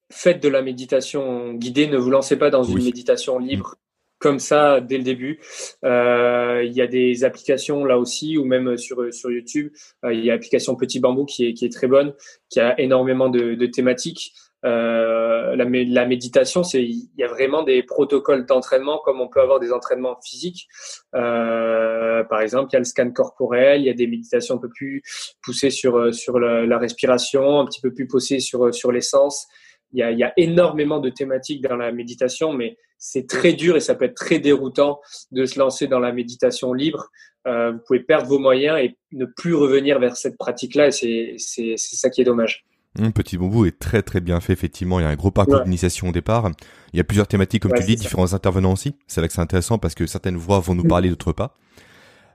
faites 0.08 0.42
de 0.42 0.48
la 0.48 0.62
méditation 0.62 1.54
guidée, 1.54 1.88
ne 1.88 1.98
vous 1.98 2.10
lancez 2.10 2.36
pas 2.36 2.50
dans 2.50 2.62
une 2.62 2.82
méditation 2.82 3.38
libre 3.38 3.74
comme 4.20 4.38
ça 4.38 4.80
dès 4.80 4.98
le 4.98 5.02
début. 5.02 5.40
Euh, 5.84 6.62
il 6.64 6.72
y 6.72 6.82
a 6.82 6.86
des 6.86 7.24
applications 7.24 7.84
là 7.84 7.98
aussi, 7.98 8.38
ou 8.38 8.44
même 8.44 8.76
sur, 8.76 9.12
sur 9.12 9.30
YouTube, 9.30 9.72
euh, 10.04 10.12
il 10.12 10.24
y 10.24 10.30
a 10.30 10.34
l'application 10.34 10.76
Petit 10.76 11.00
Bambou 11.00 11.24
qui 11.24 11.46
est, 11.46 11.54
qui 11.54 11.64
est 11.64 11.72
très 11.72 11.88
bonne, 11.88 12.14
qui 12.48 12.60
a 12.60 12.78
énormément 12.78 13.28
de, 13.28 13.54
de 13.54 13.66
thématiques. 13.66 14.32
Euh, 14.66 15.56
la, 15.56 15.64
la, 15.64 16.04
méditation, 16.06 16.62
c'est 16.62 16.84
il 16.84 17.08
y 17.16 17.24
a 17.24 17.28
vraiment 17.28 17.62
des 17.62 17.82
protocoles 17.82 18.44
d'entraînement 18.44 19.00
comme 19.02 19.22
on 19.22 19.28
peut 19.28 19.40
avoir 19.40 19.58
des 19.58 19.72
entraînements 19.72 20.18
physiques. 20.22 20.68
Euh, 21.14 22.22
par 22.24 22.42
exemple, 22.42 22.68
il 22.70 22.74
y 22.74 22.76
a 22.76 22.80
le 22.80 22.84
scan 22.84 23.10
corporel, 23.10 23.80
il 23.80 23.86
y 23.86 23.90
a 23.90 23.94
des 23.94 24.06
méditations 24.06 24.56
un 24.56 24.58
peu 24.58 24.68
plus 24.68 25.02
poussées 25.42 25.70
sur 25.70 26.14
sur 26.14 26.38
la, 26.38 26.66
la 26.66 26.78
respiration, 26.78 27.60
un 27.60 27.64
petit 27.64 27.80
peu 27.80 27.94
plus 27.94 28.06
poussées 28.06 28.38
sur 28.38 28.74
sur 28.74 28.92
l'essence 28.92 29.46
il 29.92 29.98
y, 29.98 30.02
a, 30.02 30.10
il 30.10 30.18
y 30.18 30.24
a 30.24 30.32
énormément 30.36 31.00
de 31.00 31.10
thématiques 31.10 31.62
dans 31.62 31.76
la 31.76 31.92
méditation, 31.92 32.52
mais 32.52 32.76
c'est 33.00 33.26
très 33.26 33.54
dur 33.54 33.76
et 33.76 33.80
ça 33.80 33.96
peut 33.96 34.04
être 34.04 34.14
très 34.14 34.38
déroutant 34.38 35.00
de 35.32 35.46
se 35.46 35.58
lancer 35.58 35.88
dans 35.88 35.98
la 35.98 36.12
méditation 36.12 36.72
libre. 36.72 37.10
Euh, 37.48 37.72
vous 37.72 37.78
pouvez 37.86 38.00
perdre 38.00 38.28
vos 38.28 38.38
moyens 38.38 38.78
et 38.78 38.96
ne 39.12 39.24
plus 39.24 39.54
revenir 39.54 39.98
vers 39.98 40.16
cette 40.16 40.36
pratique-là, 40.36 40.88
et 41.02 41.36
c'est 41.38 41.76
ça 41.76 42.10
qui 42.10 42.20
est 42.20 42.24
dommage. 42.24 42.64
Mmh, 42.98 43.10
Petit 43.10 43.38
Bambou 43.38 43.64
est 43.64 43.78
très 43.78 44.02
très 44.02 44.20
bien 44.20 44.40
fait, 44.40 44.52
effectivement. 44.52 45.00
Il 45.00 45.04
y 45.04 45.06
a 45.06 45.08
un 45.08 45.16
gros 45.16 45.30
parcours 45.30 45.62
d'initiation 45.62 46.08
au 46.08 46.12
départ. 46.12 46.50
Il 46.92 46.98
y 46.98 47.00
a 47.00 47.04
plusieurs 47.04 47.26
thématiques, 47.26 47.62
comme 47.62 47.72
tu 47.72 47.84
dis, 47.84 47.96
différents 47.96 48.34
intervenants 48.34 48.72
aussi. 48.72 48.94
C'est 49.06 49.20
là 49.20 49.28
que 49.28 49.32
c'est 49.32 49.40
intéressant 49.40 49.78
parce 49.78 49.94
que 49.94 50.06
certaines 50.06 50.36
voix 50.36 50.60
vont 50.60 50.74
nous 50.74 50.84
mmh. 50.84 50.88
parler, 50.88 51.08
d'autres 51.08 51.32
pas. 51.32 51.56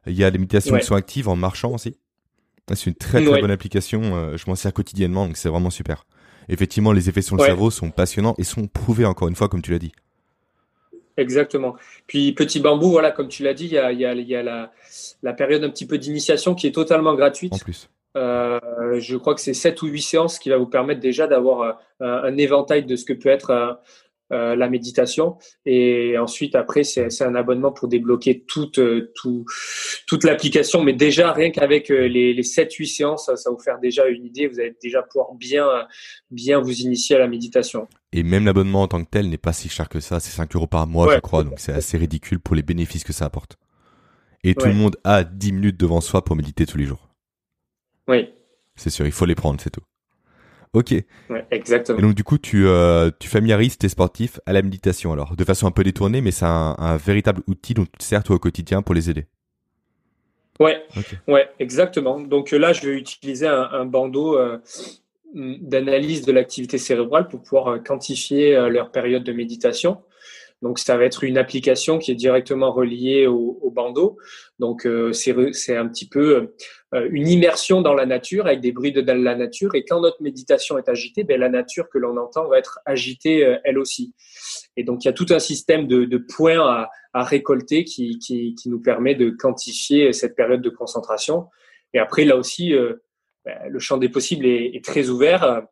Il 0.07 0.13
y 0.13 0.23
a 0.23 0.29
les 0.29 0.37
méditations 0.37 0.77
qui 0.77 0.85
sont 0.85 0.95
actives 0.95 1.29
en 1.29 1.35
marchant 1.35 1.73
aussi. 1.73 1.97
C'est 2.73 2.87
une 2.87 2.95
très 2.95 3.23
très 3.23 3.41
bonne 3.41 3.51
application. 3.51 4.01
Euh, 4.15 4.37
je 4.37 4.45
m'en 4.47 4.55
sers 4.55 4.73
quotidiennement, 4.73 5.27
donc 5.27 5.37
c'est 5.37 5.49
vraiment 5.49 5.69
super 5.69 6.05
effectivement, 6.49 6.91
les 6.91 7.09
effets 7.09 7.21
sur 7.21 7.35
le 7.35 7.43
cerveau 7.43 7.71
sont 7.71 7.91
passionnants 7.91 8.35
et 8.37 8.43
sont 8.43 8.67
prouvés 8.67 9.05
encore 9.05 9.27
une 9.27 9.35
fois, 9.35 9.49
comme 9.49 9.61
tu 9.61 9.71
l'as 9.71 9.79
dit. 9.79 9.91
Exactement. 11.17 11.75
Puis 12.07 12.33
Petit 12.33 12.59
Bambou, 12.59 12.89
voilà, 12.89 13.11
comme 13.11 13.27
tu 13.27 13.43
l'as 13.43 13.53
dit, 13.53 13.65
il 13.65 13.73
y 13.73 13.77
a, 13.77 13.91
y 13.91 14.05
a, 14.05 14.13
y 14.13 14.35
a 14.35 14.43
la, 14.43 14.71
la, 15.23 15.33
période 15.33 15.63
un 15.63 15.69
petit 15.69 15.87
peu 15.87 15.97
d'initiation 15.97 16.55
qui 16.55 16.67
est 16.67 16.73
totalement 16.73 17.15
gratuite. 17.15 17.53
En 17.53 17.57
plus. 17.57 17.89
Euh, 18.17 18.59
je 18.99 19.17
crois 19.17 19.35
que 19.35 19.41
c'est 19.41 19.53
7 19.53 19.81
ou 19.81 19.87
8 19.87 20.01
séances 20.01 20.39
qui 20.39 20.49
va 20.49 20.57
vous 20.57 20.67
permettre 20.67 21.01
déjà 21.01 21.27
d'avoir 21.27 21.79
un, 21.99 22.05
un, 22.05 22.37
éventail 22.37 22.85
de 22.85 22.95
ce 22.95 23.03
que 23.03 23.13
peut 23.13 23.29
être 23.29 23.51
un, 23.51 23.77
euh, 24.33 24.55
la 24.55 24.67
méditation. 24.69 25.37
Et 25.67 26.17
ensuite, 26.17 26.55
après, 26.55 26.83
c'est 26.83 27.21
un 27.21 27.35
abonnement 27.35 27.71
pour 27.71 27.87
débloquer 27.87 28.43
toute, 28.47 28.79
euh, 28.79 29.11
tout, 29.13 29.45
toute 30.07 30.23
l'application. 30.23 30.81
Mais 30.81 30.93
déjà, 30.93 31.31
rien 31.31 31.51
qu'avec 31.51 31.91
euh, 31.91 32.07
les, 32.07 32.33
les 32.33 32.41
7-8 32.41 32.85
séances, 32.87 33.25
ça, 33.25 33.33
va 33.33 33.55
vous 33.55 33.61
faire 33.61 33.77
déjà 33.77 34.07
une 34.07 34.25
idée. 34.25 34.47
Vous 34.47 34.59
allez 34.59 34.75
déjà 34.81 35.03
pouvoir 35.03 35.35
bien, 35.35 35.67
bien 36.31 36.59
vous 36.59 36.81
initier 36.81 37.17
à 37.17 37.19
la 37.19 37.27
méditation. 37.27 37.87
Et 38.17 38.23
même 38.23 38.45
l'abonnement 38.45 38.83
en 38.83 38.87
tant 38.87 39.03
que 39.03 39.09
tel 39.09 39.29
n'est 39.29 39.37
pas 39.37 39.51
si 39.51 39.67
cher 39.67 39.89
que 39.89 39.99
ça. 39.99 40.21
C'est 40.21 40.31
5 40.31 40.55
euros 40.55 40.67
par 40.67 40.87
mois, 40.87 41.13
je 41.13 41.19
crois. 41.19 41.43
Donc 41.43 41.55
c'est 41.57 41.73
assez 41.73 41.97
ridicule 41.97 42.39
pour 42.39 42.55
les 42.55 42.63
bénéfices 42.63 43.03
que 43.03 43.11
ça 43.11 43.25
apporte. 43.25 43.57
Et 44.45 44.55
tout 44.55 44.67
le 44.67 44.73
monde 44.73 44.95
a 45.03 45.25
10 45.25 45.51
minutes 45.51 45.77
devant 45.77 45.99
soi 45.99 46.23
pour 46.23 46.37
méditer 46.37 46.65
tous 46.65 46.77
les 46.77 46.85
jours. 46.85 47.09
Oui. 48.07 48.29
C'est 48.77 48.89
sûr, 48.89 49.05
il 49.05 49.11
faut 49.11 49.25
les 49.25 49.35
prendre, 49.35 49.59
c'est 49.59 49.69
tout. 49.69 49.83
Ok. 50.71 50.93
exactement. 51.51 51.99
Et 51.99 52.01
donc 52.01 52.13
du 52.13 52.23
coup, 52.23 52.37
tu, 52.37 52.65
euh, 52.67 53.11
tu 53.19 53.27
familiarises 53.27 53.77
tes 53.77 53.89
sportifs 53.89 54.39
à 54.45 54.53
la 54.53 54.61
méditation 54.61 55.11
alors, 55.11 55.35
de 55.35 55.43
façon 55.43 55.67
un 55.67 55.71
peu 55.71 55.83
détournée, 55.83 56.21
mais 56.21 56.31
c'est 56.31 56.45
un, 56.45 56.97
véritable 56.97 57.41
outil 57.47 57.73
dont 57.73 57.83
tu 57.85 57.97
te 57.97 58.03
sers 58.03 58.23
toi 58.23 58.37
au 58.37 58.39
quotidien 58.39 58.81
pour 58.81 58.95
les 58.95 59.09
aider. 59.09 59.25
Ouais, 60.61 60.81
ouais, 61.27 61.49
exactement. 61.59 62.21
Donc 62.21 62.51
là, 62.51 62.71
je 62.71 62.87
vais 62.87 62.95
utiliser 62.97 63.47
un, 63.47 63.85
bandeau 63.85 64.37
euh, 64.37 64.59
d'analyse 65.35 66.25
de 66.25 66.31
l'activité 66.31 66.77
cérébrale 66.77 67.27
pour 67.27 67.41
pouvoir 67.41 67.67
euh, 67.67 67.79
quantifier 67.79 68.53
leur 68.69 68.91
période 68.91 69.23
de 69.23 69.33
méditation. 69.33 69.97
Donc 70.61 70.79
ça 70.79 70.97
va 70.97 71.03
être 71.03 71.23
une 71.23 71.37
application 71.37 71.99
qui 71.99 72.11
est 72.11 72.15
directement 72.15 72.71
reliée 72.71 73.27
au, 73.27 73.59
au 73.61 73.69
bandeau. 73.71 74.17
Donc 74.59 74.87
euh, 74.87 75.11
c'est 75.11 75.75
un 75.75 75.87
petit 75.87 76.07
peu 76.07 76.49
euh, 76.93 77.07
une 77.11 77.27
immersion 77.27 77.81
dans 77.81 77.93
la 77.93 78.05
nature 78.05 78.47
avec 78.47 78.61
des 78.61 78.71
bruits 78.71 78.93
de 78.93 79.01
la 79.01 79.35
nature. 79.35 79.75
Et 79.75 79.83
quand 79.83 79.99
notre 79.99 80.21
méditation 80.21 80.77
est 80.77 80.87
agitée, 80.87 81.23
ben, 81.23 81.39
la 81.39 81.49
nature 81.49 81.89
que 81.89 81.97
l'on 81.97 82.17
entend 82.17 82.47
va 82.47 82.57
être 82.57 82.79
agitée 82.85 83.45
euh, 83.45 83.57
elle 83.63 83.77
aussi. 83.77 84.13
Et 84.77 84.83
donc 84.83 85.03
il 85.03 85.07
y 85.07 85.09
a 85.09 85.13
tout 85.13 85.27
un 85.29 85.39
système 85.39 85.87
de, 85.87 86.05
de 86.05 86.17
points 86.17 86.59
à, 86.59 86.89
à 87.13 87.23
récolter 87.23 87.83
qui, 87.83 88.17
qui, 88.19 88.55
qui, 88.55 88.69
nous 88.69 88.81
permet 88.81 89.15
de 89.15 89.29
quantifier 89.29 90.13
cette 90.13 90.35
période 90.35 90.61
de 90.61 90.69
concentration. 90.69 91.47
Et 91.93 91.99
après 91.99 92.25
là 92.25 92.37
aussi, 92.37 92.73
ben, 92.73 92.97
le 93.69 93.79
champ 93.79 93.97
des 93.97 94.09
possibles 94.09 94.45
est, 94.45 94.83
très 94.83 95.09
ouvert. 95.09 95.63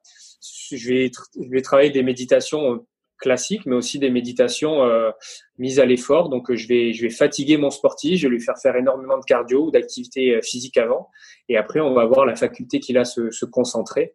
Je 0.72 0.90
vais, 0.90 1.62
travailler 1.62 1.92
des 1.92 2.04
méditations 2.04 2.86
classiques, 3.18 3.66
mais 3.66 3.76
aussi 3.76 4.00
des 4.00 4.10
méditations 4.10 4.84
euh, 4.84 5.12
mises 5.58 5.80
à 5.80 5.86
l'effort. 5.86 6.30
Donc, 6.30 6.52
euh, 6.52 6.56
je 6.56 6.68
vais, 6.68 7.10
fatiguer 7.10 7.58
mon 7.58 7.70
sportif, 7.70 8.20
je 8.20 8.28
vais 8.28 8.34
lui 8.34 8.42
faire 8.42 8.58
faire 8.62 8.76
énormément 8.76 9.18
de 9.18 9.24
cardio 9.24 9.68
ou 9.68 9.72
d'activité 9.72 10.36
euh, 10.36 10.42
physique 10.42 10.78
avant, 10.78 11.10
et 11.48 11.56
après, 11.58 11.80
on 11.80 11.94
va 11.94 12.02
avoir 12.02 12.26
la 12.26 12.36
faculté 12.36 12.80
qu'il 12.80 12.98
a 12.98 13.06
se, 13.06 13.32
se 13.32 13.46
concentrer 13.46 14.14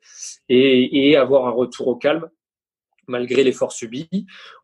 et 0.49 1.16
avoir 1.16 1.47
un 1.47 1.51
retour 1.51 1.88
au 1.88 1.97
calme 1.97 2.29
malgré 3.09 3.42
l'effort 3.42 3.73
subi, 3.73 4.09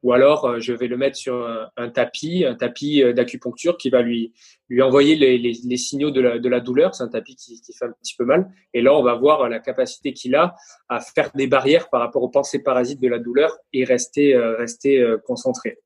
ou 0.02 0.12
alors 0.12 0.44
euh, 0.44 0.60
je 0.60 0.72
vais 0.72 0.86
le 0.86 0.96
mettre 0.96 1.16
sur 1.16 1.46
un, 1.76 1.88
tapis, 1.90 2.44
un 2.44 2.54
tapis 2.54 3.02
euh, 3.02 3.12
d'acupuncture 3.12 3.76
qui 3.76 3.90
va 3.90 4.02
lui 4.02 4.32
lui 4.68 4.80
envoyer 4.80 5.16
les, 5.16 5.36
les, 5.36 5.52
les 5.64 5.76
signaux 5.76 6.10
de 6.10 6.20
la, 6.20 6.38
de 6.38 6.48
la 6.48 6.60
douleur. 6.60 6.94
C'est 6.94 7.02
un 7.02 7.08
tapis 7.08 7.36
qui, 7.36 7.60
qui, 7.60 7.72
fait 7.72 7.84
un 7.84 7.92
petit 7.92 8.14
peu 8.16 8.24
mal, 8.24 8.50
et 8.72 8.82
là 8.82 8.94
on 8.94 9.02
va 9.02 9.14
voir 9.14 9.48
la 9.48 9.58
capacité 9.58 10.12
qu'il 10.12 10.34
a 10.34 10.54
à 10.88 11.00
faire 11.00 11.30
des 11.34 11.46
barrières 11.46 11.88
par 11.90 12.00
rapport 12.00 12.22
aux 12.22 12.30
pensées 12.30 12.62
parasites 12.62 13.00
de 13.00 13.08
la 13.08 13.18
douleur 13.18 13.56
et 13.72 13.84
rester 13.84 14.34
euh, 14.34 14.56
rester 14.56 15.04
concentré. 15.24 15.78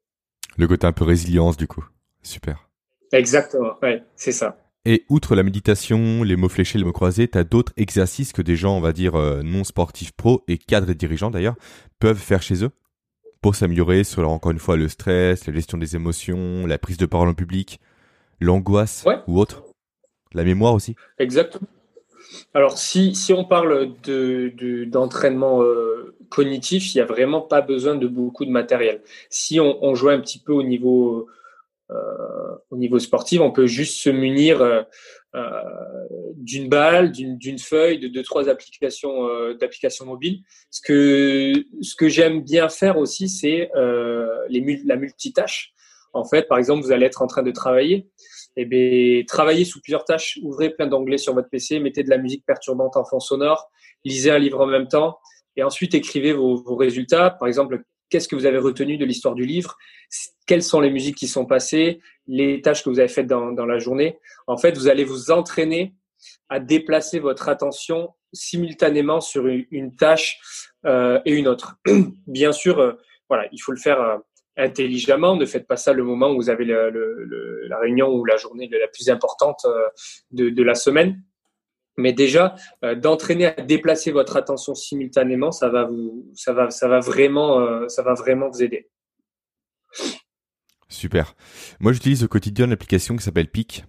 Le 0.57 0.67
côté 0.67 0.87
un 0.87 0.93
peu 0.93 1.05
résilience 1.05 1.57
du 1.57 1.67
coup, 1.67 1.85
super. 2.23 2.69
Exactement, 3.13 3.75
ouais, 3.83 4.03
c'est 4.17 4.33
ça. 4.33 4.59
Et 4.91 5.05
outre 5.11 5.35
la 5.35 5.43
méditation, 5.43 6.23
les 6.23 6.35
mots 6.35 6.49
fléchés, 6.49 6.79
les 6.79 6.85
mots 6.85 6.93
croisés, 6.93 7.29
tu 7.29 7.37
as 7.37 7.45
d'autres 7.45 7.75
exercices 7.77 8.33
que 8.33 8.41
des 8.41 8.57
gens, 8.57 8.75
on 8.75 8.81
va 8.81 8.95
dire, 8.95 9.17
euh, 9.17 9.43
non 9.43 9.63
sportifs 9.63 10.13
pro 10.13 10.45
et 10.49 10.57
cadres 10.57 10.89
et 10.89 10.95
dirigeants 10.95 11.31
d'ailleurs, 11.31 11.57
peuvent 11.99 12.17
faire 12.17 12.41
chez 12.41 12.65
eux 12.65 12.71
pour 13.43 13.55
s'améliorer 13.55 14.03
sur, 14.03 14.27
encore 14.27 14.51
une 14.51 14.59
fois, 14.59 14.79
le 14.79 14.89
stress, 14.89 15.47
la 15.47 15.53
gestion 15.53 15.77
des 15.77 15.95
émotions, 15.95 16.65
la 16.65 16.79
prise 16.79 16.97
de 16.97 17.05
parole 17.05 17.29
en 17.29 17.35
public, 17.35 17.81
l'angoisse 18.41 19.05
ou 19.27 19.39
autre. 19.39 19.63
La 20.33 20.43
mémoire 20.43 20.73
aussi. 20.73 20.97
Exactement. 21.19 21.69
Alors, 22.55 22.79
si, 22.79 23.15
si 23.15 23.35
on 23.35 23.45
parle 23.45 23.93
de, 24.05 24.87
d'entraînement 24.87 25.63
euh, 25.63 26.17
cognitif, 26.31 26.95
il 26.95 26.97
n'y 26.97 27.03
a 27.03 27.07
vraiment 27.07 27.43
pas 27.43 27.61
besoin 27.61 27.95
de 27.95 28.07
beaucoup 28.07 28.47
de 28.47 28.51
matériel. 28.51 29.03
Si 29.29 29.61
on, 29.61 29.85
on 29.85 29.95
joue 29.95 30.09
un 30.09 30.21
petit 30.21 30.39
peu 30.39 30.55
au 30.55 30.63
niveau 30.63 31.29
au 32.71 32.77
niveau 32.77 32.99
sportif, 32.99 33.41
on 33.41 33.51
peut 33.51 33.67
juste 33.67 33.99
se 33.99 34.11
munir 34.11 34.61
euh, 34.61 34.83
euh, 35.35 35.51
d'une 36.37 36.69
balle, 36.69 37.13
d'une 37.13 37.59
feuille, 37.59 37.99
de 37.99 38.09
deux 38.09 38.23
trois 38.23 38.49
applications 38.49 39.27
d'applications 39.55 40.07
mobiles. 40.07 40.43
Ce 40.71 40.81
que 40.81 41.53
ce 41.81 41.95
que 41.97 42.09
j'aime 42.09 42.43
bien 42.43 42.69
faire 42.69 42.99
aussi, 42.99 43.29
c'est 43.29 43.71
les 44.49 44.83
la 44.85 44.97
multitâche. 44.97 45.73
En 46.15 46.25
fait, 46.25 46.49
par 46.49 46.59
exemple, 46.59 46.85
vous 46.85 46.93
allez 46.93 47.07
être 47.07 47.23
en 47.23 47.27
train 47.27 47.43
de 47.43 47.51
travailler. 47.51 48.09
eh 48.57 48.65
bien, 48.65 49.23
travaillez 49.27 49.65
sous 49.65 49.81
plusieurs 49.81 50.05
tâches, 50.05 50.39
ouvrez 50.43 50.71
plein 50.71 50.87
d'onglets 50.87 51.19
sur 51.19 51.35
votre 51.35 51.49
PC, 51.49 51.81
mettez 51.81 52.03
de 52.03 52.11
la 52.11 52.19
musique 52.19 52.45
perturbante 52.47 52.97
en 52.97 53.05
fond 53.05 53.21
sonore, 53.21 53.71
lisez 54.05 54.31
un 54.31 54.39
livre 54.39 54.61
en 54.61 54.67
même 54.67 54.89
temps, 54.89 55.19
et 55.57 55.63
ensuite 55.63 55.95
écrivez 55.95 56.33
vos, 56.33 56.57
vos 56.57 56.77
résultats. 56.77 57.31
Par 57.31 57.47
exemple, 57.47 57.83
qu'est-ce 58.11 58.29
que 58.29 58.37
vous 58.37 58.47
avez 58.47 58.59
retenu 58.59 58.97
de 58.97 59.05
l'histoire 59.05 59.35
du 59.35 59.45
livre, 59.45 59.77
quelles 60.47 60.63
sont 60.63 60.81
les 60.81 60.91
musiques 60.91 61.17
qui 61.17 61.29
sont 61.29 61.47
passées, 61.47 62.01
les 62.27 62.61
tâches 62.61 62.83
que 62.83 62.91
vous 62.91 62.99
avez 62.99 63.09
faites 63.09 63.27
dans, 63.27 63.67
la 63.67 63.79
journée? 63.79 64.19
En 64.47 64.57
fait, 64.57 64.77
vous 64.77 64.89
allez 64.89 65.05
vous 65.05 65.31
entraîner 65.31 65.95
à 66.49 66.61
déplacer 66.61 67.19
votre 67.19 67.49
attention 67.49 68.11
simultanément 68.33 69.21
sur 69.21 69.47
une, 69.47 69.95
tâche 69.97 70.39
euh, 70.87 71.21
et 71.25 71.33
une 71.33 71.49
autre. 71.49 71.77
Bien 72.27 72.53
sûr, 72.53 72.79
euh, 72.79 72.93
voilà, 73.29 73.49
il 73.53 73.59
faut 73.59 73.73
le 73.73 73.79
faire 73.79 74.01
euh, 74.01 74.19
intelligemment. 74.57 75.37
Ne 75.37 75.47
faites 75.47 75.67
pas 75.67 75.77
ça 75.77 75.93
le 75.93 76.03
moment 76.03 76.31
où 76.31 76.37
vous 76.37 76.51
avez 76.51 76.65
la 76.65 77.79
réunion 77.79 78.09
ou 78.09 78.25
la 78.25 78.37
journée 78.37 78.69
la 78.71 78.89
plus 78.89 79.09
importante 79.09 79.65
de 80.33 80.63
la 80.63 80.75
semaine. 80.75 81.23
Mais 81.99 82.13
déjà, 82.13 82.55
euh, 82.85 82.95
d'entraîner 82.95 83.47
à 83.47 83.61
déplacer 83.61 84.13
votre 84.13 84.37
attention 84.37 84.75
simultanément, 84.75 85.51
ça 85.51 85.69
va 85.69 85.85
vous, 85.85 86.25
ça 86.33 86.53
va, 86.53 86.71
ça 86.71 86.87
va 86.87 87.01
vraiment, 87.01 87.61
euh, 87.61 87.89
ça 87.89 88.03
va 88.03 88.15
vraiment 88.15 88.49
vous 88.49 88.63
aider. 88.63 88.89
Super. 90.89 91.35
Moi, 91.81 91.93
j'utilise 91.93 92.23
au 92.23 92.29
quotidien 92.29 92.67
une 92.67 92.73
application 92.73 93.17
qui 93.17 93.25
s'appelle 93.25 93.49
PIC. 93.49 93.85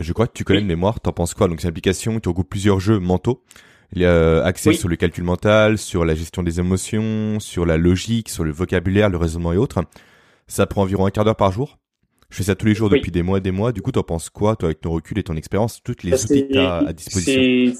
Je 0.00 0.12
crois 0.12 0.26
que 0.26 0.32
tu 0.32 0.42
connais 0.42 0.58
oui. 0.58 0.64
de 0.64 0.68
mémoire. 0.68 1.00
T'en 1.00 1.12
penses 1.12 1.34
quoi? 1.34 1.46
Donc, 1.46 1.60
c'est 1.60 1.68
une 1.68 1.70
application 1.70 2.18
qui 2.18 2.28
regroupe 2.28 2.50
plusieurs 2.50 2.80
jeux 2.80 2.98
mentaux. 2.98 3.44
Il 3.94 4.02
y 4.02 4.06
a 4.06 4.42
accès 4.42 4.70
oui. 4.70 4.76
sur 4.76 4.88
le 4.88 4.96
calcul 4.96 5.22
mental, 5.22 5.78
sur 5.78 6.04
la 6.04 6.14
gestion 6.14 6.42
des 6.42 6.58
émotions, 6.58 7.38
sur 7.38 7.64
la 7.64 7.76
logique, 7.76 8.28
sur 8.28 8.42
le 8.42 8.50
vocabulaire, 8.50 9.08
le 9.08 9.18
raisonnement 9.18 9.52
et 9.52 9.56
autres. 9.56 9.84
Ça 10.48 10.66
prend 10.66 10.82
environ 10.82 11.06
un 11.06 11.10
quart 11.10 11.24
d'heure 11.24 11.36
par 11.36 11.52
jour. 11.52 11.78
Je 12.32 12.38
fais 12.38 12.44
ça 12.44 12.54
tous 12.54 12.64
les 12.64 12.74
jours 12.74 12.90
oui. 12.90 12.98
depuis 12.98 13.10
des 13.10 13.22
mois 13.22 13.38
et 13.38 13.40
des 13.42 13.50
mois. 13.50 13.72
Du 13.72 13.82
coup, 13.82 13.92
t'en 13.92 14.02
penses 14.02 14.30
quoi, 14.30 14.56
toi, 14.56 14.68
avec 14.68 14.80
ton 14.80 14.90
recul 14.90 15.18
et 15.18 15.22
ton 15.22 15.36
expérience, 15.36 15.82
toutes 15.82 16.02
les 16.02 16.14
outils 16.14 16.48
que 16.48 16.56
as 16.56 16.78
à 16.78 16.92
disposition? 16.94 17.74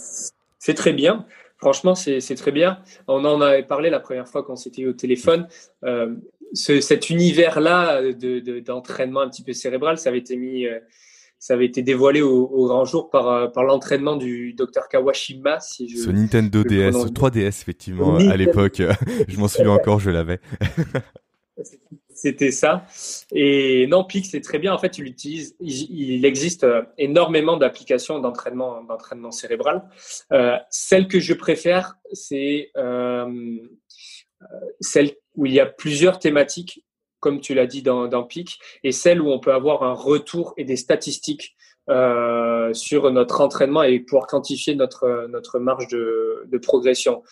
C'est 0.58 0.74
très 0.74 0.92
bien. 0.92 1.24
Franchement, 1.56 1.94
c'est 1.94 2.34
très 2.34 2.52
bien. 2.52 2.78
On 3.08 3.24
en 3.24 3.40
avait 3.40 3.62
parlé 3.62 3.88
la 3.88 3.98
première 3.98 4.28
fois 4.28 4.42
quand 4.42 4.56
c'était 4.56 4.84
au 4.84 4.92
téléphone. 4.92 5.48
Euh, 5.84 6.14
ce, 6.52 6.82
cet 6.82 7.08
univers-là 7.08 8.02
d'entraînement 8.60 9.20
de, 9.20 9.26
un 9.26 9.30
petit 9.30 9.42
peu 9.42 9.54
cérébral, 9.54 9.96
ça 9.96 10.10
avait 10.10 10.18
été 10.18 10.36
mis, 10.36 10.66
euh, 10.66 10.80
ça 11.38 11.54
avait 11.54 11.64
été 11.64 11.80
dévoilé 11.80 12.20
au, 12.20 12.44
au 12.44 12.66
grand 12.66 12.84
jour 12.84 13.08
par, 13.08 13.28
euh, 13.28 13.46
par 13.48 13.64
l'entraînement 13.64 14.16
du 14.16 14.52
docteur 14.52 14.86
Kawashima. 14.88 15.60
Si 15.60 15.88
je, 15.88 15.96
ce 15.96 16.10
Nintendo 16.10 16.62
DS, 16.62 16.90
3DS 16.90 17.46
effectivement, 17.46 18.12
Nintendo. 18.12 18.32
à 18.32 18.36
l'époque. 18.36 18.82
je 19.28 19.38
m'en 19.38 19.48
souviens 19.48 19.70
encore, 19.70 19.98
je 19.98 20.10
l'avais. 20.10 20.40
C'était 22.22 22.52
ça. 22.52 22.86
Et 23.34 23.88
non, 23.88 24.04
Pic, 24.04 24.26
c'est 24.26 24.42
très 24.42 24.60
bien. 24.60 24.72
En 24.72 24.78
fait, 24.78 24.96
il 24.96 25.06
utilise, 25.06 25.56
il, 25.58 25.90
il 25.90 26.24
existe 26.24 26.62
euh, 26.62 26.82
énormément 26.96 27.56
d'applications 27.56 28.20
d'entraînement, 28.20 28.84
d'entraînement 28.84 29.32
cérébral. 29.32 29.82
Euh, 30.32 30.56
celle 30.70 31.08
que 31.08 31.18
je 31.18 31.34
préfère, 31.34 31.96
c'est 32.12 32.70
euh, 32.76 33.58
celle 34.78 35.16
où 35.34 35.46
il 35.46 35.52
y 35.52 35.58
a 35.58 35.66
plusieurs 35.66 36.20
thématiques, 36.20 36.84
comme 37.18 37.40
tu 37.40 37.54
l'as 37.54 37.66
dit 37.66 37.82
dans, 37.82 38.06
dans 38.06 38.22
PIC, 38.22 38.56
et 38.84 38.92
celle 38.92 39.20
où 39.20 39.28
on 39.32 39.40
peut 39.40 39.52
avoir 39.52 39.82
un 39.82 39.94
retour 39.94 40.54
et 40.56 40.64
des 40.64 40.76
statistiques 40.76 41.56
euh, 41.90 42.72
sur 42.72 43.10
notre 43.10 43.40
entraînement 43.40 43.82
et 43.82 43.98
pouvoir 43.98 44.28
quantifier 44.28 44.76
notre, 44.76 45.26
notre 45.28 45.58
marge 45.58 45.88
de, 45.88 46.44
de 46.46 46.58
progression. 46.58 47.24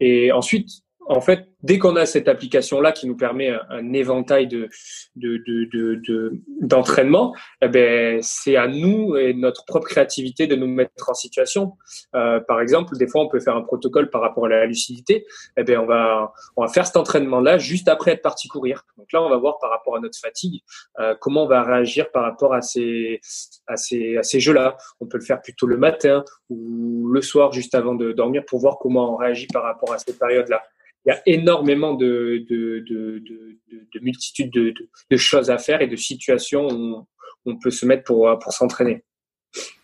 Et 0.00 0.32
ensuite, 0.32 0.82
en 1.06 1.20
fait, 1.20 1.48
dès 1.62 1.78
qu'on 1.78 1.96
a 1.96 2.06
cette 2.06 2.28
application-là 2.28 2.92
qui 2.92 3.06
nous 3.06 3.16
permet 3.16 3.52
un, 3.70 3.92
éventail 3.92 4.46
de, 4.46 4.68
de, 5.16 5.42
de, 5.46 5.94
de, 5.96 6.40
d'entraînement, 6.60 7.34
eh 7.60 7.68
ben, 7.68 8.20
c'est 8.22 8.56
à 8.56 8.68
nous 8.68 9.16
et 9.16 9.34
notre 9.34 9.64
propre 9.64 9.86
créativité 9.86 10.46
de 10.46 10.56
nous 10.56 10.66
mettre 10.66 11.10
en 11.10 11.14
situation. 11.14 11.72
Euh, 12.14 12.40
par 12.40 12.60
exemple, 12.60 12.96
des 12.96 13.08
fois, 13.08 13.22
on 13.22 13.28
peut 13.28 13.40
faire 13.40 13.56
un 13.56 13.62
protocole 13.62 14.10
par 14.10 14.20
rapport 14.20 14.46
à 14.46 14.48
la 14.48 14.66
lucidité. 14.66 15.26
Eh 15.56 15.64
ben, 15.64 15.78
on 15.78 15.86
va, 15.86 16.32
on 16.56 16.62
va 16.62 16.68
faire 16.68 16.86
cet 16.86 16.96
entraînement-là 16.96 17.58
juste 17.58 17.88
après 17.88 18.12
être 18.12 18.22
parti 18.22 18.48
courir. 18.48 18.84
Donc 18.96 19.12
là, 19.12 19.22
on 19.22 19.28
va 19.28 19.36
voir 19.36 19.58
par 19.58 19.70
rapport 19.70 19.96
à 19.96 20.00
notre 20.00 20.18
fatigue 20.18 20.62
euh, 21.00 21.14
comment 21.20 21.44
on 21.44 21.48
va 21.48 21.62
réagir 21.62 22.10
par 22.10 22.22
rapport 22.22 22.54
à 22.54 22.62
ces, 22.62 23.20
à 23.66 23.76
ces, 23.76 24.16
à 24.16 24.22
ces 24.22 24.40
jeux-là. 24.40 24.76
On 25.00 25.06
peut 25.06 25.18
le 25.18 25.24
faire 25.24 25.40
plutôt 25.40 25.66
le 25.66 25.76
matin 25.76 26.24
ou 26.48 27.08
le 27.08 27.22
soir 27.22 27.52
juste 27.52 27.74
avant 27.74 27.94
de 27.94 28.12
dormir 28.12 28.44
pour 28.46 28.60
voir 28.60 28.78
comment 28.78 29.14
on 29.14 29.16
réagit 29.16 29.46
par 29.48 29.62
rapport 29.64 29.92
à 29.92 29.98
ces 29.98 30.16
périodes-là 30.16 30.62
il 31.04 31.08
y 31.08 31.12
a 31.12 31.22
énormément 31.26 31.94
de, 31.94 32.44
de, 32.48 32.84
de, 32.88 33.18
de, 33.18 33.58
de 33.92 34.00
multitudes 34.00 34.52
de, 34.52 34.72
de, 35.10 35.16
choses 35.16 35.50
à 35.50 35.58
faire 35.58 35.82
et 35.82 35.88
de 35.88 35.96
situations 35.96 36.68
où 36.68 37.06
on 37.44 37.58
peut 37.58 37.70
se 37.70 37.86
mettre 37.86 38.04
pour, 38.04 38.38
pour 38.38 38.52
s'entraîner. 38.52 39.02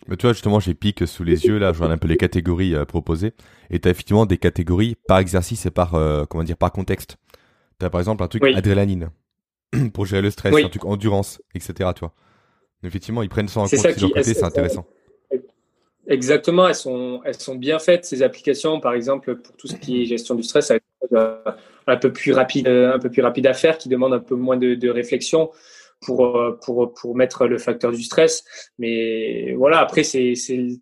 Mais 0.07 0.17
tu 0.17 0.23
vois, 0.23 0.33
justement, 0.33 0.61
j'ai 0.61 0.75
pique 0.75 1.07
sous 1.07 1.25
les 1.25 1.45
yeux, 1.45 1.59
là, 1.59 1.73
je 1.73 1.79
vois 1.79 1.89
un 1.89 1.99
peu 1.99 2.09
les 2.09 2.17
catégories 2.17 2.75
euh, 2.75 2.85
proposées. 2.85 3.33
Et 3.71 3.79
tu 3.79 3.89
as 3.89 3.91
effectivement 3.91 4.25
des 4.25 4.39
catégories 4.39 4.97
par 5.07 5.19
exercice 5.19 5.67
et 5.67 5.71
par, 5.71 5.95
euh, 5.95 6.25
comment 6.25 6.45
dire, 6.45 6.57
par 6.57 6.73
contexte. 6.73 7.17
Tu 7.79 7.85
as 7.85 7.91
par 7.91 8.01
exemple 8.01 8.23
un 8.23 8.29
truc 8.29 8.43
oui. 8.43 8.55
adrénaline 8.55 9.11
pour 9.93 10.07
gérer 10.07 10.23
le 10.23 10.31
stress, 10.31 10.55
oui. 10.55 10.65
un 10.65 10.69
truc 10.69 10.85
endurance, 10.87 11.43
etc. 11.55 11.91
Tu 11.95 12.01
vois. 12.01 12.15
Effectivement, 12.83 13.23
ils 13.23 13.29
prennent 13.29 13.49
ça 13.49 13.61
en 13.61 13.65
compte 13.65 13.83
de 13.83 14.01
leur 14.01 14.13
côté, 14.13 14.35
c'est 14.35 14.45
intéressant. 14.45 14.87
Exactement, 16.09 16.67
elles 16.67 16.75
sont, 16.75 17.21
elles 17.25 17.39
sont 17.39 17.55
bien 17.55 17.79
faites, 17.79 18.05
ces 18.07 18.23
applications, 18.23 18.81
par 18.81 18.95
exemple, 18.95 19.37
pour 19.37 19.55
tout 19.57 19.69
ce 19.69 19.77
qui 19.77 20.03
est 20.03 20.07
gestion 20.07 20.35
du 20.35 20.43
stress, 20.43 20.73
un 21.87 21.97
peu 21.97 22.13
plus 22.13 22.33
rapide, 22.33 22.67
un 22.67 22.99
peu 22.99 23.11
plus 23.11 23.23
rapide 23.23 23.47
à 23.47 23.55
faire, 23.55 23.77
qui 23.77 23.89
demande 23.89 24.15
un 24.15 24.19
peu 24.19 24.35
moins 24.35 24.57
de, 24.57 24.75
de 24.75 24.89
réflexion 24.89 25.51
pour, 26.01 26.41
pour, 26.63 26.95
pour 26.95 27.15
mettre 27.15 27.47
le 27.47 27.59
facteur 27.59 27.93
du 27.93 28.03
stress. 28.03 28.45
Mais 28.79 29.53
voilà, 29.55 29.81
après, 29.81 30.03
c'est, 30.03 30.35
c'est, 30.35 30.81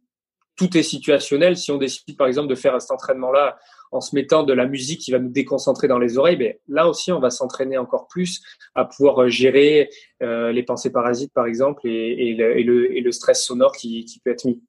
tout 0.57 0.77
est 0.77 0.83
situationnel. 0.83 1.57
Si 1.57 1.71
on 1.71 1.79
décide, 1.79 2.17
par 2.17 2.27
exemple, 2.27 2.49
de 2.49 2.55
faire 2.55 2.81
cet 2.81 2.91
entraînement-là 2.91 3.59
en 3.93 4.01
se 4.01 4.15
mettant 4.15 4.43
de 4.43 4.53
la 4.53 4.67
musique 4.67 5.01
qui 5.01 5.13
va 5.13 5.19
nous 5.19 5.31
déconcentrer 5.31 5.87
dans 5.87 5.99
les 5.99 6.19
oreilles, 6.19 6.37
ben, 6.37 6.55
là 6.69 6.89
aussi, 6.89 7.13
on 7.13 7.21
va 7.21 7.31
s'entraîner 7.31 7.79
encore 7.79 8.09
plus 8.09 8.43
à 8.75 8.85
pouvoir 8.85 9.23
euh, 9.23 9.29
gérer 9.29 9.91
euh, 10.23 10.51
les 10.53 10.63
pensées 10.63 10.91
parasites, 10.91 11.33
par 11.33 11.47
exemple, 11.47 11.87
et, 11.87 12.35
le, 12.35 13.13
stress 13.13 13.45
sonore 13.45 13.73
qui, 13.73 14.21
peut 14.25 14.31
être 14.31 14.45
mis. 14.45 14.63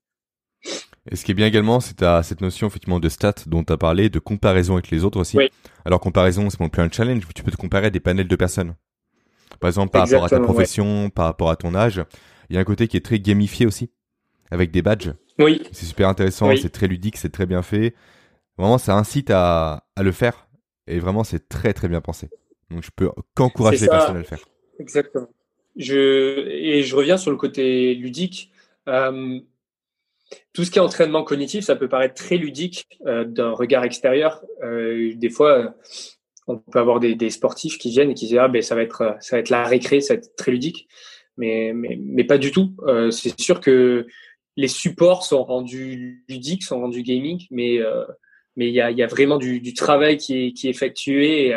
Et 1.09 1.15
ce 1.15 1.23
qui 1.23 1.31
est 1.31 1.35
bien 1.35 1.47
également, 1.47 1.79
c'est 1.79 2.03
cette 2.23 2.41
notion 2.41 2.67
effectivement 2.67 2.99
de 2.99 3.09
stats 3.09 3.45
dont 3.45 3.63
tu 3.63 3.71
as 3.71 3.77
parlé, 3.77 4.09
de 4.09 4.19
comparaison 4.19 4.73
avec 4.73 4.89
les 4.91 5.03
autres 5.03 5.19
aussi. 5.19 5.37
Alors 5.85 5.99
comparaison, 5.99 6.49
c'est 6.49 6.57
plus 6.69 6.81
un 6.81 6.89
challenge, 6.91 7.23
tu 7.33 7.43
peux 7.43 7.51
te 7.51 7.57
comparer 7.57 7.87
à 7.87 7.89
des 7.89 7.99
panels 7.99 8.27
de 8.27 8.35
personnes. 8.35 8.75
Par 9.59 9.69
exemple, 9.69 9.91
par 9.91 10.07
rapport 10.07 10.25
à 10.25 10.29
ta 10.29 10.39
profession, 10.39 11.09
par 11.09 11.25
rapport 11.25 11.49
à 11.49 11.55
ton 11.55 11.73
âge. 11.73 12.03
Il 12.49 12.55
y 12.55 12.57
a 12.57 12.61
un 12.61 12.65
côté 12.65 12.87
qui 12.87 12.97
est 12.97 13.05
très 13.05 13.19
gamifié 13.19 13.65
aussi, 13.65 13.89
avec 14.51 14.71
des 14.71 14.81
badges. 14.81 15.13
Oui. 15.39 15.61
C'est 15.71 15.85
super 15.85 16.09
intéressant, 16.09 16.55
c'est 16.55 16.69
très 16.69 16.87
ludique, 16.87 17.17
c'est 17.17 17.31
très 17.31 17.45
bien 17.45 17.61
fait. 17.61 17.93
Vraiment, 18.57 18.77
ça 18.77 18.95
incite 18.95 19.29
à, 19.29 19.85
à 19.95 20.03
le 20.03 20.11
faire. 20.11 20.47
Et 20.87 20.99
vraiment, 20.99 21.23
c'est 21.23 21.47
très 21.49 21.73
très 21.73 21.87
bien 21.87 22.01
pensé. 22.01 22.29
Donc, 22.69 22.83
je 22.83 22.89
peux 22.95 23.09
qu'encourager 23.33 23.81
les 23.81 23.87
personnes 23.87 24.15
à 24.15 24.19
le 24.19 24.25
faire. 24.25 24.39
Exactement. 24.79 25.27
Je, 25.75 26.47
et 26.47 26.83
je 26.83 26.95
reviens 26.95 27.17
sur 27.17 27.31
le 27.31 27.37
côté 27.37 27.93
ludique. 27.95 28.51
Euh, 28.87 29.39
tout 30.53 30.63
ce 30.63 30.71
qui 30.71 30.79
est 30.79 30.81
entraînement 30.81 31.23
cognitif, 31.23 31.63
ça 31.63 31.75
peut 31.75 31.87
paraître 31.87 32.15
très 32.15 32.37
ludique 32.37 32.87
euh, 33.05 33.25
d'un 33.25 33.51
regard 33.51 33.83
extérieur. 33.83 34.43
Euh, 34.63 35.13
des 35.15 35.29
fois, 35.29 35.75
on 36.47 36.57
peut 36.57 36.79
avoir 36.79 36.99
des, 36.99 37.29
sportifs 37.29 37.77
qui 37.77 37.89
viennent 37.89 38.11
et 38.11 38.13
qui 38.13 38.27
disent 38.27 38.37
ah 38.39 38.47
ben 38.47 38.61
ça 38.61 38.75
va 38.75 38.81
être 38.81 39.17
ça 39.19 39.35
va 39.35 39.39
être 39.39 39.49
la 39.49 39.63
récré, 39.63 40.01
ça 40.01 40.13
va 40.13 40.19
être 40.19 40.35
très 40.35 40.51
ludique, 40.51 40.87
mais 41.37 42.23
pas 42.27 42.37
du 42.37 42.51
tout. 42.51 42.73
Euh, 42.87 43.11
c'est 43.11 43.39
sûr 43.39 43.61
que 43.61 44.07
les 44.55 44.67
supports 44.67 45.23
sont 45.23 45.43
rendus 45.43 46.23
ludiques, 46.27 46.63
sont 46.63 46.79
rendus 46.79 47.03
gaming, 47.03 47.45
mais 47.51 47.79
euh, 47.79 48.05
il 48.55 48.69
y 48.69 48.81
a, 48.81 49.07
vraiment 49.07 49.37
du, 49.37 49.73
travail 49.75 50.17
qui 50.17 50.47
est, 50.47 50.65
effectué 50.65 51.55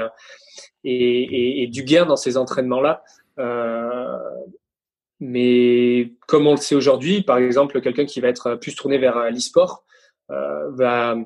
et, 0.84 1.66
du 1.72 1.82
gain 1.84 2.04
dans 2.04 2.16
ces 2.16 2.36
entraînements-là. 2.36 3.02
Euh, 3.38 3.89
mais 5.20 6.12
comme 6.26 6.46
on 6.46 6.52
le 6.52 6.56
sait 6.56 6.74
aujourd'hui, 6.74 7.22
par 7.22 7.38
exemple, 7.38 7.80
quelqu'un 7.80 8.06
qui 8.06 8.20
va 8.20 8.28
être 8.28 8.56
plus 8.56 8.74
tourné 8.74 8.98
vers 8.98 9.30
l'e-sport 9.30 9.84
euh, 10.30 10.70
va 10.70 11.16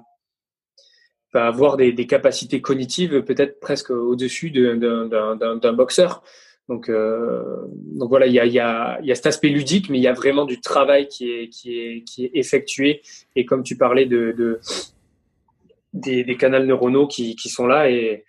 va 1.32 1.46
avoir 1.46 1.76
des, 1.76 1.92
des 1.92 2.06
capacités 2.06 2.60
cognitives 2.60 3.22
peut-être 3.22 3.58
presque 3.58 3.90
au-dessus 3.90 4.50
d'un 4.52 5.72
boxeur. 5.72 6.22
Donc, 6.68 6.88
euh, 6.88 7.42
donc 7.98 8.08
voilà, 8.08 8.26
il 8.26 8.32
y 8.32 8.40
a, 8.40 8.46
y, 8.46 8.58
a, 8.58 8.98
y 9.02 9.12
a 9.12 9.14
cet 9.14 9.26
aspect 9.26 9.48
ludique, 9.48 9.90
mais 9.90 9.98
il 9.98 10.02
y 10.02 10.06
a 10.08 10.12
vraiment 10.12 10.44
du 10.44 10.60
travail 10.60 11.08
qui 11.08 11.30
est, 11.30 11.48
qui 11.48 11.78
est, 11.78 12.04
qui 12.04 12.24
est 12.24 12.30
effectué. 12.34 13.02
Et 13.36 13.44
comme 13.44 13.64
tu 13.64 13.76
parlais 13.76 14.06
de, 14.06 14.32
de 14.32 14.60
des, 15.92 16.24
des 16.24 16.36
canaux 16.36 16.64
neuronaux 16.64 17.06
qui, 17.06 17.36
qui 17.36 17.48
sont 17.48 17.66
là, 17.66 17.90
et, 17.90 18.24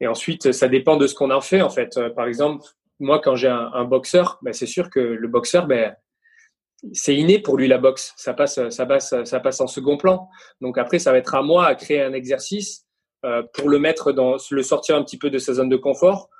et 0.00 0.06
ensuite, 0.06 0.52
ça 0.52 0.68
dépend 0.68 0.96
de 0.96 1.06
ce 1.06 1.14
qu'on 1.14 1.30
en 1.30 1.40
fait 1.40 1.62
en 1.62 1.70
fait. 1.70 1.98
Par 2.14 2.26
exemple, 2.26 2.64
moi, 3.00 3.18
quand 3.18 3.34
j'ai 3.34 3.48
un, 3.48 3.84
boxeur, 3.84 4.38
ben, 4.42 4.52
c'est 4.52 4.66
sûr 4.66 4.90
que 4.90 5.00
le 5.00 5.28
boxeur, 5.28 5.66
ben, 5.66 5.94
c'est 6.92 7.16
inné 7.16 7.38
pour 7.38 7.56
lui 7.56 7.66
la 7.66 7.78
boxe. 7.78 8.12
Ça 8.16 8.34
passe, 8.34 8.68
ça 8.68 8.86
passe, 8.86 9.14
ça 9.24 9.40
passe 9.40 9.60
en 9.60 9.66
second 9.66 9.96
plan. 9.96 10.28
Donc 10.60 10.78
après, 10.78 10.98
ça 10.98 11.12
va 11.12 11.18
être 11.18 11.34
à 11.34 11.42
moi 11.42 11.66
à 11.66 11.74
créer 11.74 12.02
un 12.02 12.12
exercice 12.12 12.86
euh, 13.24 13.42
pour 13.54 13.68
le 13.68 13.78
mettre 13.78 14.12
dans, 14.12 14.36
le 14.50 14.62
sortir 14.62 14.96
un 14.96 15.02
petit 15.02 15.18
peu 15.18 15.30
de 15.30 15.38
sa 15.38 15.54
zone 15.54 15.68
de 15.68 15.76
confort, 15.76 16.30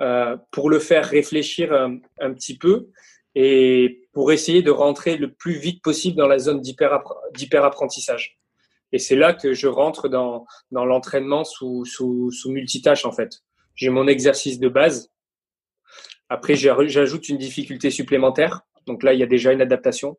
euh, 0.00 0.36
pour 0.52 0.70
le 0.70 0.78
faire 0.78 1.04
réfléchir 1.04 1.72
un, 1.72 1.98
un, 2.20 2.32
petit 2.32 2.56
peu 2.56 2.88
et 3.34 4.08
pour 4.12 4.32
essayer 4.32 4.62
de 4.62 4.70
rentrer 4.70 5.16
le 5.16 5.32
plus 5.32 5.58
vite 5.58 5.82
possible 5.82 6.16
dans 6.16 6.28
la 6.28 6.38
zone 6.38 6.60
d'hyper 6.60 7.64
apprentissage. 7.64 8.38
Et 8.92 8.98
c'est 8.98 9.16
là 9.16 9.32
que 9.32 9.54
je 9.54 9.68
rentre 9.68 10.08
dans, 10.08 10.46
dans 10.70 10.84
l'entraînement 10.84 11.44
sous, 11.44 11.84
sous, 11.84 12.30
sous 12.30 12.50
multitâche 12.50 13.04
en 13.04 13.12
fait. 13.12 13.42
J'ai 13.74 13.90
mon 13.90 14.08
exercice 14.08 14.58
de 14.58 14.68
base. 14.68 15.10
Après, 16.30 16.54
j'ajoute 16.54 17.28
une 17.28 17.36
difficulté 17.36 17.90
supplémentaire 17.90 18.64
donc 18.86 19.02
là, 19.02 19.12
il 19.12 19.20
y 19.20 19.22
a 19.22 19.26
déjà 19.26 19.52
une 19.52 19.60
adaptation. 19.60 20.18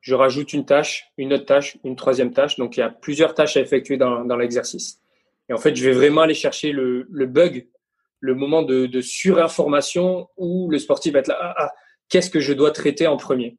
Je 0.00 0.14
rajoute 0.14 0.52
une 0.52 0.64
tâche, 0.64 1.06
une 1.16 1.32
autre 1.32 1.44
tâche, 1.44 1.76
une 1.84 1.96
troisième 1.96 2.32
tâche. 2.32 2.56
Donc 2.56 2.76
il 2.76 2.80
y 2.80 2.82
a 2.82 2.90
plusieurs 2.90 3.34
tâches 3.34 3.56
à 3.56 3.60
effectuer 3.60 3.96
dans, 3.96 4.36
l'exercice. 4.36 5.00
Et 5.48 5.52
en 5.52 5.58
fait, 5.58 5.74
je 5.74 5.84
vais 5.84 5.92
vraiment 5.92 6.22
aller 6.22 6.34
chercher 6.34 6.72
le, 6.72 7.06
bug, 7.26 7.68
le 8.20 8.34
moment 8.34 8.62
de, 8.62 9.00
surinformation 9.00 10.28
où 10.36 10.70
le 10.70 10.78
sportif 10.78 11.12
va 11.12 11.20
être 11.20 11.28
là. 11.28 11.38
Ah, 11.40 11.54
ah, 11.56 11.72
qu'est-ce 12.08 12.30
que 12.30 12.40
je 12.40 12.52
dois 12.52 12.70
traiter 12.70 13.06
en 13.06 13.16
premier? 13.16 13.56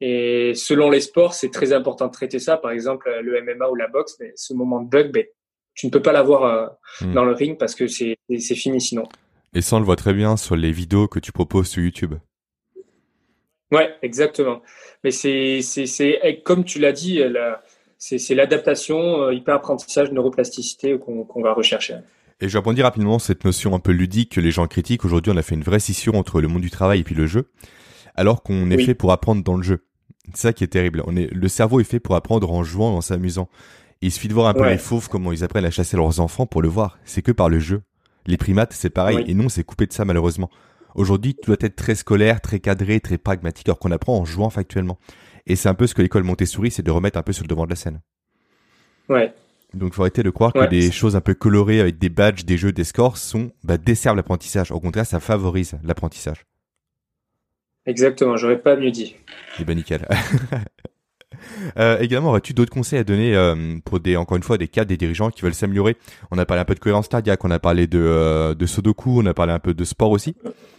Et 0.00 0.52
selon 0.54 0.90
les 0.90 1.00
sports, 1.00 1.34
c'est 1.34 1.50
très 1.50 1.72
important 1.72 2.06
de 2.06 2.12
traiter 2.12 2.38
ça. 2.38 2.56
Par 2.56 2.70
exemple, 2.70 3.10
le 3.22 3.42
MMA 3.42 3.68
ou 3.68 3.74
la 3.74 3.88
boxe, 3.88 4.16
mais 4.20 4.32
ce 4.36 4.54
moment 4.54 4.80
de 4.80 4.88
bug, 4.88 5.10
ben, 5.10 5.24
tu 5.74 5.86
ne 5.86 5.90
peux 5.90 6.02
pas 6.02 6.12
l'avoir 6.12 6.44
euh, 6.44 6.66
hmm. 7.00 7.12
dans 7.12 7.24
le 7.24 7.32
ring 7.32 7.58
parce 7.58 7.74
que 7.74 7.86
c'est 7.88 8.16
fini 8.54 8.80
sinon. 8.80 9.08
Et 9.54 9.62
ça, 9.62 9.76
on 9.76 9.78
le 9.78 9.84
voit 9.84 9.96
très 9.96 10.14
bien 10.14 10.36
sur 10.36 10.56
les 10.56 10.72
vidéos 10.72 11.08
que 11.08 11.18
tu 11.18 11.32
proposes 11.32 11.68
sur 11.68 11.82
YouTube. 11.82 12.14
Ouais, 13.70 13.94
exactement. 14.02 14.62
Mais 15.04 15.10
c'est, 15.10 15.60
c'est, 15.62 16.42
comme 16.44 16.64
tu 16.64 16.78
l'as 16.78 16.92
dit, 16.92 17.20
c'est, 17.98 18.34
l'adaptation, 18.34 19.22
euh, 19.22 19.34
hyper-apprentissage, 19.34 20.12
neuroplasticité 20.12 20.98
qu'on, 20.98 21.42
va 21.42 21.52
rechercher. 21.52 21.96
Et 22.40 22.48
je 22.48 22.56
rebondis 22.56 22.82
rapidement 22.82 23.18
cette 23.18 23.44
notion 23.44 23.74
un 23.74 23.80
peu 23.80 23.92
ludique 23.92 24.32
que 24.32 24.40
les 24.40 24.50
gens 24.50 24.66
critiquent. 24.66 25.04
Aujourd'hui, 25.04 25.32
on 25.32 25.36
a 25.36 25.42
fait 25.42 25.54
une 25.54 25.64
vraie 25.64 25.80
scission 25.80 26.14
entre 26.14 26.40
le 26.40 26.48
monde 26.48 26.62
du 26.62 26.70
travail 26.70 27.00
et 27.00 27.04
puis 27.04 27.14
le 27.14 27.26
jeu, 27.26 27.50
alors 28.14 28.42
qu'on 28.42 28.70
est 28.70 28.84
fait 28.84 28.94
pour 28.94 29.12
apprendre 29.12 29.42
dans 29.42 29.56
le 29.56 29.62
jeu. 29.62 29.84
C'est 30.34 30.42
ça 30.42 30.52
qui 30.52 30.62
est 30.62 30.68
terrible. 30.68 31.02
On 31.06 31.16
est, 31.16 31.32
le 31.32 31.48
cerveau 31.48 31.80
est 31.80 31.84
fait 31.84 32.00
pour 32.00 32.14
apprendre 32.14 32.52
en 32.52 32.62
jouant, 32.62 32.96
en 32.96 33.00
s'amusant. 33.00 33.48
Il 34.00 34.12
suffit 34.12 34.28
de 34.28 34.34
voir 34.34 34.46
un 34.46 34.54
peu 34.54 34.68
les 34.68 34.78
fauves, 34.78 35.08
comment 35.08 35.32
ils 35.32 35.42
apprennent 35.42 35.64
à 35.64 35.70
chasser 35.70 35.96
leurs 35.96 36.20
enfants 36.20 36.46
pour 36.46 36.62
le 36.62 36.68
voir. 36.68 36.98
C'est 37.04 37.22
que 37.22 37.32
par 37.32 37.48
le 37.48 37.58
jeu. 37.58 37.82
Les 38.26 38.36
primates, 38.36 38.72
c'est 38.72 38.90
pareil. 38.90 39.24
Et 39.26 39.34
non, 39.34 39.48
c'est 39.48 39.64
coupé 39.64 39.86
de 39.86 39.92
ça, 39.92 40.04
malheureusement. 40.04 40.50
Aujourd'hui, 40.94 41.34
tu 41.34 41.46
dois 41.46 41.56
être 41.60 41.76
très 41.76 41.94
scolaire, 41.94 42.40
très 42.40 42.60
cadré, 42.60 43.00
très 43.00 43.18
pragmatique, 43.18 43.68
alors 43.68 43.78
qu'on 43.78 43.92
apprend 43.92 44.18
en 44.18 44.24
jouant 44.24 44.50
factuellement. 44.50 44.98
Et 45.46 45.56
c'est 45.56 45.68
un 45.68 45.74
peu 45.74 45.86
ce 45.86 45.94
que 45.94 46.02
l'école 46.02 46.24
Montessori, 46.24 46.70
c'est 46.70 46.82
de 46.82 46.90
remettre 46.90 47.18
un 47.18 47.22
peu 47.22 47.32
sur 47.32 47.44
le 47.44 47.48
devant 47.48 47.64
de 47.64 47.70
la 47.70 47.76
scène. 47.76 48.00
Ouais. 49.08 49.32
Donc, 49.74 49.92
il 49.92 49.94
faut 49.94 50.02
arrêter 50.02 50.22
de 50.22 50.30
croire 50.30 50.52
que 50.52 50.66
des 50.66 50.90
choses 50.90 51.16
un 51.16 51.20
peu 51.20 51.34
colorées 51.34 51.80
avec 51.80 51.98
des 51.98 52.08
badges, 52.08 52.44
des 52.44 52.56
jeux, 52.56 52.72
des 52.72 52.84
scores 52.84 53.16
sont 53.16 53.52
bah, 53.62 53.78
desservent 53.78 54.16
l'apprentissage. 54.16 54.72
Au 54.72 54.80
contraire, 54.80 55.06
ça 55.06 55.20
favorise 55.20 55.78
l'apprentissage. 55.84 56.44
Exactement, 57.86 58.36
j'aurais 58.36 58.60
pas 58.60 58.76
mieux 58.76 58.90
dit. 58.90 59.16
Eh 59.58 59.64
ben 59.64 59.74
nickel. 59.76 60.06
Euh, 61.76 61.98
également, 62.00 62.30
aurais-tu 62.30 62.54
d'autres 62.54 62.72
conseils 62.72 62.98
à 62.98 63.04
donner 63.04 63.36
euh, 63.36 63.76
pour 63.84 64.00
des, 64.00 64.16
encore 64.16 64.36
une 64.36 64.42
fois, 64.42 64.58
des 64.58 64.68
cadres, 64.68 64.88
des 64.88 64.96
dirigeants 64.96 65.30
qui 65.30 65.42
veulent 65.42 65.54
s'améliorer? 65.54 65.96
On 66.30 66.38
a 66.38 66.46
parlé 66.46 66.60
un 66.60 66.64
peu 66.64 66.74
de 66.74 66.80
cohérence 66.80 67.08
cardiaque, 67.08 67.44
on 67.44 67.50
a 67.50 67.58
parlé 67.58 67.86
de, 67.86 67.98
euh, 68.00 68.54
de 68.54 68.66
Sudoku, 68.66 69.20
on 69.20 69.26
a 69.26 69.34
parlé 69.34 69.52
un 69.52 69.58
peu 69.58 69.74
de 69.74 69.84
sport 69.84 70.10
aussi. 70.10 70.34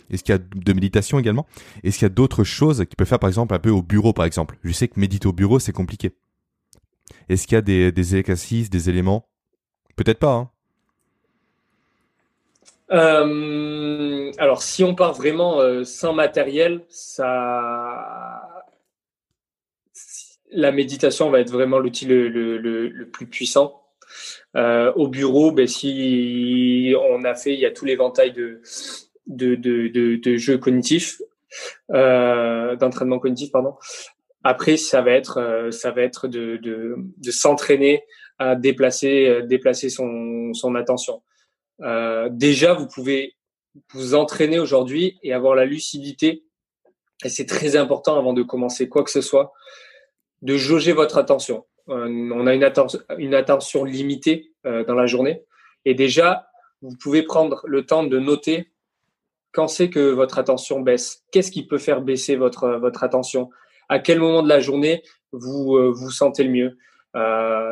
Est-ce 0.09 0.23
qu'il 0.23 0.33
y 0.33 0.37
a 0.37 0.39
de 0.39 0.73
méditation 0.73 1.19
également? 1.19 1.45
Est-ce 1.83 1.99
qu'il 1.99 2.05
y 2.05 2.11
a 2.11 2.13
d'autres 2.13 2.43
choses 2.43 2.79
qu'ils 2.79 2.95
peuvent 2.97 3.07
faire, 3.07 3.19
par 3.19 3.29
exemple, 3.29 3.53
un 3.53 3.59
peu 3.59 3.69
au 3.69 3.81
bureau, 3.81 4.13
par 4.13 4.25
exemple? 4.25 4.57
Je 4.63 4.71
sais 4.71 4.87
que 4.87 4.99
méditer 4.99 5.27
au 5.27 5.33
bureau, 5.33 5.59
c'est 5.59 5.71
compliqué. 5.71 6.11
Est-ce 7.29 7.45
qu'il 7.45 7.55
y 7.55 7.59
a 7.59 7.61
des, 7.61 7.91
des 7.91 8.15
exercices, 8.15 8.69
des 8.69 8.89
éléments? 8.89 9.27
Peut-être 9.95 10.19
pas. 10.19 10.33
Hein 10.33 10.49
euh, 12.91 14.31
alors, 14.39 14.63
si 14.63 14.83
on 14.83 14.95
part 14.95 15.13
vraiment 15.13 15.61
sans 15.85 16.13
matériel, 16.13 16.81
ça 16.89 18.48
la 20.51 20.71
méditation 20.71 21.29
va 21.29 21.39
être 21.39 21.51
vraiment 21.51 21.79
l'outil 21.79 22.05
le, 22.05 23.09
plus 23.11 23.27
puissant. 23.27 23.81
Euh, 24.55 24.91
au 24.93 25.07
bureau, 25.07 25.51
ben, 25.51 25.67
si 25.67 26.93
on 27.09 27.23
a 27.23 27.35
fait, 27.35 27.53
il 27.53 27.59
y 27.59 27.65
a 27.65 27.71
tout 27.71 27.85
l'éventail 27.85 28.33
de, 28.33 28.61
de, 29.27 29.55
de, 29.55 30.37
jeux 30.37 30.57
cognitifs, 30.57 31.21
euh, 31.91 32.75
d'entraînement 32.75 33.19
cognitif, 33.19 33.51
pardon. 33.51 33.75
Après, 34.43 34.77
ça 34.77 35.01
va 35.01 35.11
être, 35.11 35.39
euh, 35.39 35.71
ça 35.71 35.91
va 35.91 36.01
être 36.01 36.27
de, 36.27 36.57
de, 36.57 37.31
s'entraîner 37.31 38.03
à 38.39 38.55
déplacer, 38.55 39.41
déplacer 39.43 39.89
son, 39.89 40.53
son 40.53 40.75
attention. 40.75 41.21
déjà, 42.31 42.73
vous 42.73 42.87
pouvez 42.87 43.35
vous 43.93 44.15
entraîner 44.15 44.59
aujourd'hui 44.59 45.19
et 45.23 45.33
avoir 45.33 45.55
la 45.55 45.65
lucidité. 45.65 46.43
Et 47.23 47.29
c'est 47.29 47.45
très 47.45 47.75
important 47.75 48.17
avant 48.17 48.33
de 48.33 48.43
commencer 48.43 48.87
quoi 48.87 49.03
que 49.03 49.11
ce 49.11 49.21
soit 49.21 49.53
de 50.41 50.57
jauger 50.57 50.93
votre 50.93 51.17
attention. 51.17 51.65
Euh, 51.89 52.31
on 52.33 52.47
a 52.47 52.53
une, 52.53 52.63
attention, 52.63 52.99
une 53.17 53.33
attention 53.33 53.83
limitée 53.83 54.51
euh, 54.65 54.83
dans 54.85 54.95
la 54.95 55.07
journée. 55.07 55.43
Et 55.85 55.93
déjà, 55.93 56.47
vous 56.81 56.95
pouvez 57.01 57.23
prendre 57.23 57.61
le 57.65 57.85
temps 57.85 58.03
de 58.03 58.19
noter 58.19 58.71
quand 59.51 59.67
c'est 59.67 59.89
que 59.89 60.11
votre 60.11 60.37
attention 60.37 60.81
baisse. 60.81 61.23
Qu'est-ce 61.31 61.51
qui 61.51 61.65
peut 61.65 61.77
faire 61.77 62.01
baisser 62.01 62.35
votre, 62.35 62.77
votre 62.79 63.03
attention? 63.03 63.49
À 63.89 63.99
quel 63.99 64.19
moment 64.19 64.43
de 64.43 64.49
la 64.49 64.59
journée 64.59 65.01
vous 65.31 65.75
euh, 65.75 65.91
vous 65.91 66.11
sentez 66.11 66.43
le 66.43 66.51
mieux? 66.51 66.77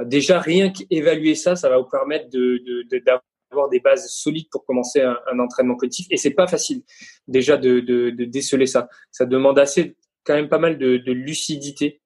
Déjà, 0.06 0.40
rien 0.40 0.72
qu'évaluer 0.72 1.36
ça, 1.36 1.56
ça 1.56 1.70
va 1.70 1.78
vous 1.78 1.88
permettre 1.88 2.28
de, 2.32 2.60
d'avoir 3.06 3.70
des 3.70 3.80
bases 3.80 4.08
solides 4.10 4.48
pour 4.52 4.66
commencer 4.66 5.00
un, 5.02 5.40
entraînement 5.40 5.76
cognitif. 5.76 6.08
Et 6.10 6.18
c'est 6.18 6.34
pas 6.34 6.48
facile 6.48 6.82
déjà 7.28 7.56
de, 7.56 7.80
de, 7.80 8.26
déceler 8.26 8.66
ça. 8.66 8.90
Ça 9.12 9.26
demande 9.26 9.60
assez, 9.60 9.96
quand 10.24 10.34
même 10.34 10.50
pas 10.50 10.58
mal 10.58 10.80
de, 10.80 10.98
de 10.98 11.12
lucidité 11.12 12.02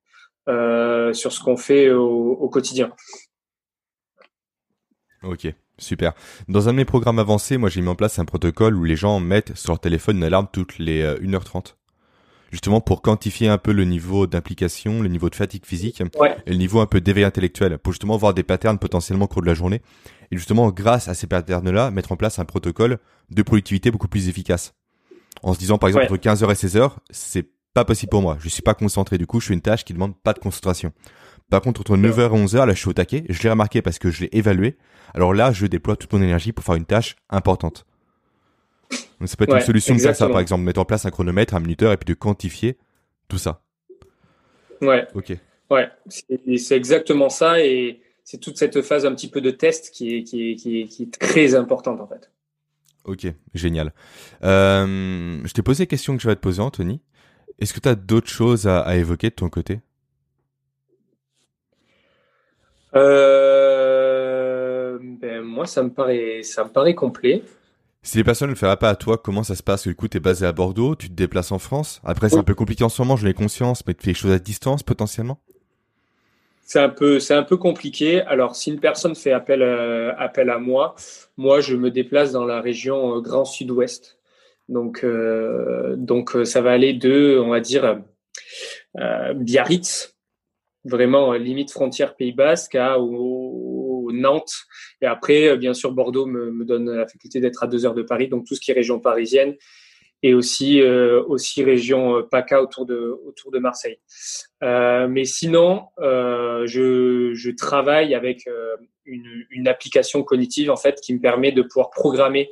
euh, 0.52 1.14
sur 1.14 1.32
ce 1.32 1.40
qu'on 1.42 1.58
fait 1.58 1.92
au, 1.92 2.50
quotidien. 2.50 2.92
Ok, 5.24 5.48
super. 5.78 6.14
Dans 6.48 6.68
un 6.68 6.74
de 6.74 6.78
mes 6.78 6.86
programmes 6.86 7.20
avancés, 7.20 7.58
moi 7.58 7.70
j'ai 7.70 7.82
mis 7.82 7.88
en 7.88 7.96
place 7.96 8.20
un 8.20 8.26
protocole 8.26 8.76
où 8.76 8.84
les 8.84 8.96
gens 8.96 9.20
mettent 9.20 9.56
sur 9.56 9.72
leur 9.72 9.80
téléphone 9.80 10.18
une 10.18 10.24
alarme 10.24 10.48
toutes 10.52 10.78
les 10.80 11.04
1h30 11.04 11.76
justement 12.52 12.82
pour 12.82 13.02
quantifier 13.02 13.48
un 13.48 13.58
peu 13.58 13.72
le 13.72 13.86
niveau 13.86 14.28
d'implication, 14.28 15.02
le 15.02 15.08
niveau 15.08 15.30
de 15.30 15.36
fatigue 15.36 15.66
physique 15.66 16.02
et 16.46 16.52
le 16.52 16.58
niveau 16.58 16.82
un 16.82 16.86
peu 16.86 17.02
d'éveil 17.02 17.24
intellectuel, 17.24 17.78
pour 17.80 17.94
justement 17.94 18.18
voir 18.18 18.34
des 18.34 18.44
patterns 18.44 18.78
potentiellement 18.78 19.26
au 19.26 19.28
cours 19.28 19.42
de 19.42 19.48
la 19.48 19.54
journée. 19.54 19.82
Et 20.32 20.38
justement, 20.38 20.70
grâce 20.70 21.08
à 21.08 21.14
ces 21.14 21.28
patterns-là, 21.28 21.92
mettre 21.92 22.12
en 22.12 22.18
place 22.18 22.40
un 22.40 22.46
protocole 22.46 23.00
de 23.30 23.42
productivité 23.42 23.92
beaucoup 23.92 24.08
plus 24.08 24.30
efficace. 24.30 24.74
En 25.44 25.54
se 25.54 25.60
disant, 25.60 25.78
par 25.78 25.90
exemple, 25.90 26.06
entre 26.06 26.18
15h 26.18 26.52
et 26.52 26.54
16h, 26.54 26.92
c'est 27.10 27.48
pas 27.74 27.86
possible 27.86 28.10
pour 28.10 28.22
moi. 28.22 28.38
Je 28.40 28.50
suis 28.50 28.62
pas 28.62 28.74
concentré. 28.74 29.18
Du 29.18 29.28
coup, 29.28 29.40
je 29.40 29.48
fais 29.48 29.54
une 29.54 29.62
tâche 29.62 29.84
qui 29.84 29.94
demande 29.94 30.16
pas 30.18 30.34
de 30.34 30.40
concentration. 30.40 30.92
Par 31.50 31.62
contre, 31.62 31.82
entre 31.82 31.98
9h 31.98 32.36
et 32.36 32.46
11h, 32.46 32.66
là, 32.66 32.74
je 32.74 32.80
suis 32.80 32.90
au 32.90 32.94
taquet. 32.94 33.26
Je 33.30 33.42
l'ai 33.44 33.50
remarqué 33.50 33.82
parce 33.82 34.00
que 34.00 34.10
je 34.10 34.22
l'ai 34.22 34.30
évalué. 34.32 34.78
Alors 35.14 35.34
là, 35.34 35.52
je 35.52 35.66
déploie 35.66 35.96
toute 35.96 36.12
mon 36.14 36.22
énergie 36.22 36.54
pour 36.54 36.64
faire 36.64 36.76
une 36.76 36.86
tâche 36.86 37.16
importante. 37.30 37.86
Donc 39.20 39.30
ça 39.30 39.36
peut 39.36 39.44
être 39.44 39.56
une 39.56 39.62
solution 39.62 39.96
de 39.96 40.00
faire 40.00 40.16
ça, 40.16 40.28
par 40.28 40.40
exemple, 40.40 40.64
mettre 40.64 40.80
en 40.80 40.86
place 40.86 41.06
un 41.06 41.12
chronomètre, 41.12 41.54
un 41.54 41.60
minuteur, 41.60 41.92
et 41.92 41.98
puis 41.98 42.06
de 42.06 42.14
quantifier 42.18 42.78
tout 43.28 43.38
ça. 43.38 43.62
Ouais. 44.82 45.08
Ok. 45.14 45.38
Ouais, 45.70 45.90
c'est 46.58 46.76
exactement 46.76 47.30
ça, 47.30 47.64
et 47.64 48.02
c'est 48.24 48.40
toute 48.40 48.58
cette 48.58 48.82
phase 48.82 49.06
un 49.06 49.14
petit 49.14 49.30
peu 49.30 49.40
de 49.40 49.52
test 49.52 49.92
qui 49.92 50.16
est, 50.16 50.24
qui 50.24 50.52
est, 50.52 50.56
qui 50.56 51.04
est, 51.04 51.20
très 51.20 51.56
importante 51.56 52.02
en 52.02 52.08
fait. 52.08 52.30
Ok, 53.06 53.28
génial. 53.54 53.94
Euh, 54.44 55.42
je 55.46 55.54
t'ai 55.54 55.62
posé 55.62 55.84
la 55.84 55.88
question 55.88 56.18
que 56.18 56.22
je 56.22 56.28
vais 56.28 56.36
te 56.36 56.42
poser, 56.42 56.62
Anthony. 56.62 57.02
Est-ce 57.62 57.74
que 57.74 57.80
tu 57.80 57.88
as 57.88 57.96
d'autres 57.96 58.28
choses 58.28 58.68
à, 58.68 58.98
évoquer 58.98 59.30
de 59.30 59.36
ton 59.36 59.48
côté? 59.48 59.80
Euh, 62.96 64.98
ben, 65.00 65.44
Moi, 65.44 65.68
ça 65.68 65.84
me 65.84 65.92
paraît, 65.92 66.42
ça 66.42 66.64
me 66.64 66.70
paraît 66.70 66.96
complet. 66.96 67.44
Si 68.02 68.18
les 68.18 68.24
personnes 68.24 68.48
ne 68.48 68.54
le 68.54 68.58
feraient 68.58 68.78
pas 68.78 68.90
à 68.90 68.96
toi, 68.96 69.20
comment 69.20 69.44
ça 69.44 69.56
se 69.56 69.62
passe? 69.62 69.88
Du 69.88 69.94
coup, 69.94 70.08
tu 70.08 70.18
es 70.18 70.20
basé 70.20 70.48
à 70.48 70.52
Bordeaux, 70.52 70.96
tu 70.96 71.08
te 71.08 71.14
déplaces 71.14 71.52
en 71.52 71.60
France. 71.60 72.02
Après, 72.04 72.30
c'est 72.30 72.38
un 72.38 72.44
peu 72.44 72.56
compliqué 72.56 72.84
en 72.84 72.90
ce 72.90 73.00
moment, 73.00 73.16
j'en 73.16 73.28
ai 73.28 73.36
conscience, 73.36 73.86
mais 73.86 73.94
tu 73.94 74.02
fais 74.02 74.10
les 74.10 74.16
choses 74.16 74.32
à 74.32 74.40
distance 74.40 74.82
potentiellement? 74.82 75.40
C'est 76.64 76.80
un 76.80 76.90
peu 76.90 77.20
c'est 77.20 77.36
un 77.36 77.44
peu 77.44 77.58
compliqué. 77.58 78.22
Alors 78.22 78.56
si 78.56 78.72
une 78.72 78.80
personne 78.80 79.14
fait 79.14 79.34
appel 79.34 79.62
euh, 79.62 80.14
appel 80.18 80.50
à 80.50 80.58
moi, 80.58 80.96
moi 81.36 81.60
je 81.60 81.76
me 81.76 81.92
déplace 81.92 82.32
dans 82.32 82.46
la 82.46 82.62
région 82.62 83.18
euh, 83.18 83.20
Grand 83.20 83.44
Sud-Ouest. 83.44 84.21
Donc 84.72 85.04
euh, 85.04 85.96
donc 85.98 86.36
ça 86.44 86.62
va 86.62 86.72
aller 86.72 86.94
de 86.94 87.38
on 87.38 87.50
va 87.50 87.60
dire 87.60 88.02
Biarritz, 89.36 90.18
vraiment 90.86 91.34
limite 91.34 91.72
frontière 91.72 92.16
Pays 92.16 92.32
Basque 92.32 92.76
à 92.76 92.98
Nantes 92.98 94.54
et 95.02 95.06
après 95.06 95.56
bien 95.58 95.74
sûr 95.74 95.92
Bordeaux 95.92 96.26
me, 96.26 96.66
donne 96.66 96.90
la 96.90 97.08
faculté 97.08 97.40
d'être 97.40 97.64
à 97.64 97.68
deux 97.68 97.86
heures 97.86 97.94
de 97.94 98.02
Paris. 98.02 98.30
Donc 98.30 98.46
tout 98.46 98.56
ce 98.56 98.62
qui 98.62 98.72
est 98.72 98.74
région 98.74 99.00
parisienne 99.00 99.56
et 100.24 100.34
aussi 100.34 100.82
euh, 100.82 101.24
aussi 101.24 101.64
région 101.64 102.18
euh, 102.18 102.22
PACA 102.24 102.62
autour 102.62 102.86
de 102.86 103.20
autour 103.26 103.52
de 103.52 103.60
Marseille. 103.60 104.00
Euh, 104.64 105.08
mais 105.08 105.26
sinon, 105.26 105.86
euh, 106.00 106.66
je, 106.68 107.34
je 107.34 107.52
travaille 107.52 108.14
avec 108.14 108.48
euh, 108.48 108.76
une, 109.06 109.46
une 109.50 109.68
application 109.68 110.24
cognitive 110.24 110.70
en 110.70 110.76
fait 110.76 111.02
qui 111.02 111.14
me 111.14 111.20
permet 111.20 111.52
de 111.52 111.62
pouvoir 111.64 111.90
programmer 111.90 112.50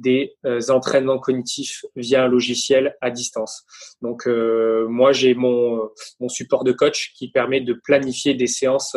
des 0.00 0.36
entraînements 0.68 1.18
cognitifs 1.18 1.84
via 1.96 2.24
un 2.24 2.28
logiciel 2.28 2.96
à 3.00 3.10
distance. 3.10 3.64
Donc 4.02 4.26
moi 4.26 5.12
j'ai 5.12 5.34
mon 5.34 5.90
mon 6.20 6.28
support 6.28 6.64
de 6.64 6.72
coach 6.72 7.12
qui 7.16 7.30
permet 7.30 7.60
de 7.60 7.74
planifier 7.74 8.34
des 8.34 8.46
séances 8.46 8.96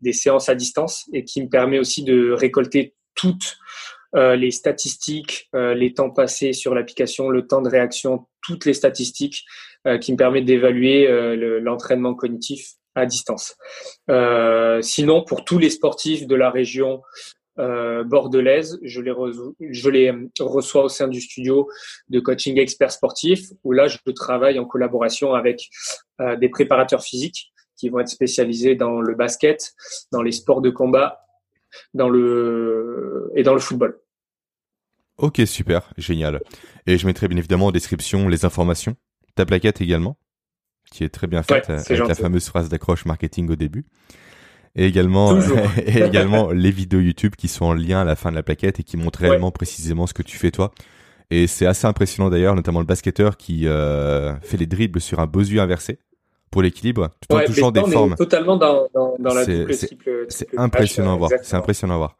des 0.00 0.12
séances 0.12 0.48
à 0.48 0.54
distance 0.54 1.08
et 1.12 1.24
qui 1.24 1.42
me 1.42 1.48
permet 1.48 1.78
aussi 1.78 2.02
de 2.02 2.32
récolter 2.32 2.94
toutes 3.14 3.58
euh, 4.14 4.36
les 4.36 4.50
statistiques, 4.50 5.50
euh, 5.54 5.74
les 5.74 5.92
temps 5.92 6.10
passés 6.10 6.52
sur 6.52 6.74
l'application, 6.74 7.28
le 7.28 7.46
temps 7.46 7.60
de 7.60 7.68
réaction, 7.68 8.26
toutes 8.42 8.64
les 8.64 8.72
statistiques 8.72 9.44
euh, 9.86 9.98
qui 9.98 10.12
me 10.12 10.16
permettent 10.16 10.46
d'évaluer 10.46 11.06
l'entraînement 11.60 12.14
cognitif 12.14 12.72
à 12.94 13.06
distance. 13.06 13.56
sinon, 14.82 15.22
pour 15.22 15.44
tous 15.44 15.58
les 15.58 15.70
sportifs 15.70 16.26
de 16.26 16.34
la 16.34 16.50
région 16.50 17.02
bordelaise, 17.58 18.78
je 18.82 19.00
les, 19.00 19.12
je 19.70 19.90
les 19.90 20.14
reçois 20.40 20.84
au 20.84 20.88
sein 20.88 21.08
du 21.08 21.20
studio 21.20 21.68
de 22.08 22.20
coaching 22.20 22.58
expert 22.58 22.92
sportif, 22.92 23.50
où 23.64 23.72
là, 23.72 23.88
je 23.88 23.98
travaille 24.12 24.58
en 24.58 24.64
collaboration 24.64 25.34
avec 25.34 25.68
des 26.40 26.48
préparateurs 26.48 27.02
physiques 27.02 27.52
qui 27.76 27.88
vont 27.88 28.00
être 28.00 28.08
spécialisés 28.08 28.74
dans 28.74 29.00
le 29.00 29.14
basket, 29.14 29.72
dans 30.12 30.22
les 30.22 30.32
sports 30.32 30.60
de 30.60 30.70
combat 30.70 31.20
dans 31.94 32.08
le 32.08 33.30
et 33.34 33.42
dans 33.42 33.54
le 33.54 33.60
football. 33.60 33.98
Ok, 35.18 35.42
super, 35.46 35.92
génial. 35.96 36.40
Et 36.86 36.96
je 36.96 37.06
mettrai 37.06 37.28
bien 37.28 37.36
évidemment 37.36 37.66
en 37.66 37.72
description 37.72 38.28
les 38.28 38.44
informations, 38.44 38.96
ta 39.34 39.44
plaquette 39.44 39.80
également, 39.80 40.16
qui 40.92 41.04
est 41.04 41.08
très 41.08 41.26
bien 41.26 41.42
faite 41.42 41.68
avec 41.70 41.88
la 41.88 42.14
fameuse 42.14 42.46
phrase 42.46 42.68
d'accroche 42.68 43.04
marketing 43.04 43.50
au 43.50 43.56
début. 43.56 43.84
Et 44.76 44.86
également, 44.86 45.38
et 45.86 46.02
également 46.02 46.50
les 46.50 46.70
vidéos 46.70 47.00
YouTube 47.00 47.34
qui 47.36 47.48
sont 47.48 47.66
en 47.66 47.74
lien 47.74 48.00
à 48.00 48.04
la 48.04 48.16
fin 48.16 48.30
de 48.30 48.36
la 48.36 48.42
plaquette 48.42 48.80
et 48.80 48.82
qui 48.82 48.96
montrent 48.96 49.20
réellement 49.20 49.50
précisément 49.50 50.06
ce 50.06 50.14
que 50.14 50.22
tu 50.22 50.36
fais 50.36 50.50
toi. 50.50 50.72
Et 51.30 51.46
c'est 51.46 51.66
assez 51.66 51.86
impressionnant 51.86 52.30
d'ailleurs, 52.30 52.54
notamment 52.54 52.80
le 52.80 52.86
basketteur 52.86 53.36
qui 53.36 53.66
euh, 53.66 54.34
fait 54.40 54.56
les 54.56 54.66
dribbles 54.66 55.00
sur 55.00 55.20
un 55.20 55.26
bosu 55.26 55.60
inversé 55.60 55.98
pour 56.50 56.62
l'équilibre, 56.62 57.10
tout 57.28 57.36
en 57.36 57.44
touchant 57.44 57.70
des 57.70 57.82
formes. 57.82 58.14
Totalement 58.14 58.56
dans, 58.56 58.88
dans, 58.94 59.14
dans 59.18 59.34
la 59.34 59.44
double 59.44 59.74
C'est 59.74 60.48
impressionnant 60.56 61.14
à 61.14 61.16
voir. 61.16 61.30
C'est 61.42 61.56
impressionnant 61.56 61.94
à 61.94 61.98
voir. 61.98 62.16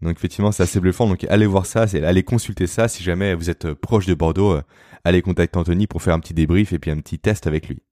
Donc 0.00 0.16
effectivement, 0.16 0.52
c'est 0.52 0.62
assez 0.62 0.78
bluffant. 0.78 1.08
Donc 1.08 1.24
allez 1.28 1.46
voir 1.46 1.66
ça, 1.66 1.86
allez 2.04 2.22
consulter 2.22 2.66
ça. 2.66 2.86
Si 2.86 3.02
jamais 3.02 3.34
vous 3.34 3.50
êtes 3.50 3.64
euh, 3.64 3.74
proche 3.74 4.06
de 4.06 4.14
Bordeaux, 4.14 4.52
euh, 4.52 4.62
allez 5.04 5.22
contacter 5.22 5.58
Anthony 5.58 5.86
pour 5.86 6.02
faire 6.02 6.14
un 6.14 6.20
petit 6.20 6.34
débrief 6.34 6.72
et 6.72 6.78
puis 6.78 6.90
un 6.90 6.98
petit 6.98 7.18
test 7.18 7.46
avec 7.46 7.68
lui. 7.68 7.82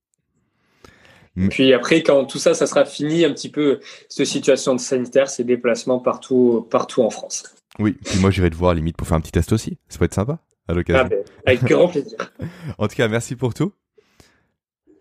Puis 1.51 1.73
après, 1.73 2.03
quand 2.03 2.25
tout 2.25 2.39
ça, 2.39 2.55
ça 2.55 2.67
sera 2.67 2.85
fini, 2.85 3.25
un 3.25 3.33
petit 3.33 3.51
peu 3.51 3.81
cette 4.09 4.27
situation 4.27 4.75
de 4.75 4.81
sanitaire, 4.81 5.29
ces 5.29 5.45
déplacements 5.45 5.99
partout, 5.99 6.67
partout 6.71 7.03
en 7.03 7.11
France. 7.11 7.45
Oui, 7.79 7.93
puis 8.05 8.19
moi 8.21 8.31
j'irai 8.31 8.49
te 8.49 8.57
voir 8.57 8.73
limite 8.73 8.97
pour 8.97 9.07
faire 9.07 9.19
un 9.19 9.21
petit 9.21 9.33
test 9.33 9.53
aussi. 9.53 9.79
Ça 9.89 9.99
peut 9.99 10.07
être 10.07 10.15
sympa 10.15 10.39
à 10.67 10.73
l'occasion. 10.73 11.03
Ah 11.05 11.09
ben, 11.09 11.25
avec 11.45 11.65
grand 11.65 11.89
plaisir. 11.89 12.17
en 12.79 12.89
tout 12.89 12.97
cas, 12.97 13.09
merci 13.09 13.37
pour 13.37 13.53
tout. 13.53 13.73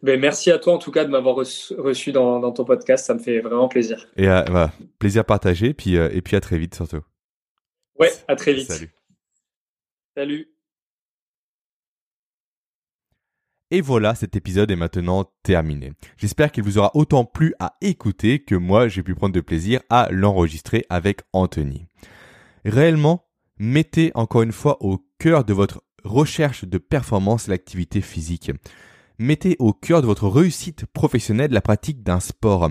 Ben, 0.01 0.19
merci 0.19 0.51
à 0.51 0.59
toi 0.59 0.73
en 0.73 0.77
tout 0.77 0.91
cas 0.91 1.05
de 1.05 1.09
m'avoir 1.09 1.35
reçu, 1.35 2.11
dans, 2.11 2.51
ton 2.51 2.65
podcast, 2.65 3.05
ça 3.05 3.13
me 3.13 3.19
fait 3.19 3.39
vraiment 3.39 3.67
plaisir. 3.67 4.07
Et 4.17 4.27
euh, 4.27 4.67
plaisir 4.99 5.25
partagé, 5.25 5.73
puis, 5.73 5.97
euh, 5.97 6.09
et 6.11 6.21
puis 6.21 6.35
à 6.35 6.41
très 6.41 6.57
vite 6.57 6.75
surtout. 6.75 7.01
Ouais, 7.97 8.11
à 8.27 8.35
très 8.35 8.53
vite. 8.53 8.71
Salut. 8.71 8.91
Salut. 10.15 10.54
Et 13.75 13.81
voilà, 13.81 14.15
cet 14.15 14.37
épisode 14.37 14.71
est 14.71 14.77
maintenant 14.77 15.25
terminé. 15.43 15.91
J'espère 16.15 16.53
qu'il 16.53 16.63
vous 16.63 16.77
aura 16.77 16.91
autant 16.93 17.25
plu 17.25 17.53
à 17.59 17.75
écouter 17.81 18.39
que 18.39 18.55
moi 18.55 18.87
j'ai 18.87 19.03
pu 19.03 19.15
prendre 19.15 19.35
de 19.35 19.41
plaisir 19.41 19.81
à 19.89 20.07
l'enregistrer 20.11 20.85
avec 20.89 21.23
Anthony. 21.33 21.85
Réellement, 22.63 23.27
mettez 23.59 24.13
encore 24.15 24.43
une 24.43 24.53
fois 24.53 24.81
au 24.81 25.05
cœur 25.19 25.43
de 25.43 25.51
votre 25.51 25.83
recherche 26.05 26.63
de 26.63 26.77
performance 26.77 27.49
l'activité 27.49 27.99
physique 27.99 28.49
mettez 29.19 29.57
au 29.59 29.73
cœur 29.73 30.01
de 30.01 30.07
votre 30.07 30.29
réussite 30.29 30.85
professionnelle 30.85 31.51
la 31.51 31.61
pratique 31.61 32.01
d'un 32.01 32.21
sport. 32.21 32.69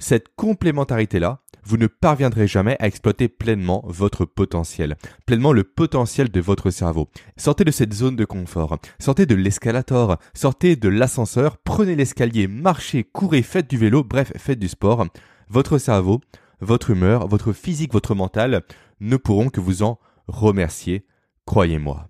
Cette 0.00 0.34
complémentarité-là, 0.34 1.42
vous 1.62 1.76
ne 1.76 1.86
parviendrez 1.86 2.48
jamais 2.48 2.76
à 2.80 2.86
exploiter 2.86 3.28
pleinement 3.28 3.84
votre 3.86 4.24
potentiel, 4.24 4.96
pleinement 5.26 5.52
le 5.52 5.62
potentiel 5.62 6.30
de 6.30 6.40
votre 6.40 6.70
cerveau. 6.70 7.08
Sortez 7.36 7.64
de 7.64 7.70
cette 7.70 7.92
zone 7.92 8.16
de 8.16 8.24
confort, 8.24 8.78
sortez 8.98 9.26
de 9.26 9.34
l'escalator, 9.34 10.18
sortez 10.34 10.74
de 10.74 10.88
l'ascenseur, 10.88 11.58
prenez 11.58 11.94
l'escalier, 11.94 12.48
marchez, 12.48 13.04
courez, 13.04 13.42
faites 13.42 13.70
du 13.70 13.76
vélo, 13.76 14.02
bref, 14.02 14.32
faites 14.36 14.58
du 14.58 14.68
sport. 14.68 15.06
Votre 15.48 15.78
cerveau, 15.78 16.20
votre 16.60 16.90
humeur, 16.90 17.28
votre 17.28 17.52
physique, 17.52 17.92
votre 17.92 18.14
mental 18.14 18.62
ne 19.00 19.16
pourront 19.16 19.50
que 19.50 19.60
vous 19.60 19.82
en 19.82 19.98
remercier, 20.28 21.06
croyez-moi. 21.44 22.08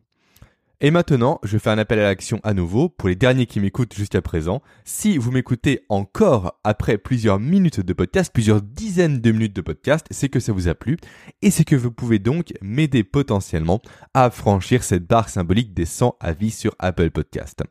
Et 0.82 0.90
maintenant, 0.90 1.40
je 1.42 1.58
fais 1.58 1.68
un 1.68 1.76
appel 1.76 1.98
à 1.98 2.04
l'action 2.04 2.40
à 2.42 2.54
nouveau 2.54 2.88
pour 2.88 3.10
les 3.10 3.14
derniers 3.14 3.44
qui 3.44 3.60
m'écoutent 3.60 3.94
jusqu'à 3.94 4.22
présent. 4.22 4.62
Si 4.86 5.18
vous 5.18 5.30
m'écoutez 5.30 5.84
encore 5.90 6.58
après 6.64 6.96
plusieurs 6.96 7.38
minutes 7.38 7.80
de 7.80 7.92
podcast, 7.92 8.32
plusieurs 8.32 8.62
dizaines 8.62 9.20
de 9.20 9.30
minutes 9.30 9.54
de 9.54 9.60
podcast, 9.60 10.06
c'est 10.10 10.30
que 10.30 10.40
ça 10.40 10.52
vous 10.52 10.68
a 10.68 10.74
plu 10.74 10.96
et 11.42 11.50
c'est 11.50 11.66
que 11.66 11.76
vous 11.76 11.90
pouvez 11.90 12.18
donc 12.18 12.54
m'aider 12.62 13.04
potentiellement 13.04 13.82
à 14.14 14.30
franchir 14.30 14.82
cette 14.82 15.06
barre 15.06 15.28
symbolique 15.28 15.74
des 15.74 15.84
100 15.84 16.16
avis 16.18 16.50
sur 16.50 16.74
Apple 16.78 17.10
Podcast. 17.10 17.62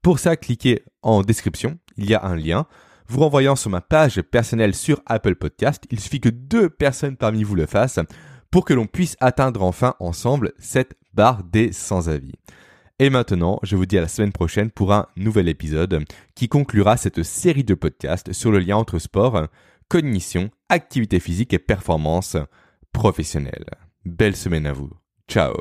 Pour 0.00 0.20
ça, 0.20 0.36
cliquez 0.36 0.84
en 1.02 1.22
description, 1.22 1.78
il 1.96 2.08
y 2.08 2.14
a 2.14 2.24
un 2.24 2.36
lien. 2.36 2.66
Vous 3.08 3.18
renvoyant 3.18 3.56
sur 3.56 3.70
ma 3.70 3.80
page 3.80 4.22
personnelle 4.22 4.76
sur 4.76 5.02
Apple 5.06 5.34
Podcast, 5.34 5.82
il 5.90 5.98
suffit 5.98 6.20
que 6.20 6.28
deux 6.28 6.70
personnes 6.70 7.16
parmi 7.16 7.42
vous 7.42 7.56
le 7.56 7.66
fassent 7.66 7.98
pour 8.52 8.64
que 8.64 8.74
l'on 8.74 8.86
puisse 8.86 9.16
atteindre 9.18 9.62
enfin 9.62 9.96
ensemble 9.98 10.52
cette 10.58 10.94
barre 11.14 11.44
des 11.44 11.72
sans 11.72 12.08
avis. 12.08 12.32
Et 12.98 13.10
maintenant, 13.10 13.58
je 13.62 13.76
vous 13.76 13.86
dis 13.86 13.98
à 13.98 14.02
la 14.02 14.08
semaine 14.08 14.32
prochaine 14.32 14.70
pour 14.70 14.92
un 14.92 15.08
nouvel 15.16 15.48
épisode 15.48 16.04
qui 16.34 16.48
conclura 16.48 16.96
cette 16.96 17.22
série 17.22 17.64
de 17.64 17.74
podcasts 17.74 18.32
sur 18.32 18.52
le 18.52 18.60
lien 18.60 18.76
entre 18.76 18.98
sport, 18.98 19.48
cognition, 19.88 20.50
activité 20.68 21.18
physique 21.18 21.52
et 21.52 21.58
performance 21.58 22.36
professionnelle. 22.92 23.66
Belle 24.04 24.36
semaine 24.36 24.66
à 24.66 24.72
vous. 24.72 24.90
Ciao 25.28 25.52